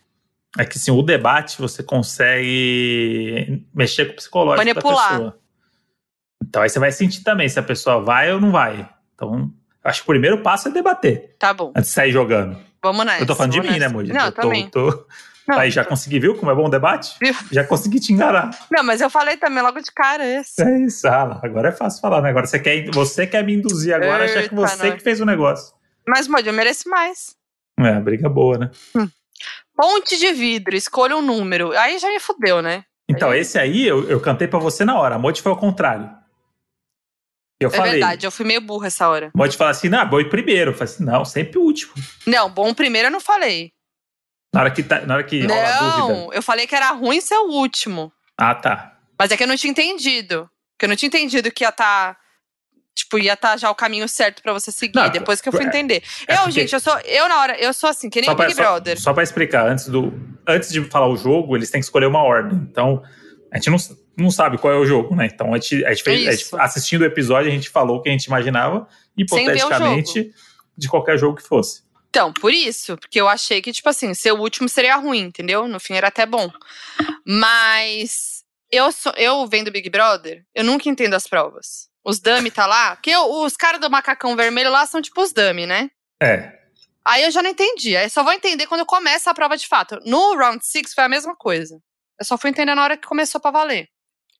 [0.58, 4.96] É que sim, o debate você consegue mexer com o psicológico Manipular.
[4.96, 5.38] da pessoa.
[6.42, 8.88] Então aí você vai sentir também se a pessoa vai ou não vai.
[9.14, 9.52] Então,
[9.84, 11.36] acho que o primeiro passo é debater.
[11.38, 11.72] Tá bom.
[11.76, 12.58] Antes de sair jogando.
[12.82, 13.22] Vamos nessa.
[13.22, 13.80] Eu tô falando de mim, nessa.
[13.80, 14.12] né, Moody?
[14.12, 14.68] Não, eu tô, também.
[14.68, 15.06] Tô...
[15.46, 15.90] Não, Aí já tô...
[15.90, 17.16] consegui, viu como é bom o debate?
[17.50, 18.50] Já consegui te enganar.
[18.70, 20.62] Não, mas eu falei também logo de cara esse.
[20.62, 22.30] É isso, ah, agora é fácil falar, né?
[22.30, 24.96] Agora você quer, você quer me induzir agora, Eita, achar que você não.
[24.96, 25.74] que fez o negócio.
[26.06, 27.36] Mas, Moody, eu mereço mais.
[27.78, 28.70] É, briga boa, né?
[28.94, 29.08] Hum.
[29.76, 31.76] Ponte de vidro, escolha um número.
[31.76, 32.84] Aí já me fudeu, né?
[33.08, 33.40] Então, aí...
[33.40, 35.16] esse aí eu, eu cantei para você na hora.
[35.16, 36.08] A Moody foi ao contrário.
[37.62, 39.30] Eu é falei, verdade, eu fui meio burra essa hora.
[39.34, 40.70] Pode falar assim, não, bom primeiro.
[40.70, 41.92] Eu falei assim, não, sempre o último.
[42.26, 43.72] Não, bom primeiro eu não falei.
[44.54, 47.50] Na hora que, tá, na hora que Não, eu falei que era ruim ser o
[47.52, 48.12] último.
[48.36, 48.98] Ah, tá.
[49.18, 50.48] Mas é que eu não tinha entendido.
[50.78, 52.14] Que eu não tinha entendido que ia estar.
[52.14, 52.20] Tá,
[52.94, 54.94] tipo, ia estar tá já o caminho certo para você seguir.
[54.94, 56.02] Não, depois que eu fui é, entender.
[56.28, 56.52] É eu, porque...
[56.52, 56.98] gente, eu sou.
[57.00, 58.98] Eu, na hora, eu sou assim, que nem o Big Brother.
[58.98, 60.12] Só, só pra explicar, antes, do,
[60.46, 62.58] antes de falar o jogo, eles têm que escolher uma ordem.
[62.70, 63.02] Então,
[63.50, 63.78] a gente não,
[64.16, 65.28] não sabe qual é o jogo, né?
[65.32, 68.02] Então a gente, a gente fez, a gente, assistindo o episódio, a gente falou o
[68.02, 68.86] que a gente imaginava,
[69.16, 70.32] hipoteticamente,
[70.76, 71.82] de qualquer jogo que fosse.
[72.10, 75.66] Então, por isso, porque eu achei que, tipo assim, ser o último seria ruim, entendeu?
[75.66, 76.50] No fim era até bom.
[77.26, 81.88] Mas eu, sou, eu vendo Big Brother, eu nunca entendo as provas.
[82.04, 85.32] Os dummy tá lá, porque eu, os caras do macacão vermelho lá são tipo os
[85.32, 85.90] dummy, né?
[86.22, 86.52] É.
[87.04, 87.96] Aí eu já não entendi.
[87.96, 89.98] Aí só vou entender quando começa a prova de fato.
[90.04, 91.80] No round 6 foi a mesma coisa.
[92.18, 93.88] Eu só fui entender na hora que começou pra valer.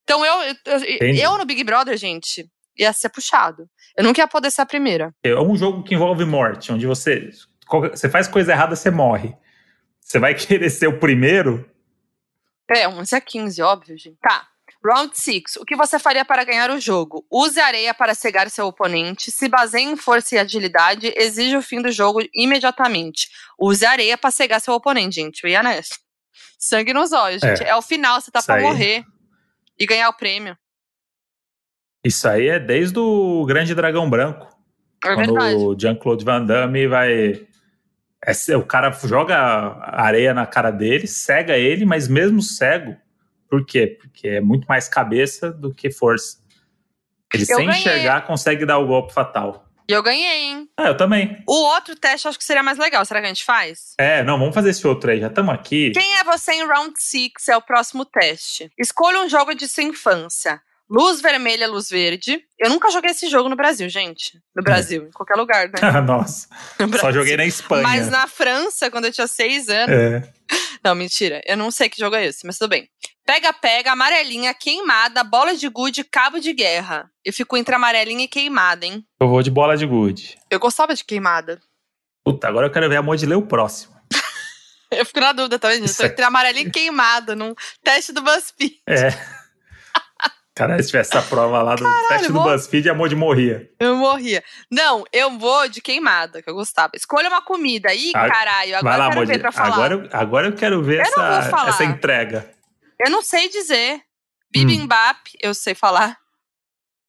[0.05, 3.69] Então eu, eu, eu, no Big Brother, gente, ia ser puxado.
[3.97, 5.15] Eu nunca ia poder ser a primeira.
[5.23, 7.31] É um jogo que envolve morte, onde você,
[7.91, 9.35] você faz coisa errada, você morre.
[10.01, 11.69] Você vai querer ser o primeiro?
[12.71, 14.19] É, 11 a 15, óbvio, gente.
[14.21, 14.49] Tá.
[14.85, 15.57] Round 6.
[15.61, 17.25] O que você faria para ganhar o jogo?
[17.31, 19.31] Use areia para cegar seu oponente.
[19.31, 21.13] Se baseie em força e agilidade.
[21.17, 23.29] Exige o fim do jogo imediatamente.
[23.59, 25.45] Use areia para cegar seu oponente, gente.
[25.45, 25.95] Eu ia nessa.
[26.59, 27.63] Sangue nos olhos, gente.
[27.63, 28.63] É, é o final, você tá aí.
[28.63, 29.05] morrer
[29.83, 30.57] e ganhar o prêmio.
[32.05, 34.49] Isso aí é desde o Grande Dragão Branco.
[35.05, 35.57] É quando verdade.
[35.57, 37.47] o Jean-Claude Van Damme vai.
[38.25, 42.97] É, o cara joga areia na cara dele, cega ele, mas mesmo cego.
[43.49, 43.99] Por quê?
[44.01, 46.39] Porque é muito mais cabeça do que força.
[47.35, 47.81] Ele, Eu sem ganhei.
[47.81, 49.67] enxergar, consegue dar o golpe fatal.
[49.89, 50.69] E eu ganhei, hein?
[50.77, 51.43] Ah, eu também.
[51.47, 53.05] O outro teste eu acho que seria mais legal.
[53.05, 53.95] Será que a gente faz?
[53.99, 55.21] É, não, vamos fazer esse outro aí.
[55.21, 55.91] Já estamos aqui.
[55.91, 58.71] Quem é você em Round 6 é o próximo teste.
[58.79, 60.61] Escolha um jogo de sua infância.
[60.89, 62.45] Luz vermelha, luz verde.
[62.59, 64.39] Eu nunca joguei esse jogo no Brasil, gente.
[64.55, 65.09] No Brasil, é.
[65.09, 66.01] em qualquer lugar, né?
[66.05, 66.49] Nossa.
[67.01, 67.83] Só joguei na Espanha.
[67.83, 69.97] Mas na França, quando eu tinha seis anos.
[69.97, 70.23] É.
[70.85, 71.41] Não, mentira.
[71.47, 72.89] Eu não sei que jogo é esse, mas tudo bem.
[73.25, 77.09] Pega, pega, amarelinha, queimada, bola de gude, cabo de guerra.
[77.25, 79.07] Eu fico entre amarelinha e queimada, hein?
[79.21, 80.37] Eu vou de bola de gude.
[80.51, 81.61] Eu gostava de queimada.
[82.25, 83.95] Puta, agora eu quero ver a Mod ler o próximo.
[84.91, 85.97] eu fico na dúvida também, gente.
[85.97, 88.81] Tô entre amarelinha e queimada, num teste do BuzzFeed.
[88.89, 89.11] É.
[90.55, 92.43] Cara, se tivesse essa prova lá do Caralho, teste do vou...
[92.43, 93.71] BuzzFeed, a Mod morria.
[93.79, 94.43] Eu morria.
[94.69, 96.91] Não, eu vou de queimada, que eu gostava.
[96.97, 97.95] Escolha uma comida.
[97.95, 99.75] Ih, ah, caralho, agora lá, eu quero ver pra falar.
[99.75, 102.51] Agora, agora eu quero ver eu essa, essa entrega.
[102.99, 104.03] Eu não sei dizer.
[104.51, 105.39] Bibimbap, hum.
[105.41, 106.19] eu sei falar.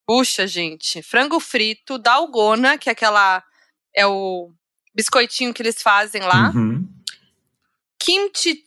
[0.06, 1.02] Puxa, gente.
[1.02, 3.44] Frango frito, dalgona, que é aquela.
[3.96, 4.52] É o
[4.94, 6.52] biscoitinho que eles fazem lá.
[6.56, 6.88] Uhum.
[8.00, 8.66] Kimchi.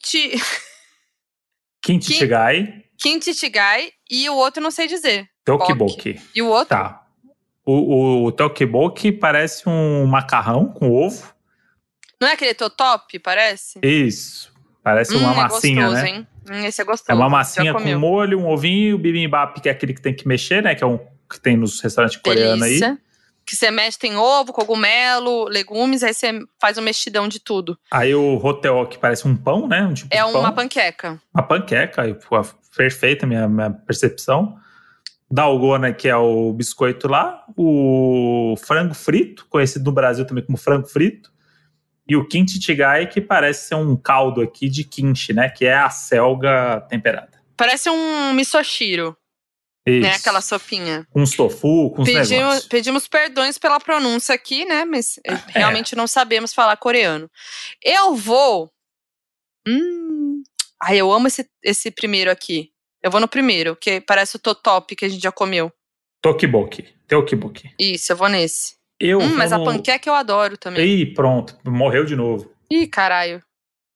[1.83, 2.85] Kimchi Chigai.
[2.99, 5.29] Kimchi Chigai e o outro não sei dizer.
[5.45, 6.21] Tokiboki.
[6.35, 6.77] E o outro?
[6.77, 7.07] Tá.
[7.65, 11.35] O, o, Tokiboki parece um macarrão com ovo.
[12.21, 13.79] Não é aquele totop, parece?
[13.83, 14.53] Isso.
[14.83, 16.11] Parece hum, uma é massinha, gostoso, né?
[16.11, 16.29] Hein?
[16.49, 17.11] Hum, esse é gostoso.
[17.11, 20.27] É uma massinha com molho, um ovinho, o bibimbap, que é aquele que tem que
[20.27, 20.75] mexer, né?
[20.75, 20.99] Que é um
[21.29, 22.81] que tem nos restaurantes coreanos aí.
[23.45, 27.79] Que você mexe, tem ovo, cogumelo, legumes, aí você faz um mexidão de tudo.
[27.93, 29.85] Aí o hotel que parece um pão, né?
[29.85, 30.65] Um tipo é uma pão.
[30.65, 31.21] panqueca.
[31.33, 32.03] Uma panqueca,
[32.77, 34.57] perfeita minha, minha percepção.
[35.31, 37.45] Dalgona, que é o biscoito lá.
[37.57, 41.31] O frango frito, conhecido no Brasil também como frango frito.
[42.09, 42.59] E o kimchi
[43.13, 45.49] que parece ser um caldo aqui de kimchi, né?
[45.49, 47.43] Que é a selga temperada.
[47.57, 49.17] Parece um misoshiro.
[49.87, 50.01] Isso.
[50.01, 51.07] Né, aquela sopinha.
[51.11, 52.67] Com uns tofu, com uns pedimos, negócios.
[52.67, 54.85] pedimos perdões pela pronúncia aqui, né?
[54.85, 55.33] Mas é.
[55.47, 57.31] realmente não sabemos falar coreano.
[57.85, 58.73] Eu vou.
[59.67, 60.43] Hum.
[60.83, 62.73] Ai, eu amo esse, esse primeiro aqui.
[63.01, 65.73] Eu vou no primeiro, que parece o Totop que a gente já comeu.
[66.21, 66.83] Tokiboki.
[67.07, 67.71] Tokiboki.
[67.79, 68.76] Isso, eu vou nesse.
[68.99, 70.85] Eu hum, mas a panqueca eu adoro também.
[70.85, 71.57] Ih, pronto.
[71.65, 72.51] Morreu de novo.
[72.71, 73.43] Ih, caralho.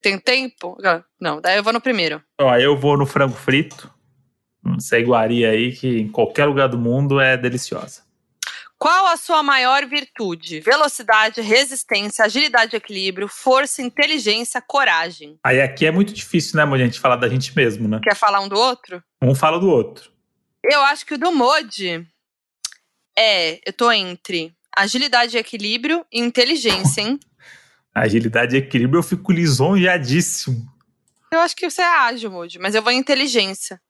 [0.02, 0.76] Tem tempo?
[1.20, 2.22] Não, daí eu vou no primeiro.
[2.40, 3.92] Ó, eu vou no frango frito.
[4.76, 8.02] Essa iguaria aí que em qualquer lugar do mundo é deliciosa.
[8.78, 10.60] Qual a sua maior virtude?
[10.60, 15.38] Velocidade, resistência, agilidade, equilíbrio, força, inteligência, coragem.
[15.44, 18.00] Aí aqui é muito difícil, né, Modi, a gente falar da gente mesmo, né?
[18.02, 19.02] Quer falar um do outro?
[19.20, 20.10] Um fala do outro.
[20.64, 22.06] Eu acho que o do Modi
[23.18, 23.60] é.
[23.66, 27.18] Eu tô entre agilidade, equilíbrio e inteligência, hein?
[27.94, 30.66] agilidade e equilíbrio eu fico lisonjeadíssimo.
[31.32, 33.80] Eu acho que você é ágil, Modi, mas eu vou em inteligência.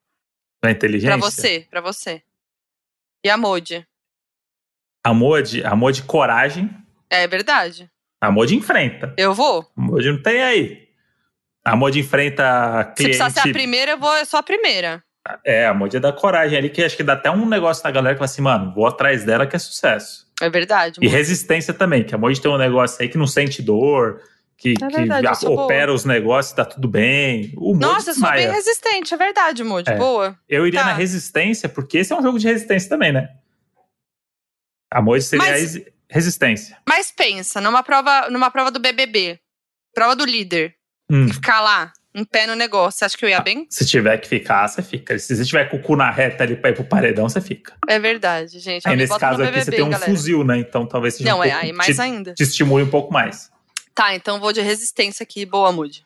[0.62, 1.16] Na inteligência?
[1.16, 2.22] Pra você, pra você.
[3.24, 3.86] E a Modi?
[5.02, 6.70] A Modi, a Modi coragem.
[7.08, 7.90] É verdade.
[8.20, 9.14] A Modi enfrenta.
[9.16, 9.66] Eu vou.
[9.76, 10.88] A Modi não tem aí.
[11.64, 13.14] A Modi enfrenta cliente...
[13.14, 15.02] Se precisar ser a primeira, eu vou eu sou a primeira.
[15.44, 17.90] É, a Modi é da coragem ali, que acho que dá até um negócio na
[17.90, 20.29] galera que fala assim, mano, vou atrás dela que é sucesso.
[20.40, 21.00] É verdade.
[21.02, 24.22] E resistência também, que a Modi tem um negócio aí que não sente dor,
[24.60, 25.96] que, é verdade, que opera boa.
[25.96, 27.52] os negócios, tá tudo bem.
[27.56, 29.90] O Nossa, eu sou bem resistente, é verdade, Moody.
[29.90, 29.96] É.
[29.96, 30.38] Boa.
[30.46, 30.86] Eu iria tá.
[30.86, 33.30] na resistência, porque esse é um jogo de resistência também, né?
[34.90, 35.80] A Moji seria mas, a
[36.10, 36.76] resistência.
[36.86, 39.40] Mas pensa, numa prova, numa prova do BBB,
[39.94, 40.74] prova do líder,
[41.10, 41.32] hum.
[41.32, 43.66] ficar lá, em pé no negócio, você acha que eu ia ah, bem?
[43.70, 45.18] Se tiver que ficar, você fica.
[45.18, 47.74] Se você tiver com o cu na reta ali pra ir pro paredão, você fica.
[47.88, 48.88] É verdade, gente.
[48.88, 50.10] Aí nesse caso aqui BBB, você tem um galera.
[50.10, 50.58] fuzil, né?
[50.58, 52.34] Então talvez seja Não, um é, pouco, aí mais te, ainda.
[52.34, 53.50] Te estimule um pouco mais.
[53.94, 55.46] Tá, então vou de resistência aqui.
[55.46, 56.04] Boa, Moody.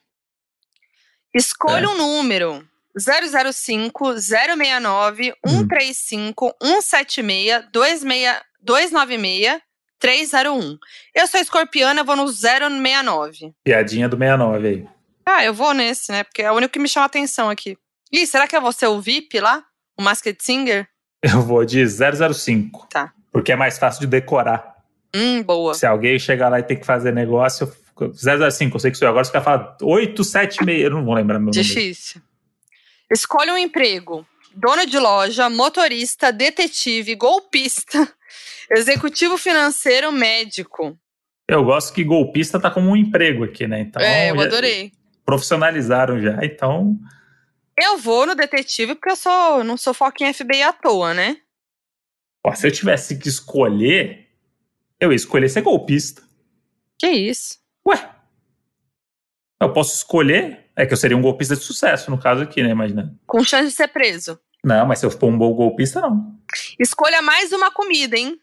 [1.33, 1.87] Escolha é.
[1.87, 2.63] um número.
[2.97, 5.67] 005, 069, hum.
[5.67, 9.61] 135, 176, 26, 296,
[9.99, 10.77] 301.
[11.13, 13.53] Eu sou escorpiana, vou no 069.
[13.63, 14.94] Piadinha do 69 aí.
[15.25, 16.23] Ah, eu vou nesse, né?
[16.23, 17.77] Porque é o único que me chama atenção aqui.
[18.11, 19.63] Ih, será que vou ser o VIP lá?
[19.97, 20.87] O Masked Singer?
[21.21, 22.87] Eu vou de 005.
[22.89, 23.11] Tá.
[23.31, 24.75] Porque é mais fácil de decorar.
[25.15, 25.73] Hum, boa.
[25.73, 27.71] Se alguém chegar lá e ter que fazer negócio,
[28.51, 29.09] 005, eu sei que sou eu.
[29.09, 31.63] Agora você quer falar 876, eu não vou lembrar meu nome.
[31.63, 32.21] Difícil.
[33.11, 34.25] Escolha um emprego.
[34.53, 38.07] Dono de loja, motorista, detetive, golpista,
[38.71, 40.97] executivo financeiro, médico.
[41.47, 43.81] Eu gosto que golpista tá como um emprego aqui, né?
[43.81, 44.91] Então, é, eu adorei.
[45.25, 46.97] Profissionalizaram já, então.
[47.77, 51.37] Eu vou no detetive porque eu sou, não sou foquinha FBI à toa, né?
[52.43, 54.29] Pô, se eu tivesse que escolher,
[54.99, 56.21] eu ia escolher ser golpista.
[56.97, 57.57] Que isso?
[57.87, 58.11] Ué.
[59.61, 60.63] Eu posso escolher.
[60.75, 62.69] É que eu seria um golpista de sucesso, no caso aqui, né?
[62.69, 63.17] Imagina.
[63.25, 64.39] Com chance de ser preso.
[64.63, 66.37] Não, mas se eu for um bom golpista, não.
[66.79, 68.37] Escolha mais uma comida, hein?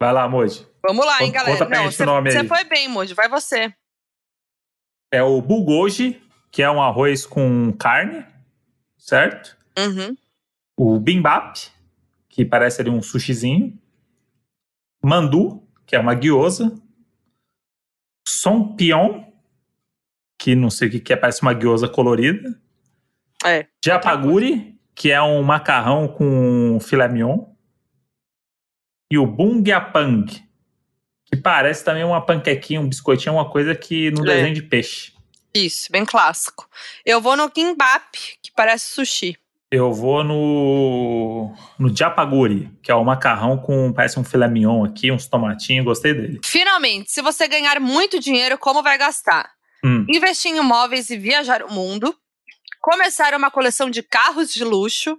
[0.00, 0.66] Vai lá, Moji.
[0.86, 1.52] Vamos lá, hein, galera.
[1.52, 2.48] Conta pra não, gente o nome Você aí.
[2.48, 3.14] foi bem, Moji.
[3.14, 3.74] Vai você.
[5.10, 6.20] É o bulgogi,
[6.50, 8.24] que é um arroz com carne,
[8.98, 9.56] certo?
[9.78, 10.16] Uhum.
[10.76, 11.58] O bimbap,
[12.28, 13.78] que parece ali um sushizinho
[15.02, 16.76] mandu, que é uma guiosa,
[18.26, 19.24] sompion,
[20.38, 22.60] que não sei o que, que é, parece uma gyoza colorida.
[23.44, 23.66] É.
[23.84, 27.54] Japaguri, que é um macarrão com filé mignon.
[29.10, 30.26] E o bungyapang,
[31.26, 34.34] que parece também uma panquequinha, um biscoitinho, uma coisa que no é.
[34.34, 35.12] desenho de peixe.
[35.54, 36.68] Isso, bem clássico.
[37.04, 39.36] Eu vou no kimbap, que parece sushi.
[39.70, 45.10] Eu vou no no japaguri, que é o macarrão com parece um filé mignon aqui,
[45.10, 46.40] uns tomatinhos, gostei dele.
[46.44, 49.50] Finalmente, se você ganhar muito dinheiro, como vai gastar?
[49.84, 50.06] Hum.
[50.08, 52.14] Investir em imóveis e viajar o mundo,
[52.80, 55.18] começar uma coleção de carros de luxo,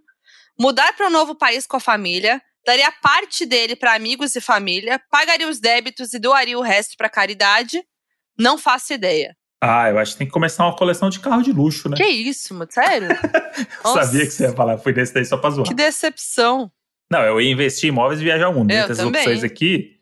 [0.58, 5.02] mudar para um novo país com a família, daria parte dele para amigos e família,
[5.10, 7.82] pagaria os débitos e doaria o resto para caridade?
[8.38, 9.34] Não faço ideia.
[9.64, 11.96] Ah, eu acho que tem que começar uma coleção de carro de luxo, né?
[11.96, 12.70] Que isso, mano?
[12.70, 13.08] Sério?
[13.82, 15.66] sabia que você ia falar, fui desse daí só pra zoar.
[15.66, 16.70] Que decepção.
[17.10, 18.70] Não, eu ia investir em imóveis e viajar o mundo.
[18.70, 19.22] Eu Muitas também.
[19.22, 19.98] opções aqui.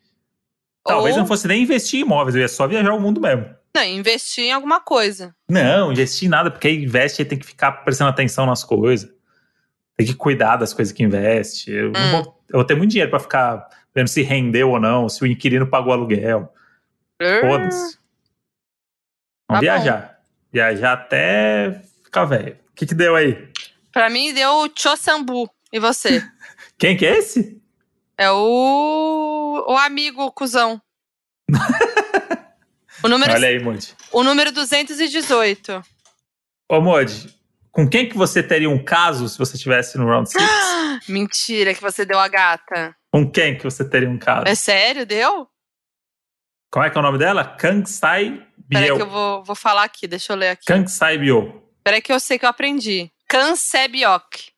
[0.84, 1.20] Talvez Ou...
[1.20, 3.48] não fosse nem investir em imóveis, eu ia só viajar o mundo mesmo.
[3.74, 5.34] Não, investir em alguma coisa.
[5.48, 9.08] Não, investir em nada, porque aí investe e tem que ficar prestando atenção nas coisas.
[9.96, 11.70] Tem que cuidar das coisas que investe.
[11.70, 12.10] Eu, hum.
[12.10, 15.26] vou, eu vou ter muito dinheiro para ficar vendo se rendeu ou não, se o
[15.26, 16.52] inquilino pagou aluguel.
[17.40, 17.98] Foda-se.
[19.48, 20.00] Vamos tá viajar.
[20.00, 20.16] Bom.
[20.52, 22.54] Viajar até ficar velho.
[22.70, 23.48] O que, que deu aí?
[23.92, 25.48] Pra mim deu o Chosambu.
[25.72, 26.22] E você?
[26.78, 27.60] Quem que é esse?
[28.18, 29.64] É o.
[29.66, 30.80] O amigo cuzão.
[33.02, 33.32] o número...
[33.32, 33.94] Olha aí, Modi.
[34.12, 35.82] O número 218.
[36.68, 37.34] Ô, Modi,
[37.76, 40.42] com quem que você teria um caso se você estivesse no Round 6?
[41.10, 42.96] Mentira, que você deu a gata.
[43.12, 44.48] Com quem que você teria um caso?
[44.48, 45.04] É sério?
[45.04, 45.46] Deu?
[46.72, 47.44] Como é que é o nome dela?
[47.44, 50.64] Kangsai Peraí que eu vou, vou falar aqui, deixa eu ler aqui.
[50.64, 51.62] Kansai Bio.
[51.84, 53.12] Peraí que eu sei que eu aprendi.
[53.28, 54.52] Kansebiok.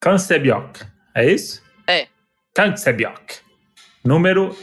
[0.00, 0.86] Kansebiok.
[1.12, 1.60] É isso?
[1.88, 2.06] É.
[2.54, 3.40] Kansebiok.
[4.04, 4.56] Número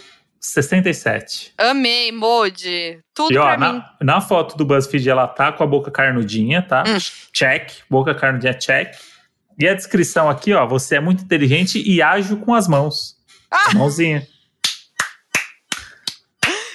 [0.47, 1.53] 67.
[1.57, 2.99] Amei, Mode.
[3.13, 3.83] Tudo e, ó, pra na, mim.
[4.01, 6.83] Na foto do BuzzFeed, ela tá com a boca carnudinha, tá?
[6.87, 6.97] Hum.
[7.33, 7.71] Check.
[7.89, 8.95] Boca carnudinha, check.
[9.59, 10.65] E a descrição aqui, ó.
[10.67, 13.15] Você é muito inteligente e ágil com as mãos.
[13.51, 13.73] Ah!
[13.73, 14.25] Mãozinha.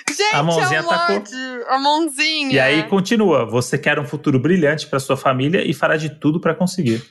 [0.09, 1.23] Gente, a mãozinha é tacou.
[1.69, 2.53] A mãozinha.
[2.53, 3.47] E aí continua.
[3.47, 7.03] Você quer um futuro brilhante para sua família e fará de tudo para conseguir.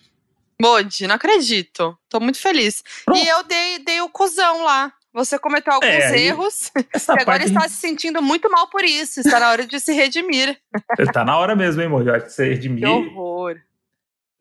[0.61, 1.97] Modi, não acredito.
[2.07, 2.83] Tô muito feliz.
[3.03, 3.19] Pronto.
[3.19, 4.93] E eu dei, dei o cuzão lá.
[5.13, 9.19] Você cometeu alguns é, erros e agora está se sentindo muito mal por isso.
[9.19, 10.57] Está na hora de se redimir.
[10.97, 12.09] Está na hora mesmo, hein?
[12.09, 12.83] Acho que você redimir.
[12.83, 13.57] Que horror.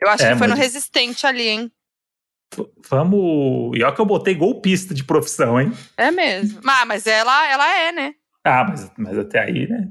[0.00, 1.72] Eu acho é, que foi no resistente ali, hein?
[2.88, 3.76] Vamos.
[3.76, 5.72] E olha que eu botei golpista de profissão, hein?
[5.96, 6.60] É mesmo.
[6.64, 8.14] Ah, mas ela, ela é, né?
[8.44, 9.88] Ah, mas, mas até aí, né?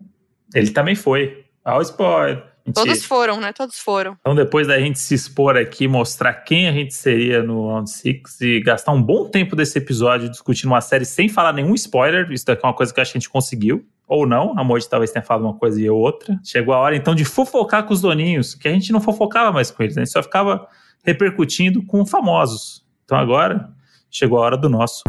[0.54, 1.46] Ele também foi.
[1.64, 2.44] Olha o spoiler.
[2.74, 3.54] Todos foram, né?
[3.54, 4.18] Todos foram.
[4.20, 8.42] Então, depois da gente se expor aqui, mostrar quem a gente seria no Round 6
[8.42, 12.46] e gastar um bom tempo desse episódio discutindo uma série sem falar nenhum spoiler, isso
[12.46, 13.86] daqui é uma coisa que a gente conseguiu.
[14.08, 16.40] Ou não, a Moji talvez tenha falado uma coisa e outra.
[16.44, 19.70] Chegou a hora então de fofocar com os doninhos, que a gente não fofocava mais
[19.70, 20.02] com eles, né?
[20.02, 20.68] a gente só ficava
[21.04, 22.84] repercutindo com famosos.
[23.06, 23.70] Então agora
[24.10, 25.04] chegou a hora do nosso.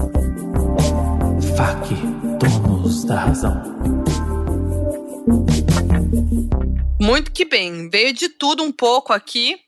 [1.57, 1.95] FAQ
[2.39, 3.63] donos da razão.
[7.01, 7.89] Muito que bem.
[7.89, 9.59] Veio de tudo um pouco aqui.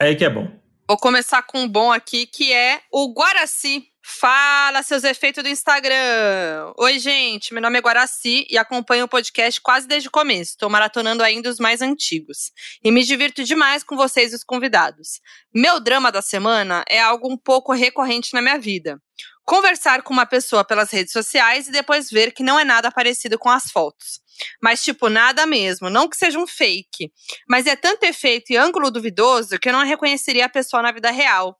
[0.00, 0.48] É que é bom.
[0.88, 3.88] Vou começar com um bom aqui, que é o Guaraci.
[4.04, 6.72] Fala seus efeitos do Instagram.
[6.78, 7.52] Oi, gente.
[7.52, 10.52] Meu nome é Guaraci e acompanho o podcast quase desde o começo.
[10.52, 12.52] Estou maratonando ainda os mais antigos.
[12.84, 15.20] E me divirto demais com vocês e os convidados.
[15.52, 19.02] Meu drama da semana é algo um pouco recorrente na minha vida
[19.46, 23.38] conversar com uma pessoa pelas redes sociais e depois ver que não é nada parecido
[23.38, 24.20] com as fotos.
[24.60, 25.88] Mas, tipo, nada mesmo.
[25.88, 27.10] Não que seja um fake.
[27.48, 31.10] Mas é tanto efeito e ângulo duvidoso que eu não reconheceria a pessoa na vida
[31.10, 31.56] real.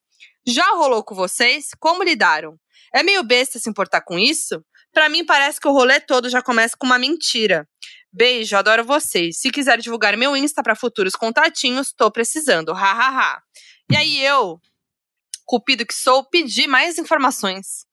[0.47, 1.69] Já rolou com vocês?
[1.79, 2.59] Como lidaram?
[2.93, 4.63] É meio besta se importar com isso?
[4.93, 7.69] Para mim, parece que o rolê todo já começa com uma mentira.
[8.13, 9.39] Beijo, adoro vocês.
[9.39, 12.73] Se quiser divulgar meu Insta para futuros contatinhos, tô precisando.
[12.73, 13.43] Hahaha.
[13.91, 14.61] E aí eu,
[15.47, 17.87] cupido que sou, pedi mais informações.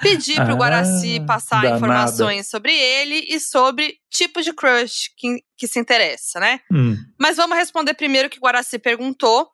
[0.00, 1.76] Pedi pro ah, Guaraci passar danada.
[1.76, 6.60] informações sobre ele e sobre tipos de crush que, que se interessa, né?
[6.70, 6.96] Hum.
[7.18, 9.48] Mas vamos responder primeiro o que o Guaraci perguntou.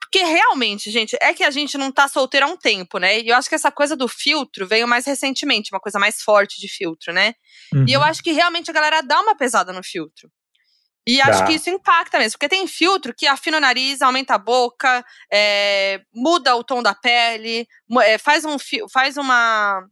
[0.00, 3.20] Porque realmente, gente, é que a gente não tá solteiro há um tempo, né?
[3.20, 6.60] E eu acho que essa coisa do filtro veio mais recentemente, uma coisa mais forte
[6.60, 7.34] de filtro, né?
[7.72, 7.84] Uhum.
[7.86, 10.28] E eu acho que realmente a galera dá uma pesada no filtro.
[11.10, 14.38] E acho que isso impacta mesmo, porque tem filtro que afina o nariz, aumenta a
[14.38, 17.66] boca, é, muda o tom da pele,
[18.02, 18.56] é, faz, um,
[18.92, 19.84] faz uma,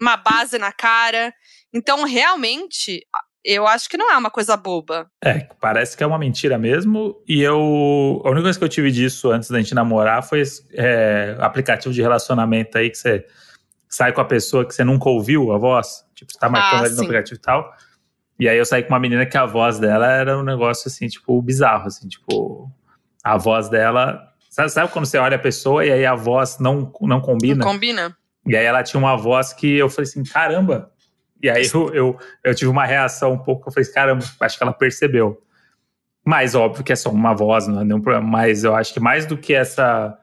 [0.00, 1.32] uma base na cara.
[1.72, 3.06] Então, realmente,
[3.44, 5.08] eu acho que não é uma coisa boba.
[5.24, 7.22] É, parece que é uma mentira mesmo.
[7.26, 8.20] E eu.
[8.24, 10.42] A única coisa que eu tive disso antes da gente namorar foi
[10.72, 13.24] é, aplicativo de relacionamento aí que você
[13.88, 16.04] sai com a pessoa que você nunca ouviu a voz.
[16.14, 17.72] Tipo, você tá marcando ah, ali no aplicativo e tal.
[18.38, 21.08] E aí eu saí com uma menina que a voz dela era um negócio assim,
[21.08, 22.70] tipo, bizarro, assim, tipo,
[23.22, 24.32] a voz dela.
[24.48, 27.64] Sabe, sabe quando você olha a pessoa e aí a voz não, não combina?
[27.64, 28.16] Não combina.
[28.46, 30.90] E aí ela tinha uma voz que eu falei assim, caramba.
[31.42, 34.62] E aí eu, eu, eu tive uma reação um pouco, eu falei, caramba, acho que
[34.62, 35.42] ela percebeu.
[36.24, 38.26] Mas óbvio que é só uma voz, não é nenhum problema.
[38.26, 40.16] Mas eu acho que mais do que essa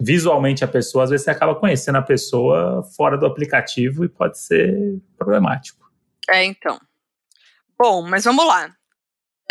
[0.00, 4.38] visualmente a pessoa, às vezes você acaba conhecendo a pessoa fora do aplicativo e pode
[4.38, 5.90] ser problemático.
[6.30, 6.78] É, então.
[7.78, 8.74] Bom, mas vamos lá.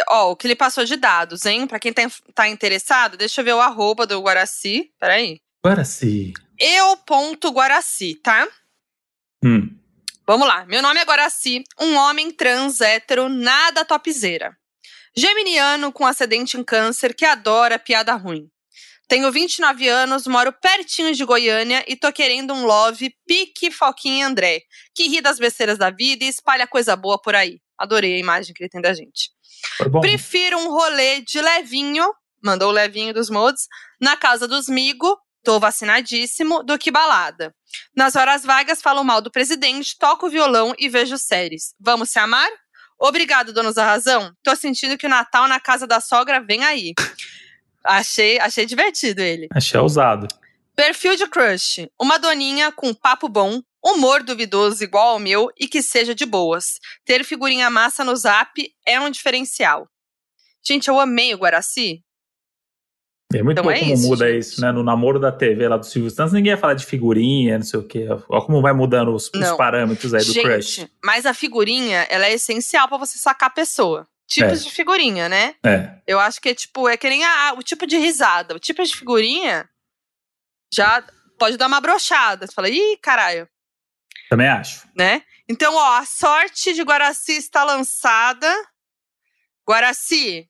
[0.10, 1.66] Ó, o que ele passou de dados, hein?
[1.66, 2.04] Para quem tá,
[2.36, 4.92] tá, interessado, deixa eu ver o arroba do Guaraci.
[5.00, 5.40] Peraí.
[5.66, 6.34] Guaraci.
[6.60, 8.48] Eu.guaraci, tá?
[9.44, 9.76] Hum.
[10.28, 10.66] Vamos lá.
[10.66, 14.58] Meu nome é Guaraci, um homem trans hétero, nada topzeira.
[15.16, 18.50] Geminiano com ascendente em câncer que adora piada ruim.
[19.08, 24.64] Tenho 29 anos, moro pertinho de Goiânia e tô querendo um love pique Foquinha André,
[24.94, 27.62] que ri das besteiras da vida e espalha coisa boa por aí.
[27.78, 29.32] Adorei a imagem que ele tem da gente.
[30.02, 32.12] Prefiro um rolê de levinho,
[32.44, 33.68] mandou o levinho dos mods,
[34.00, 37.54] na casa dos migo, tô vacinadíssimo, do que balada.
[37.96, 41.74] Nas horas vagas falo mal do presidente, toco violão e vejo séries.
[41.80, 42.50] Vamos se amar?
[43.00, 44.34] Obrigado, donos da razão.
[44.44, 46.94] Tô sentindo que o Natal na casa da sogra vem aí.
[47.84, 49.48] Achei, achei divertido ele.
[49.54, 50.28] Achei ousado.
[50.76, 51.90] Perfil de crush.
[52.00, 53.62] Uma doninha com papo bom,
[53.94, 56.80] humor duvidoso igual ao meu e que seja de boas.
[57.06, 58.52] Ter figurinha massa no zap
[58.86, 59.88] é um diferencial.
[60.66, 62.02] Gente, eu amei o Guaraci.
[63.34, 64.40] É muito então bom é como isso, muda gente.
[64.40, 64.72] isso, né?
[64.72, 67.80] No namoro da TV lá do Silvio Santos, ninguém ia falar de figurinha, não sei
[67.80, 68.08] o quê.
[68.30, 70.88] Olha como vai mudando os, os parâmetros aí do gente, crush.
[71.04, 74.64] Mas a figurinha, ela é essencial para você sacar a pessoa tipos é.
[74.66, 75.56] de figurinha, né?
[75.66, 76.00] É.
[76.06, 78.54] Eu acho que é tipo, é que nem a, o tipo de risada.
[78.54, 79.68] O tipo de figurinha
[80.74, 81.04] já
[81.40, 82.46] pode dar uma brochada.
[82.46, 83.48] Você fala, ih, caralho.
[84.30, 84.88] Também acho.
[84.96, 85.22] Né?
[85.48, 88.54] Então, ó, a sorte de Guaraci está lançada.
[89.68, 90.48] Guaraci,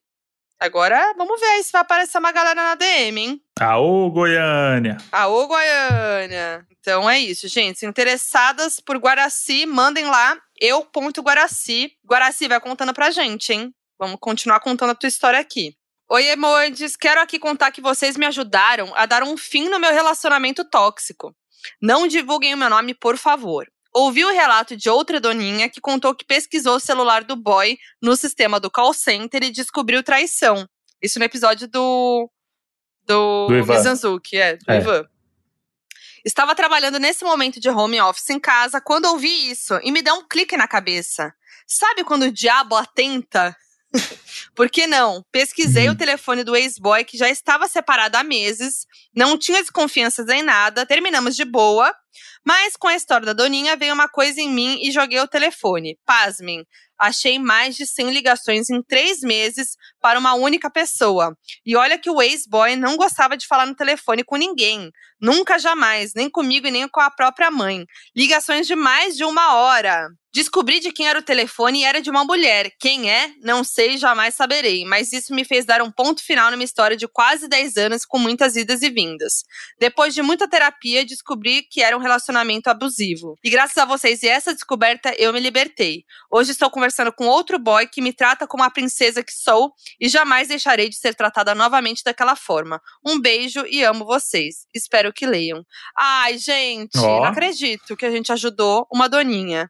[0.60, 3.42] agora vamos ver se vai aparecer uma galera na DM, hein?
[3.60, 4.98] Aô, Goiânia!
[5.12, 6.66] Aô, Goiânia!
[6.80, 7.86] Então é isso, gente.
[7.86, 11.92] Interessadas por Guaraci, mandem lá eu.guaraci.
[12.06, 13.74] Guaraci, vai contando pra gente, hein?
[14.00, 15.76] Vamos continuar contando a tua história aqui.
[16.10, 19.92] Oi, Emoides, quero aqui contar que vocês me ajudaram a dar um fim no meu
[19.92, 21.36] relacionamento tóxico.
[21.82, 23.68] Não divulguem o meu nome, por favor.
[23.94, 28.16] Ouvi o relato de outra doninha que contou que pesquisou o celular do boy no
[28.16, 30.66] sistema do call center e descobriu traição.
[31.02, 32.32] Isso no episódio do.
[33.04, 34.78] Do, do Mizanzuki, é, do é.
[34.78, 35.06] Ivan.
[36.24, 40.16] Estava trabalhando nesse momento de home office em casa quando ouvi isso e me deu
[40.16, 41.34] um clique na cabeça.
[41.66, 43.54] Sabe quando o diabo atenta?
[44.56, 45.24] Por que não?
[45.32, 45.94] Pesquisei uhum.
[45.94, 48.86] o telefone do ex-boy que já estava separado há meses,
[49.16, 51.94] não tinha desconfianças em nada, terminamos de boa,
[52.46, 55.98] mas com a história da Doninha veio uma coisa em mim e joguei o telefone.
[56.06, 56.66] Pasmem,
[56.98, 61.38] achei mais de 100 ligações em três meses para uma única pessoa.
[61.66, 64.92] E olha que o ex-boy não gostava de falar no telefone com ninguém.
[65.20, 67.86] Nunca, jamais, nem comigo e nem com a própria mãe.
[68.16, 70.08] Ligações de mais de uma hora.
[70.38, 72.72] Descobri de quem era o telefone e era de uma mulher.
[72.80, 73.32] Quem é?
[73.42, 74.86] Não sei, jamais saberei.
[74.86, 78.20] Mas isso me fez dar um ponto final numa história de quase 10 anos com
[78.20, 79.44] muitas idas e vindas.
[79.80, 83.34] Depois de muita terapia, descobri que era um relacionamento abusivo.
[83.44, 86.04] E graças a vocês e essa descoberta, eu me libertei.
[86.32, 90.08] Hoje estou conversando com outro boy que me trata como a princesa que sou e
[90.08, 92.80] jamais deixarei de ser tratada novamente daquela forma.
[93.04, 94.68] Um beijo e amo vocês.
[94.72, 95.64] Espero que leiam.
[95.98, 97.02] Ai, gente, oh.
[97.02, 99.68] não acredito que a gente ajudou uma doninha.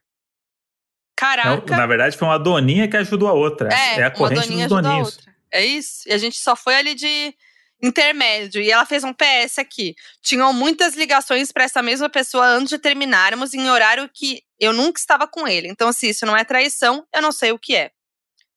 [1.18, 1.64] Caraca.
[1.68, 3.68] Não, na verdade, foi uma doninha que ajudou a outra.
[3.74, 5.18] É, é a corrente dos doninhos.
[5.50, 6.08] É isso.
[6.08, 7.34] E a gente só foi ali de
[7.82, 8.62] intermédio.
[8.62, 9.96] E ela fez um PS aqui.
[10.22, 15.00] Tinham muitas ligações para essa mesma pessoa antes de terminarmos, em horário que eu nunca
[15.00, 15.66] estava com ele.
[15.66, 17.90] Então, se isso não é traição, eu não sei o que é.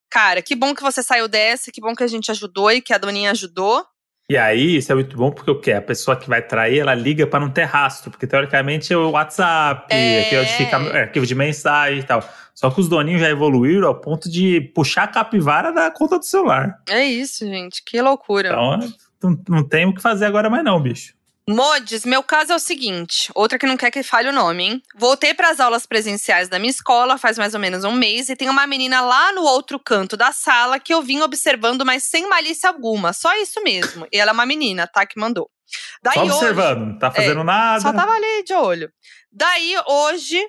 [0.08, 2.94] Cara, que bom que você saiu dessa, que bom que a gente ajudou e que
[2.94, 3.84] a doninha ajudou.
[4.32, 5.74] E aí, isso é muito bom porque o quê?
[5.74, 9.10] A pessoa que vai trair, ela liga para não ter rastro, porque teoricamente é o
[9.10, 10.34] WhatsApp, é.
[10.34, 12.24] é onde fica é, arquivo de mensagem e tal.
[12.56, 16.24] Só que os doninhos já evoluíram ao ponto de puxar a capivara da conta do
[16.24, 16.78] celular.
[16.88, 18.48] É isso, gente, que loucura.
[18.48, 18.80] Então,
[19.22, 21.14] não, não tem o que fazer agora mais não, bicho.
[21.50, 24.84] Modes, meu caso é o seguinte, outra que não quer que fale o nome, hein?
[24.96, 28.36] Voltei para as aulas presenciais da minha escola faz mais ou menos um mês e
[28.36, 32.30] tem uma menina lá no outro canto da sala que eu vim observando, mas sem
[32.30, 34.08] malícia alguma, só isso mesmo.
[34.12, 35.06] E ela é uma menina, tá?
[35.06, 35.50] Que mandou.
[36.04, 37.82] Daí só observando, hoje, não tá fazendo é, nada.
[37.82, 38.92] Só tava ali de olho.
[39.32, 40.40] Daí hoje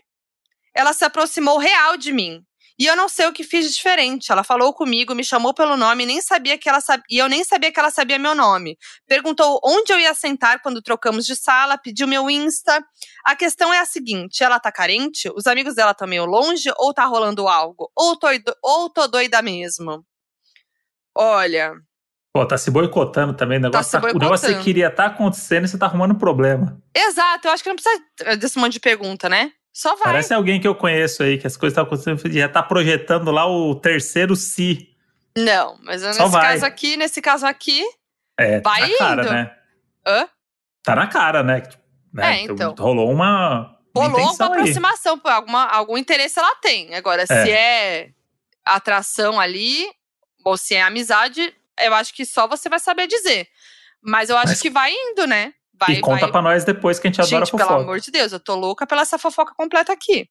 [0.74, 2.44] ela se aproximou real de mim
[2.78, 4.32] E eu não sei o que fiz de diferente.
[4.32, 7.44] Ela falou comigo, me chamou pelo nome, nem sabia que ela sabia, e eu nem
[7.44, 8.77] sabia que ela sabia meu nome.
[9.07, 12.82] Perguntou onde eu ia sentar quando trocamos de sala, pediu meu Insta.
[13.24, 15.31] A questão é a seguinte: ela tá carente?
[15.35, 17.90] Os amigos dela estão meio longe ou tá rolando algo?
[17.97, 18.28] Ou tô,
[18.62, 20.05] ou tô doida mesmo?
[21.15, 21.74] Olha.
[22.32, 23.59] Pô, tá se boicotando também.
[23.59, 26.15] O negócio, tá tá, o negócio que queria estar tá acontecendo e você tá arrumando
[26.15, 26.81] problema.
[26.94, 29.53] Exato, eu acho que não precisa desse monte de pergunta, né?
[29.73, 30.05] Só vai.
[30.05, 33.47] Parece alguém que eu conheço aí, que as coisas estão acontecendo, já tá projetando lá
[33.47, 34.94] o terceiro si.
[35.36, 37.82] Não, mas nesse caso aqui, nesse caso aqui,
[38.39, 39.32] é, tá vai na cara, indo.
[39.32, 39.57] né?
[40.07, 40.28] Hã?
[40.82, 41.62] Tá na cara, né?
[42.12, 42.40] né?
[42.40, 42.74] É, então.
[42.78, 43.78] Rolou uma.
[43.97, 45.32] Rolou uma aproximação, aí.
[45.32, 46.94] alguma, algum interesse ela tem.
[46.94, 47.27] Agora, é.
[47.27, 48.11] se é
[48.65, 49.86] atração ali,
[50.44, 53.49] ou se é amizade, eu acho que só você vai saber dizer.
[54.03, 54.61] Mas eu acho Mas...
[54.61, 55.55] que vai indo, né?
[55.87, 56.31] Vai, e conta vai.
[56.31, 57.67] pra nós depois que a gente, gente adora fofoca.
[57.67, 60.29] pelo amor de Deus, eu tô louca pela essa fofoca completa aqui.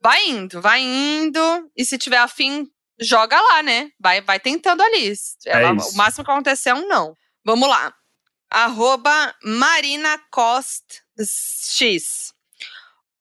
[0.00, 1.40] Vai indo, vai indo.
[1.76, 2.68] E se tiver afim,
[3.00, 3.90] joga lá, né?
[3.98, 5.12] Vai, vai tentando ali.
[5.46, 7.14] Ela, é o máximo que acontecer é um não.
[7.44, 7.92] Vamos lá.
[8.50, 12.32] Arroba Marina Cost X.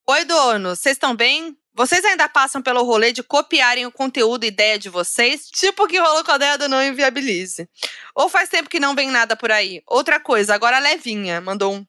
[0.07, 1.57] Oi, dono, vocês estão bem?
[1.75, 5.49] Vocês ainda passam pelo rolê de copiarem o conteúdo e ideia de vocês?
[5.49, 7.67] Tipo que rolou com a ideia do Não Inviabilize.
[8.15, 9.81] Ou faz tempo que não vem nada por aí?
[9.87, 11.85] Outra coisa, agora a Levinha mandou um.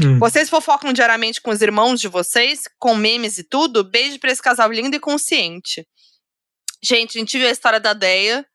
[0.00, 0.18] Hum.
[0.18, 3.84] Vocês fofocam diariamente com os irmãos de vocês, com memes e tudo?
[3.84, 5.86] Beijo pra esse casal lindo e consciente.
[6.82, 8.46] Gente, a gente viu a história da Deia.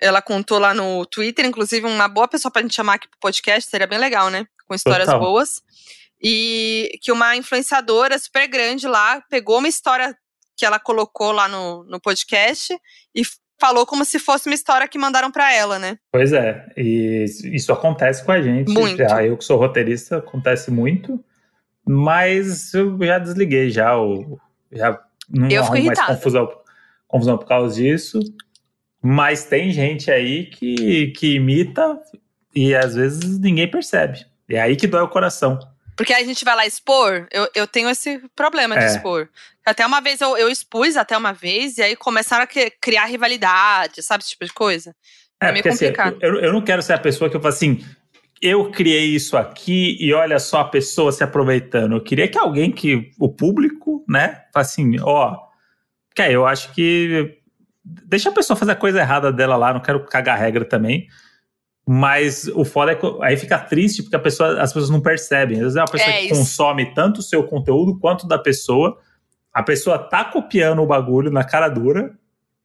[0.00, 3.68] Ela contou lá no Twitter, inclusive, uma boa pessoa pra gente chamar aqui pro podcast,
[3.68, 4.46] seria bem legal, né?
[4.66, 5.20] Com histórias Total.
[5.20, 5.60] boas.
[6.20, 10.16] E que uma influenciadora super grande lá pegou uma história
[10.56, 12.76] que ela colocou lá no, no podcast
[13.14, 13.22] e
[13.60, 15.98] falou como se fosse uma história que mandaram para ela, né?
[16.12, 18.72] Pois é, e isso acontece com a gente.
[18.72, 18.96] Muito.
[18.96, 21.22] Já, eu que sou roteirista, acontece muito,
[21.86, 24.38] mas eu já desliguei já, o,
[24.72, 26.48] já não eu fico mais confusão,
[27.06, 28.20] confusão por causa disso.
[29.00, 32.00] Mas tem gente aí que, que imita
[32.54, 34.26] e às vezes ninguém percebe.
[34.48, 35.58] É aí que dói o coração.
[35.98, 38.86] Porque aí a gente vai lá expor, eu, eu tenho esse problema de é.
[38.86, 39.28] expor.
[39.66, 44.00] Até uma vez eu, eu expus, até uma vez, e aí começaram a criar rivalidade,
[44.00, 44.94] sabe, esse tipo de coisa.
[45.42, 46.14] É, é meio assim, complicado.
[46.14, 47.84] Assim, eu, eu não quero ser a pessoa que eu falo assim,
[48.40, 51.96] eu criei isso aqui e olha só a pessoa se aproveitando.
[51.96, 55.36] Eu queria que alguém que, o público, né, assim, ó,
[56.14, 57.40] que eu acho que
[57.84, 61.08] deixa a pessoa fazer a coisa errada dela lá, não quero cagar regra também.
[61.90, 65.56] Mas o foda é que aí fica triste porque a pessoa, as pessoas não percebem.
[65.56, 68.98] Às vezes é uma pessoa é que consome tanto o seu conteúdo quanto da pessoa.
[69.54, 72.12] A pessoa tá copiando o bagulho na cara dura.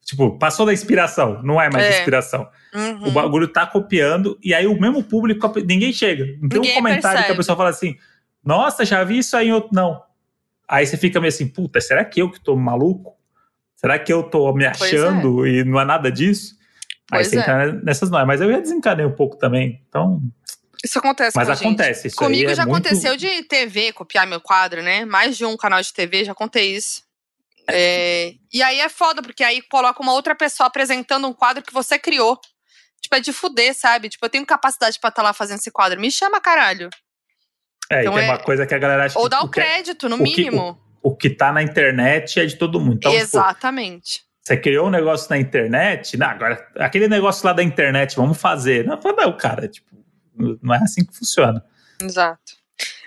[0.04, 2.00] Tipo, passou da inspiração, não é mais é.
[2.00, 2.50] inspiração.
[2.76, 3.08] Uhum.
[3.08, 6.26] O bagulho tá copiando, e aí o mesmo público, ninguém chega.
[6.42, 7.26] Não tem ninguém um comentário percebe.
[7.28, 7.96] que a pessoa fala assim:
[8.44, 9.70] Nossa, já vi isso aí em outro.
[9.72, 10.04] Não.
[10.68, 13.16] Aí você fica meio assim, puta, será que eu que tô maluco?
[13.78, 15.50] Será que eu tô me achando é.
[15.50, 16.62] e não é nada disso?
[17.14, 17.40] Pois aí você é.
[17.40, 19.82] entra nessas não Mas eu já desencanei um pouco também.
[19.88, 20.22] Então.
[20.84, 22.08] Isso acontece Mas acontece.
[22.08, 22.88] Isso Comigo é já muito...
[22.88, 25.06] aconteceu de TV copiar meu quadro, né?
[25.06, 27.04] Mais de um canal de TV, já contei isso.
[27.70, 31.74] É, e aí é foda, porque aí coloca uma outra pessoa apresentando um quadro que
[31.74, 32.40] você criou.
[33.02, 34.10] Tipo, é de fuder, sabe?
[34.10, 36.00] Tipo, eu tenho capacidade pra estar tá lá fazendo esse quadro.
[36.00, 36.90] Me chama, caralho.
[37.92, 38.32] É, então e tem é...
[38.32, 40.76] uma coisa que a galera acha Ou dá o, o crédito, no mínimo.
[40.76, 42.96] Que, o, o, que tá na internet é de todo mundo.
[42.96, 44.14] Então, tipo, Exatamente.
[44.14, 48.38] Tipo, você criou um negócio na internet, não, agora aquele negócio lá da internet, vamos
[48.38, 48.86] fazer.
[48.86, 49.96] Não, não, cara, tipo,
[50.62, 51.64] não é assim que funciona.
[52.02, 52.58] Exato.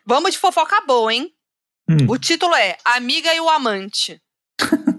[0.04, 1.30] Vamos de fofoca boa, hein?
[1.88, 2.06] Hum.
[2.08, 4.20] O título é Amiga e o Amante.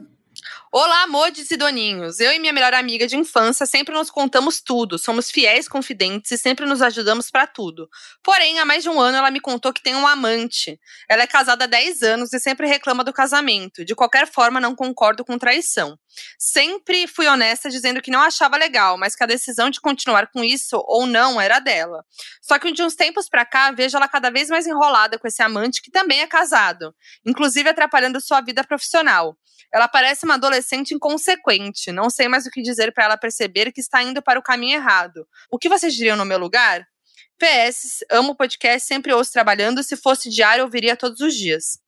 [0.69, 2.19] Olá, amores e doninhos.
[2.19, 6.37] Eu e minha melhor amiga de infância sempre nos contamos tudo, somos fiéis confidentes e
[6.37, 7.87] sempre nos ajudamos para tudo.
[8.21, 10.77] Porém, há mais de um ano ela me contou que tem um amante.
[11.09, 13.85] Ela é casada há 10 anos e sempre reclama do casamento.
[13.85, 15.97] De qualquer forma, não concordo com traição.
[16.37, 20.43] Sempre fui honesta dizendo que não achava legal, mas que a decisão de continuar com
[20.43, 22.03] isso ou não era dela.
[22.41, 25.41] Só que de uns tempos para cá, vejo ela cada vez mais enrolada com esse
[25.41, 26.93] amante que também é casado,
[27.25, 29.37] inclusive atrapalhando sua vida profissional.
[29.73, 30.57] Ela parece uma adolescente
[30.93, 31.91] inconsequente.
[31.91, 34.75] Não sei mais o que dizer para ela perceber que está indo para o caminho
[34.75, 35.27] errado.
[35.49, 36.85] O que vocês diriam no meu lugar?
[37.37, 39.83] PS, amo o podcast, sempre ouço trabalhando.
[39.83, 41.79] Se fosse diário, eu ouviria todos os dias.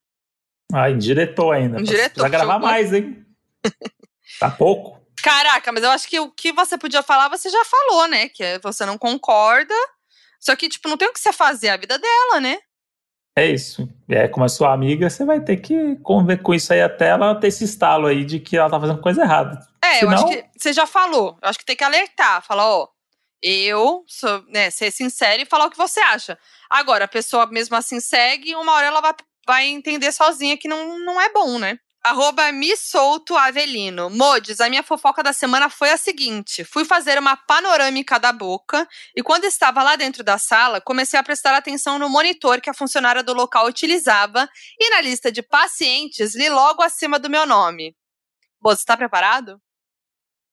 [0.72, 1.80] Ah, indiretou ainda.
[1.80, 2.23] Indiretou.
[2.23, 3.26] Precisa gravar mais, hein?
[4.39, 4.99] tá pouco.
[5.22, 8.30] Caraca, mas eu acho que o que você podia falar, você já falou, né?
[8.30, 9.73] Que é, você não concorda.
[10.39, 12.57] Só que, tipo, não tem o que você fazer, é a vida dela, né?
[13.35, 13.89] É isso.
[14.10, 17.36] É, como a sua amiga, você vai ter que conviver com isso aí até ela
[17.36, 19.60] ter esse estalo aí de que ela tá fazendo coisa errada.
[19.84, 20.11] É, Senão...
[20.11, 21.38] eu acho que você já falou.
[21.41, 22.44] Eu acho que tem que alertar.
[22.44, 22.88] Falar, ó,
[23.41, 26.38] eu sou, né, ser sincero e falar o que você acha.
[26.69, 29.14] Agora, a pessoa mesmo assim segue, uma hora ela vai,
[29.45, 31.80] vai entender sozinha que não, não é bom, né?
[32.04, 34.10] Arroba me solto Avelino.
[34.10, 38.88] Modes, a minha fofoca da semana foi a seguinte: fui fazer uma panorâmica da boca
[39.16, 42.74] e quando estava lá dentro da sala, comecei a prestar atenção no monitor que a
[42.74, 44.50] funcionária do local utilizava
[44.80, 47.96] e na lista de pacientes li logo acima do meu nome.
[48.64, 49.62] Moço, está preparado?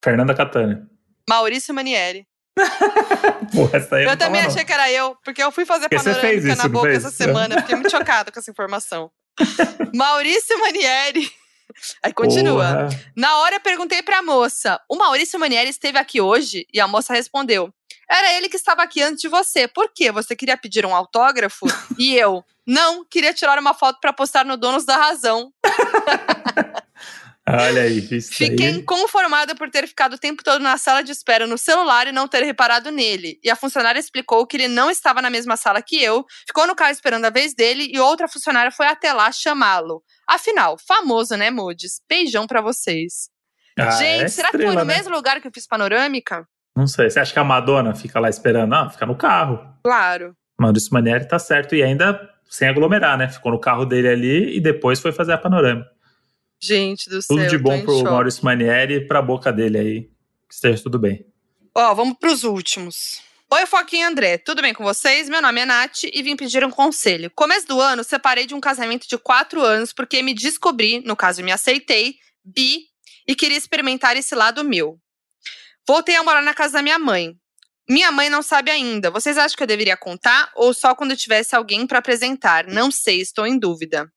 [0.03, 0.85] Fernanda Catânia.
[1.29, 2.27] Maurício Manieri.
[3.53, 6.03] Porra, essa aí eu, eu também achei que era eu, porque eu fui fazer porque
[6.03, 7.61] panorâmica na boca essa semana.
[7.61, 9.11] Fiquei muito chocada com essa informação.
[9.93, 11.31] Maurício Manieri.
[12.03, 12.89] Aí continua.
[12.89, 12.89] Porra.
[13.15, 16.65] Na hora eu perguntei pra moça: o Maurício Manieri esteve aqui hoje?
[16.73, 17.73] E a moça respondeu:
[18.09, 19.67] era ele que estava aqui antes de você.
[19.67, 20.11] Por quê?
[20.11, 21.65] Você queria pedir um autógrafo?
[21.99, 25.51] e eu: não, queria tirar uma foto para postar no Donos da Razão.
[27.49, 31.47] Olha aí, isso Fiquei inconformada por ter ficado o tempo todo na sala de espera
[31.47, 33.39] no celular e não ter reparado nele.
[33.41, 36.75] E a funcionária explicou que ele não estava na mesma sala que eu, ficou no
[36.75, 40.03] carro esperando a vez dele e outra funcionária foi até lá chamá-lo.
[40.27, 42.01] Afinal, famoso, né, Moods?
[42.09, 43.29] Beijão para vocês.
[43.79, 44.95] Ah, Gente, é será estrela, que foi no né?
[44.95, 46.45] mesmo lugar que eu fiz panorâmica?
[46.75, 47.09] Não sei.
[47.09, 48.69] Você acha que a Madonna fica lá esperando?
[48.71, 49.59] Não, fica no carro.
[49.83, 50.35] Claro.
[50.59, 51.75] Maurício Manieri tá certo.
[51.75, 52.19] E ainda
[52.49, 53.29] sem aglomerar, né?
[53.29, 55.96] Ficou no carro dele ali e depois foi fazer a panorâmica.
[56.59, 57.37] Gente do tudo céu.
[57.37, 58.09] Tudo de bom pro choque.
[58.09, 60.01] Maurício Manieri e pra boca dele aí.
[60.47, 61.25] Que esteja tudo bem.
[61.75, 63.21] Ó, vamos pros últimos.
[63.49, 65.29] Oi, Foquinha André, tudo bem com vocês?
[65.29, 67.31] Meu nome é Nath e vim pedir um conselho.
[67.33, 71.41] Começo do ano, separei de um casamento de quatro anos porque me descobri, no caso
[71.41, 72.87] me aceitei, bi,
[73.25, 74.99] e queria experimentar esse lado meu.
[75.87, 77.37] Voltei a morar na casa da minha mãe.
[77.89, 79.09] Minha mãe não sabe ainda.
[79.09, 82.67] Vocês acham que eu deveria contar ou só quando tivesse alguém para apresentar?
[82.67, 84.11] Não sei, estou em dúvida.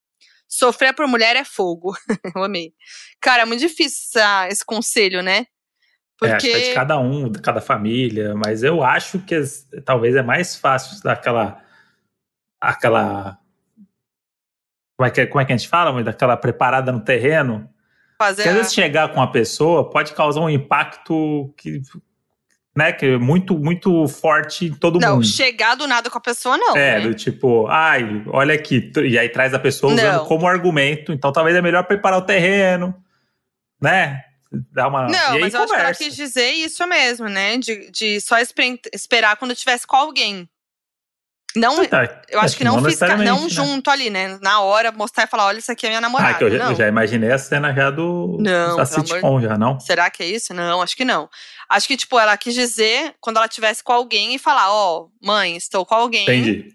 [0.51, 1.95] Sofrer por mulher é fogo.
[2.35, 2.75] eu amei.
[3.21, 5.47] Cara, é muito difícil esse conselho, né?
[6.19, 6.33] Porque...
[6.33, 9.41] É, acho que é de cada um, de cada família, mas eu acho que
[9.85, 11.63] talvez é mais fácil daquela.
[12.61, 13.39] aquela.
[14.99, 16.03] Como é, que, como é que a gente fala?
[16.03, 17.71] Daquela preparada no terreno.
[18.19, 21.81] Fazer Porque às vezes chegar com uma pessoa pode causar um impacto que
[22.77, 25.23] né, que é muito, muito forte em todo não, mundo.
[25.23, 26.77] Não, chegar do nada com a pessoa, não.
[26.77, 27.01] É, né?
[27.01, 30.27] do tipo, ai, olha aqui, e aí traz a pessoa usando não.
[30.27, 31.13] como argumento.
[31.13, 32.95] Então talvez é melhor preparar o terreno,
[33.81, 34.23] né?
[34.73, 35.07] Dar uma.
[35.07, 37.57] Não, mas eu acho que ela quis dizer isso mesmo, né?
[37.57, 38.37] De, de só
[38.93, 40.49] esperar quando tivesse com alguém.
[41.57, 43.49] Não, tá, eu acho que não, não ficar, não né?
[43.49, 44.39] junto ali, né?
[44.41, 46.31] Na hora, mostrar e falar, olha, isso aqui é minha namorada.
[46.31, 49.43] Ah, que eu, já, eu já imaginei a cena já do não, da sitcom, amor...
[49.43, 49.81] já, não?
[49.81, 50.55] Será que é isso?
[50.55, 51.29] Não, acho que não.
[51.69, 55.11] Acho que, tipo, ela quis dizer quando ela tivesse com alguém e falar, ó, oh,
[55.27, 56.23] mãe, estou com alguém.
[56.23, 56.75] Entendi.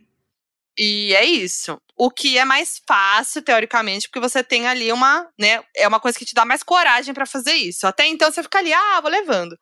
[0.77, 1.79] E é isso.
[1.97, 5.61] O que é mais fácil, teoricamente, porque você tem ali uma, né?
[5.73, 7.87] É uma coisa que te dá mais coragem para fazer isso.
[7.87, 9.57] Até então você fica ali, ah, vou levando.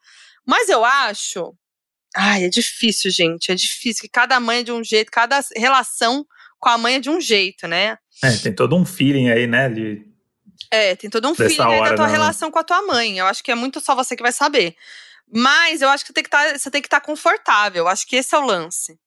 [0.46, 1.54] Mas eu acho
[2.16, 3.52] Ai, é difícil, gente.
[3.52, 4.02] É difícil.
[4.02, 6.26] Que cada mãe é de um jeito, cada relação
[6.60, 7.98] com a mãe é de um jeito, né?
[8.24, 9.70] É, tem todo um feeling aí, né?
[9.70, 10.06] De...
[10.72, 12.12] É, tem todo um feeling aí da tua não.
[12.12, 13.18] relação com a tua mãe.
[13.18, 14.76] Eu acho que é muito só você que vai saber.
[15.32, 17.84] Mas eu acho que tem que tá, você tem que estar tá confortável.
[17.84, 18.98] Eu acho que esse é o lance.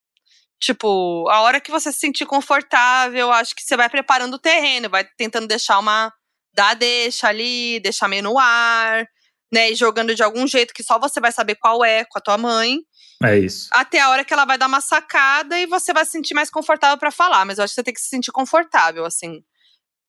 [0.59, 4.89] Tipo, a hora que você se sentir confortável, acho que você vai preparando o terreno,
[4.89, 6.13] vai tentando deixar uma.
[6.53, 9.07] dar deixa ali, deixar meio no ar,
[9.53, 9.71] né?
[9.71, 12.39] E jogando de algum jeito que só você vai saber qual é com a tua
[12.39, 12.79] mãe.
[13.23, 13.69] É isso.
[13.73, 16.51] Até a hora que ela vai dar uma sacada e você vai se sentir mais
[16.51, 17.45] confortável para falar.
[17.45, 19.43] Mas eu acho que você tem que se sentir confortável, assim.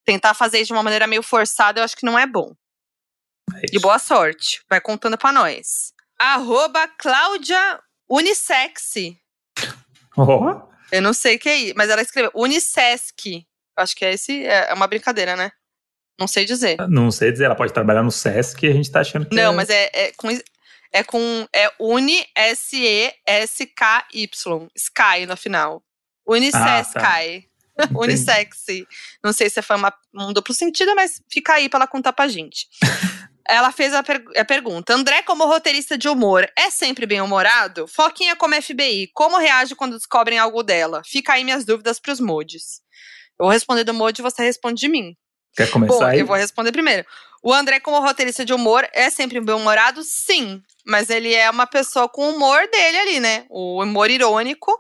[0.06, 2.54] Tentar fazer isso de uma maneira meio forçada, eu acho que não é bom.
[3.56, 4.62] É e boa sorte.
[4.70, 5.94] Vai contando pra nós.
[6.20, 7.80] Arroba Cláudia.
[10.16, 10.62] Oh.
[10.92, 13.46] Eu não sei o que é isso, mas ela escreveu Unisesc.
[13.78, 14.46] Acho que é esse.
[14.46, 15.52] É uma brincadeira, né?
[16.20, 16.78] Não sei dizer.
[16.90, 19.36] Não sei dizer, ela pode trabalhar no Sesc e a gente tá achando que.
[19.36, 19.56] Não, é...
[19.56, 20.30] mas é, é com
[20.98, 21.48] é com.
[21.54, 23.18] É Uni S-E-S-K-Y.
[24.76, 25.84] Sky no final.
[26.28, 26.98] Unisesky.
[26.98, 27.90] Ah, tá.
[27.96, 28.88] Unisexy.
[29.24, 32.28] Não sei se foi uma, um duplo sentido, mas fica aí pra ela contar pra
[32.28, 32.68] gente.
[33.50, 37.88] Ela fez a, per a, pergunta: André, como roteirista de humor, é sempre bem-humorado?
[37.88, 41.02] Foquinha como FBI, como reage quando descobrem algo dela?
[41.06, 42.82] Fica aí minhas dúvidas pros mods.
[43.40, 45.16] Eu vou responder do mod e você responde de mim.
[45.56, 46.20] Quer começar Bom, aí?
[46.20, 47.06] eu vou responder primeiro.
[47.42, 50.04] O André, como roteirista de humor, é sempre bem-humorado?
[50.04, 50.62] Sim.
[50.88, 53.46] Mas ele é uma pessoa com o humor dele ali, né?
[53.50, 54.72] O humor irônico,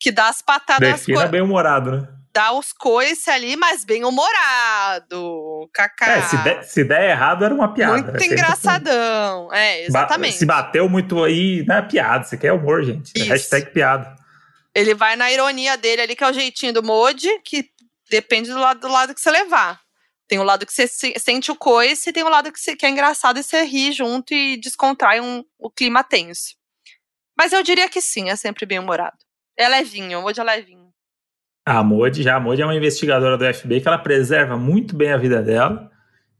[0.00, 1.00] que dá as patadas.
[1.00, 2.08] Defina bem-humorado, né?
[2.32, 5.68] Dá os coices ali, mas bem-humorado.
[5.72, 6.12] Cacá.
[6.12, 7.92] É, se der, se der errado, era uma piada.
[7.92, 9.48] Muito é engraçadão.
[9.52, 9.60] Assim.
[9.60, 10.36] É, exatamente.
[10.36, 12.24] Se bateu muito aí, não é piada.
[12.24, 13.12] Você quer humor, gente.
[13.20, 14.16] É hashtag piada.
[14.74, 17.68] Ele vai na ironia dele ali, que é o jeitinho do Modi, que
[18.10, 19.83] depende do lado, do lado que você levar.
[20.26, 22.86] Tem o lado que você sente o coice e tem o lado que, você, que
[22.86, 26.54] é engraçado e você ri junto e descontrai um, o clima tenso.
[27.36, 29.18] Mas eu diria que sim, é sempre bem humorado.
[29.56, 30.88] É levinho, o Modi é levinho.
[31.66, 35.12] A Modi, já a Modi é uma investigadora do FBI que ela preserva muito bem
[35.12, 35.90] a vida dela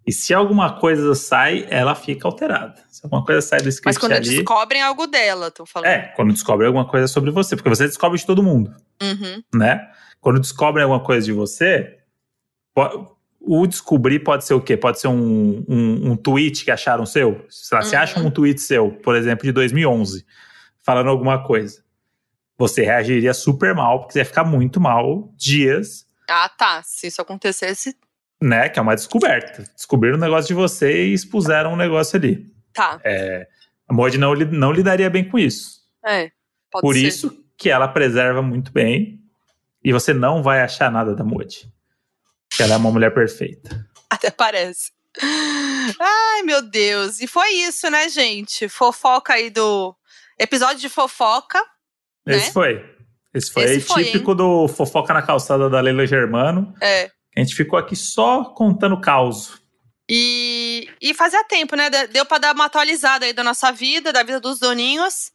[0.06, 2.74] E se alguma coisa sai, ela fica alterada.
[2.90, 5.89] Se alguma coisa sai do script Mas quando ali, descobrem algo dela, tô falando.
[5.90, 9.43] É, quando descobrem alguma coisa sobre você, porque você descobre de todo mundo, Uhum.
[9.55, 9.90] né?
[10.20, 11.98] Quando descobrem alguma coisa de você,
[13.47, 14.77] o descobrir pode ser o quê?
[14.77, 17.45] Pode ser um, um, um tweet que acharam seu?
[17.51, 18.03] Se você Uhum.
[18.03, 20.25] acha um tweet seu, por exemplo, de 2011,
[20.83, 21.83] falando alguma coisa,
[22.57, 26.83] você reagiria super mal, porque você ia ficar muito mal dias Ah, tá.
[26.85, 27.97] Se isso acontecesse,
[28.41, 28.69] né?
[28.69, 29.65] Que é uma descoberta.
[29.75, 32.47] Descobriram um negócio de você e expuseram um negócio ali.
[32.73, 32.99] tá.
[33.05, 33.47] É,
[33.89, 35.81] a Mod não, não lidaria bem com isso.
[36.05, 36.31] É.
[36.71, 37.03] Pode Por ser.
[37.03, 39.21] isso que ela preserva muito bem
[39.83, 41.71] e você não vai achar nada da Mod.
[42.56, 43.86] Que ela é uma mulher perfeita.
[44.10, 44.93] Até parece.
[46.01, 47.20] Ai, meu Deus.
[47.20, 48.68] E foi isso, né, gente?
[48.68, 49.94] Fofoca aí do.
[50.39, 51.62] Episódio de fofoca.
[52.26, 52.52] Esse Né?
[52.52, 52.94] foi.
[53.32, 56.72] Esse foi Esse foi, típico do fofoca na calçada da Leila Germano.
[56.81, 57.10] É.
[57.36, 59.60] A gente ficou aqui só contando caos.
[60.09, 61.89] E, e fazia tempo, né?
[61.90, 65.31] De- Deu pra dar uma atualizada aí da nossa vida, da vida dos doninhos.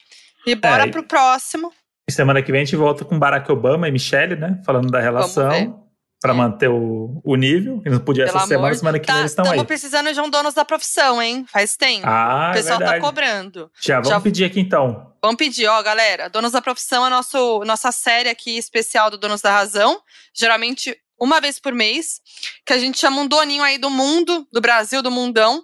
[0.46, 1.74] E bora É, pro próximo.
[2.10, 4.62] Semana que vem a gente volta com Barack Obama e Michelle, né?
[4.66, 5.89] Falando da relação.
[6.22, 6.36] Pra É.
[6.36, 7.82] manter o, o nível.
[7.86, 9.52] E não podia Pelo essa semana, semana que vem Tá, eles estão aí.
[9.52, 11.46] estamos precisando de um donos da profissão, hein?
[11.50, 12.06] Faz tempo.
[12.06, 13.72] Ah, o pessoal é tá cobrando.
[13.80, 15.14] Já vamos Já- pedir aqui então.
[15.22, 16.30] Vamos pedir, ó, galera.
[16.30, 20.02] Donos da Profissão é nosso, nossa série aqui especial do Donos da Razão.
[20.34, 22.22] Geralmente uma vez por mês.
[22.66, 25.64] Que a gente chama um doninho aí do mundo, do Brasil, do mundão,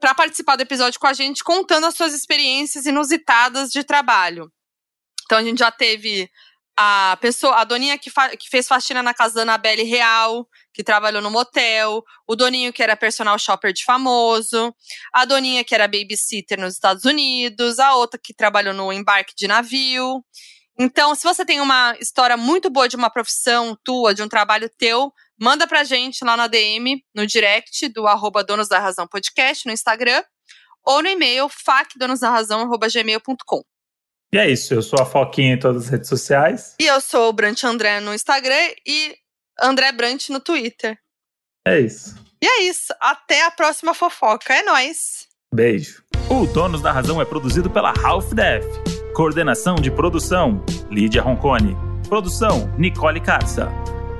[0.00, 4.50] para participar do episódio com a gente, contando as suas experiências inusitadas de trabalho.
[5.24, 6.28] Então a gente já teve
[6.76, 11.22] a pessoa, a doninha que, que fez faxina na casa da Anabelle Real, que trabalhou
[11.22, 14.74] no motel, o doninho que era personal shopper de famoso,
[15.12, 19.46] a doninha que era babysitter nos Estados Unidos, a outra que trabalhou no embarque de
[19.46, 20.24] navio.
[20.78, 24.68] Então, se você tem uma história muito boa de uma profissão tua, de um trabalho
[24.76, 29.64] teu, manda pra gente lá na DM, no direct do arroba Donos da Razão Podcast,
[29.66, 30.24] no Instagram,
[30.84, 33.73] ou no e-mail facdonosdarrazão.gmail.com.
[34.34, 34.74] E é isso.
[34.74, 36.74] Eu sou a Foquinha em todas as redes sociais.
[36.80, 39.14] E eu sou o Brant André no Instagram e
[39.62, 40.98] André Brant no Twitter.
[41.64, 42.16] É isso.
[42.42, 42.92] E é isso.
[43.00, 44.52] Até a próxima fofoca.
[44.52, 45.28] É nóis!
[45.54, 46.02] Beijo.
[46.28, 48.64] O Donos da Razão é produzido pela Half Def.
[49.14, 51.76] Coordenação de produção: Lídia Roncone.
[52.08, 53.70] Produção: Nicole Carça.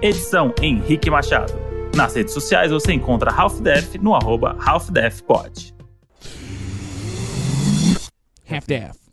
[0.01, 1.53] Edição: Henrique Machado.
[1.93, 5.75] Nas redes sociais você encontra Half Def no arroba Half Def Pod.
[8.49, 9.04] Half-Deaf.